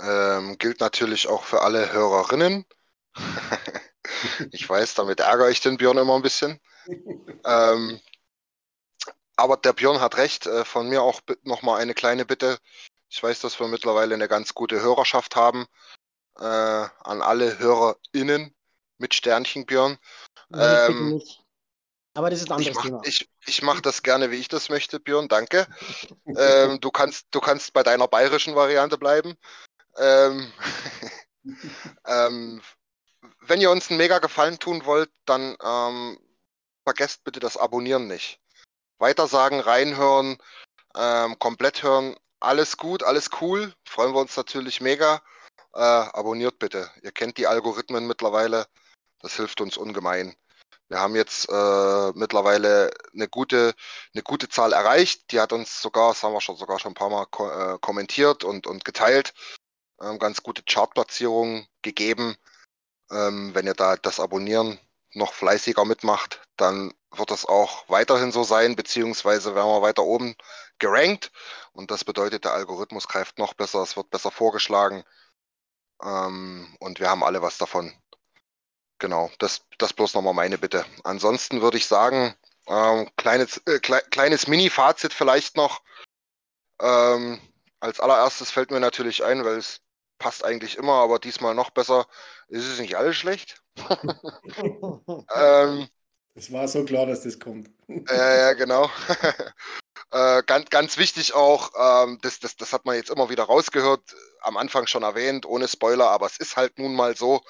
[0.00, 2.64] Ähm, gilt natürlich auch für alle Hörerinnen.
[4.52, 6.60] ich weiß, damit ärgere ich den Björn immer ein bisschen.
[7.44, 8.00] ähm,
[9.36, 10.46] aber der Björn hat recht.
[10.46, 12.58] Äh, von mir auch nochmal eine kleine Bitte.
[13.08, 15.66] Ich weiß, dass wir mittlerweile eine ganz gute Hörerschaft haben.
[16.36, 18.54] Äh, an alle HörerInnen
[18.98, 19.98] mit Sternchen, Björn.
[20.52, 21.20] Ähm,
[22.18, 23.00] aber das ist ein anderes ich mach, Thema.
[23.04, 25.68] Ich, ich mache das gerne, wie ich das möchte, Björn, danke.
[26.36, 29.36] ähm, du, kannst, du kannst bei deiner bayerischen Variante bleiben.
[29.96, 30.52] Ähm,
[32.06, 32.60] ähm,
[33.42, 36.18] wenn ihr uns einen mega Gefallen tun wollt, dann ähm,
[36.82, 38.40] vergesst bitte das Abonnieren nicht.
[38.98, 40.38] Weitersagen, reinhören,
[40.96, 43.72] ähm, komplett hören, alles gut, alles cool.
[43.84, 45.22] Freuen wir uns natürlich mega.
[45.72, 46.90] Äh, abonniert bitte.
[47.02, 48.66] Ihr kennt die Algorithmen mittlerweile.
[49.20, 50.34] Das hilft uns ungemein.
[50.88, 53.74] Wir haben jetzt äh, mittlerweile eine gute,
[54.14, 55.30] eine gute Zahl erreicht.
[55.32, 57.78] Die hat uns sogar, das haben wir schon sogar schon ein paar Mal ko äh,
[57.80, 59.34] kommentiert und, und geteilt,
[60.00, 62.36] ähm, ganz gute Chartplatzierungen gegeben.
[63.10, 64.78] Ähm, wenn ihr da das Abonnieren
[65.14, 70.36] noch fleißiger mitmacht, dann wird das auch weiterhin so sein, beziehungsweise werden wir weiter oben
[70.78, 71.32] gerankt.
[71.72, 75.04] Und das bedeutet, der Algorithmus greift noch besser, es wird besser vorgeschlagen.
[76.02, 77.92] Ähm, und wir haben alle was davon.
[78.98, 80.84] Genau, das, das bloß nochmal meine Bitte.
[81.04, 82.34] Ansonsten würde ich sagen,
[82.66, 85.82] ähm, kleines, äh, kle kleines Mini-Fazit vielleicht noch.
[86.80, 87.40] Ähm,
[87.80, 89.80] als allererstes fällt mir natürlich ein, weil es
[90.18, 92.06] passt eigentlich immer, aber diesmal noch besser.
[92.48, 93.62] Ist es nicht alles schlecht?
[95.34, 95.88] ähm,
[96.34, 97.70] es war so klar, dass das kommt.
[97.88, 98.90] Ja, ja, genau.
[100.10, 104.14] äh, ganz, ganz wichtig auch, ähm, das, das, das hat man jetzt immer wieder rausgehört,
[104.40, 107.42] am Anfang schon erwähnt, ohne Spoiler, aber es ist halt nun mal so.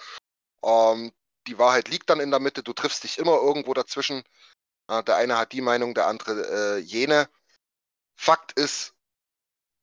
[0.64, 1.12] Ähm,
[1.48, 4.22] die Wahrheit liegt dann in der Mitte, du triffst dich immer irgendwo dazwischen.
[4.88, 7.28] Äh, der eine hat die Meinung, der andere äh, jene.
[8.16, 8.94] Fakt ist,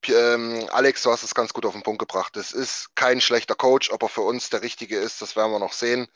[0.08, 2.38] ähm, Alex, du hast es ganz gut auf den Punkt gebracht.
[2.38, 5.60] Es ist kein schlechter Coach, ob er für uns der richtige ist, das werden wir
[5.60, 6.08] noch sehen.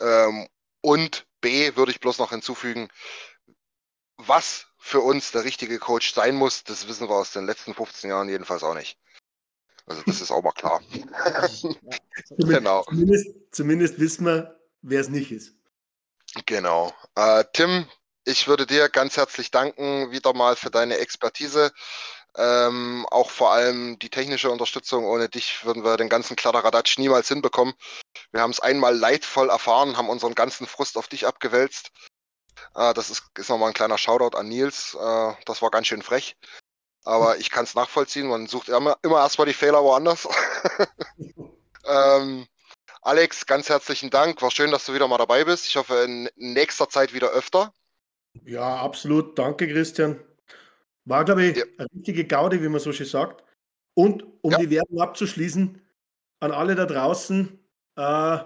[0.00, 0.48] Ähm,
[0.80, 2.88] und B würde ich bloß noch hinzufügen,
[4.16, 8.08] was für uns der richtige Coach sein muss, das wissen wir aus den letzten 15
[8.08, 8.98] Jahren jedenfalls auch nicht.
[9.86, 10.80] Also das ist auch mal klar.
[12.38, 12.84] genau.
[12.84, 15.54] Zumindest, zumindest wissen wir, wer es nicht ist.
[16.46, 16.92] Genau.
[17.16, 17.86] Äh, Tim,
[18.24, 21.72] ich würde dir ganz herzlich danken wieder mal für deine Expertise.
[22.36, 25.04] Ähm, auch vor allem die technische Unterstützung.
[25.04, 27.74] Ohne dich würden wir den ganzen Kladderadatsch niemals hinbekommen.
[28.30, 31.90] Wir haben es einmal leidvoll erfahren, haben unseren ganzen Frust auf dich abgewälzt.
[32.74, 34.94] Äh, das ist, ist nochmal ein kleiner Shoutout an Nils.
[34.94, 36.36] Äh, das war ganz schön frech.
[37.04, 38.28] Aber ich kann es nachvollziehen.
[38.28, 40.28] Man sucht immer, immer erstmal die Fehler woanders.
[41.84, 42.46] ähm,
[43.10, 44.40] Alex, ganz herzlichen Dank.
[44.40, 45.66] War schön, dass du wieder mal dabei bist.
[45.66, 47.74] Ich hoffe, in nächster Zeit wieder öfter.
[48.44, 49.36] Ja, absolut.
[49.36, 50.20] Danke, Christian.
[51.06, 51.64] War, glaube ich, ja.
[51.78, 53.42] eine richtige Gaude, wie man so schön sagt.
[53.94, 54.58] Und um ja.
[54.58, 55.82] die Werbung abzuschließen,
[56.38, 57.58] an alle da draußen,
[57.96, 58.38] äh,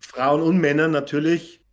[0.00, 1.64] Frauen und Männer natürlich,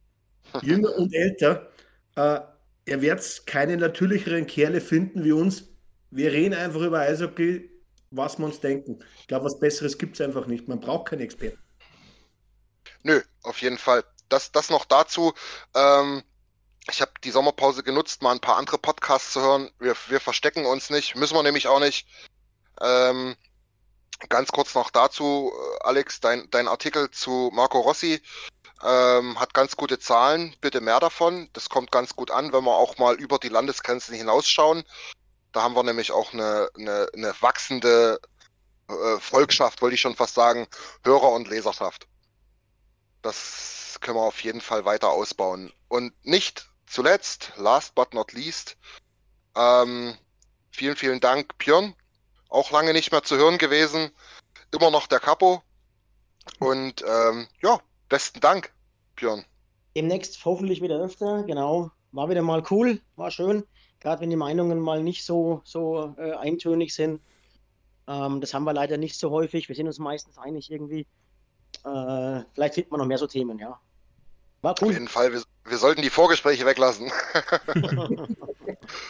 [0.62, 1.72] jünger und älter,
[2.16, 2.42] äh,
[2.86, 5.64] ihr werdet keine natürlicheren Kerle finden wie uns.
[6.12, 7.72] Wir reden einfach über Eishockey,
[8.12, 9.00] was wir uns denken.
[9.20, 10.68] Ich glaube, was Besseres gibt es einfach nicht.
[10.68, 11.58] Man braucht keinen Experten.
[13.04, 14.04] Nö, auf jeden Fall.
[14.30, 15.34] Das, das noch dazu.
[15.74, 16.24] Ähm,
[16.90, 19.72] ich habe die Sommerpause genutzt, mal ein paar andere Podcasts zu hören.
[19.80, 22.08] Wir, wir verstecken uns nicht, müssen wir nämlich auch nicht.
[22.80, 23.36] Ähm,
[24.30, 28.22] ganz kurz noch dazu, äh, Alex, dein, dein Artikel zu Marco Rossi
[28.84, 30.56] ähm, hat ganz gute Zahlen.
[30.62, 31.50] Bitte mehr davon.
[31.54, 34.84] Das kommt ganz gut an, wenn wir auch mal über die Landesgrenzen hinausschauen.
[35.52, 38.20] Da haben wir nämlich auch eine, eine, eine wachsende
[38.88, 40.68] äh, Volkschaft, wollte ich schon fast sagen,
[41.04, 42.08] Hörer- und Leserschaft.
[43.22, 45.72] Das können wir auf jeden Fall weiter ausbauen.
[45.88, 48.78] Und nicht zuletzt, last but not least,
[49.56, 50.16] ähm,
[50.72, 51.96] vielen, vielen Dank, Björn.
[52.50, 54.12] Auch lange nicht mehr zu hören gewesen.
[54.74, 55.62] Immer noch der Capo.
[56.60, 57.80] Und ähm, ja,
[58.10, 58.74] besten Dank,
[59.16, 59.46] Björn.
[59.96, 61.92] Demnächst hoffentlich wieder öfter, genau.
[62.12, 63.64] War wieder mal cool, war schön.
[64.00, 67.22] Gerade wenn die Meinungen mal nicht so, so äh, eintönig sind.
[68.08, 69.70] Ähm, das haben wir leider nicht so häufig.
[69.70, 71.06] Wir sind uns meistens einig irgendwie.
[71.84, 73.80] Äh, vielleicht finden wir noch mehr so Themen, ja.
[74.62, 74.90] War cool.
[74.90, 77.12] Auf jeden Fall, wir, wir sollten die Vorgespräche weglassen.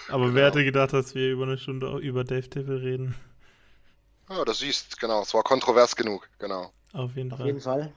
[0.09, 3.15] Aber wer hätte gedacht, dass wir über eine Stunde über Dave Tippel reden?
[4.29, 5.21] Ja, das siehst, genau.
[5.21, 6.71] Es war kontrovers genug, genau.
[6.93, 7.47] Auf jeden Auf Fall.
[7.47, 7.93] jeden Fall.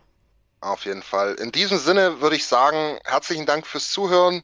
[0.60, 1.34] Auf jeden Fall.
[1.34, 4.42] In diesem Sinne würde ich sagen, herzlichen Dank fürs Zuhören.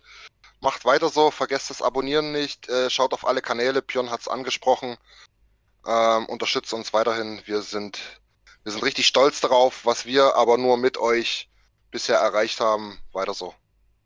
[0.60, 4.28] Macht weiter so, vergesst das Abonnieren nicht, äh, schaut auf alle Kanäle, Björn hat es
[4.28, 4.98] angesprochen.
[5.86, 7.40] Ähm, unterstützt uns weiterhin.
[7.46, 8.20] Wir sind,
[8.64, 11.48] wir sind richtig stolz darauf, was wir aber nur mit euch
[11.90, 12.98] bisher erreicht haben.
[13.12, 13.54] Weiter so.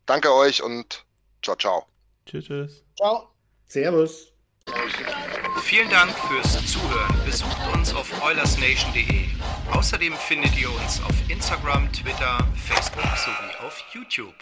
[0.07, 1.05] Danke euch und
[1.43, 1.87] ciao, ciao.
[2.27, 2.85] Tschüss, tschüss.
[2.97, 3.31] Ciao.
[3.67, 4.29] Servus.
[5.63, 7.25] Vielen Dank fürs Zuhören.
[7.25, 9.29] Besucht uns auf oilersnation.de.
[9.73, 14.35] Außerdem findet ihr uns auf Instagram, Twitter, Facebook sowie auf YouTube.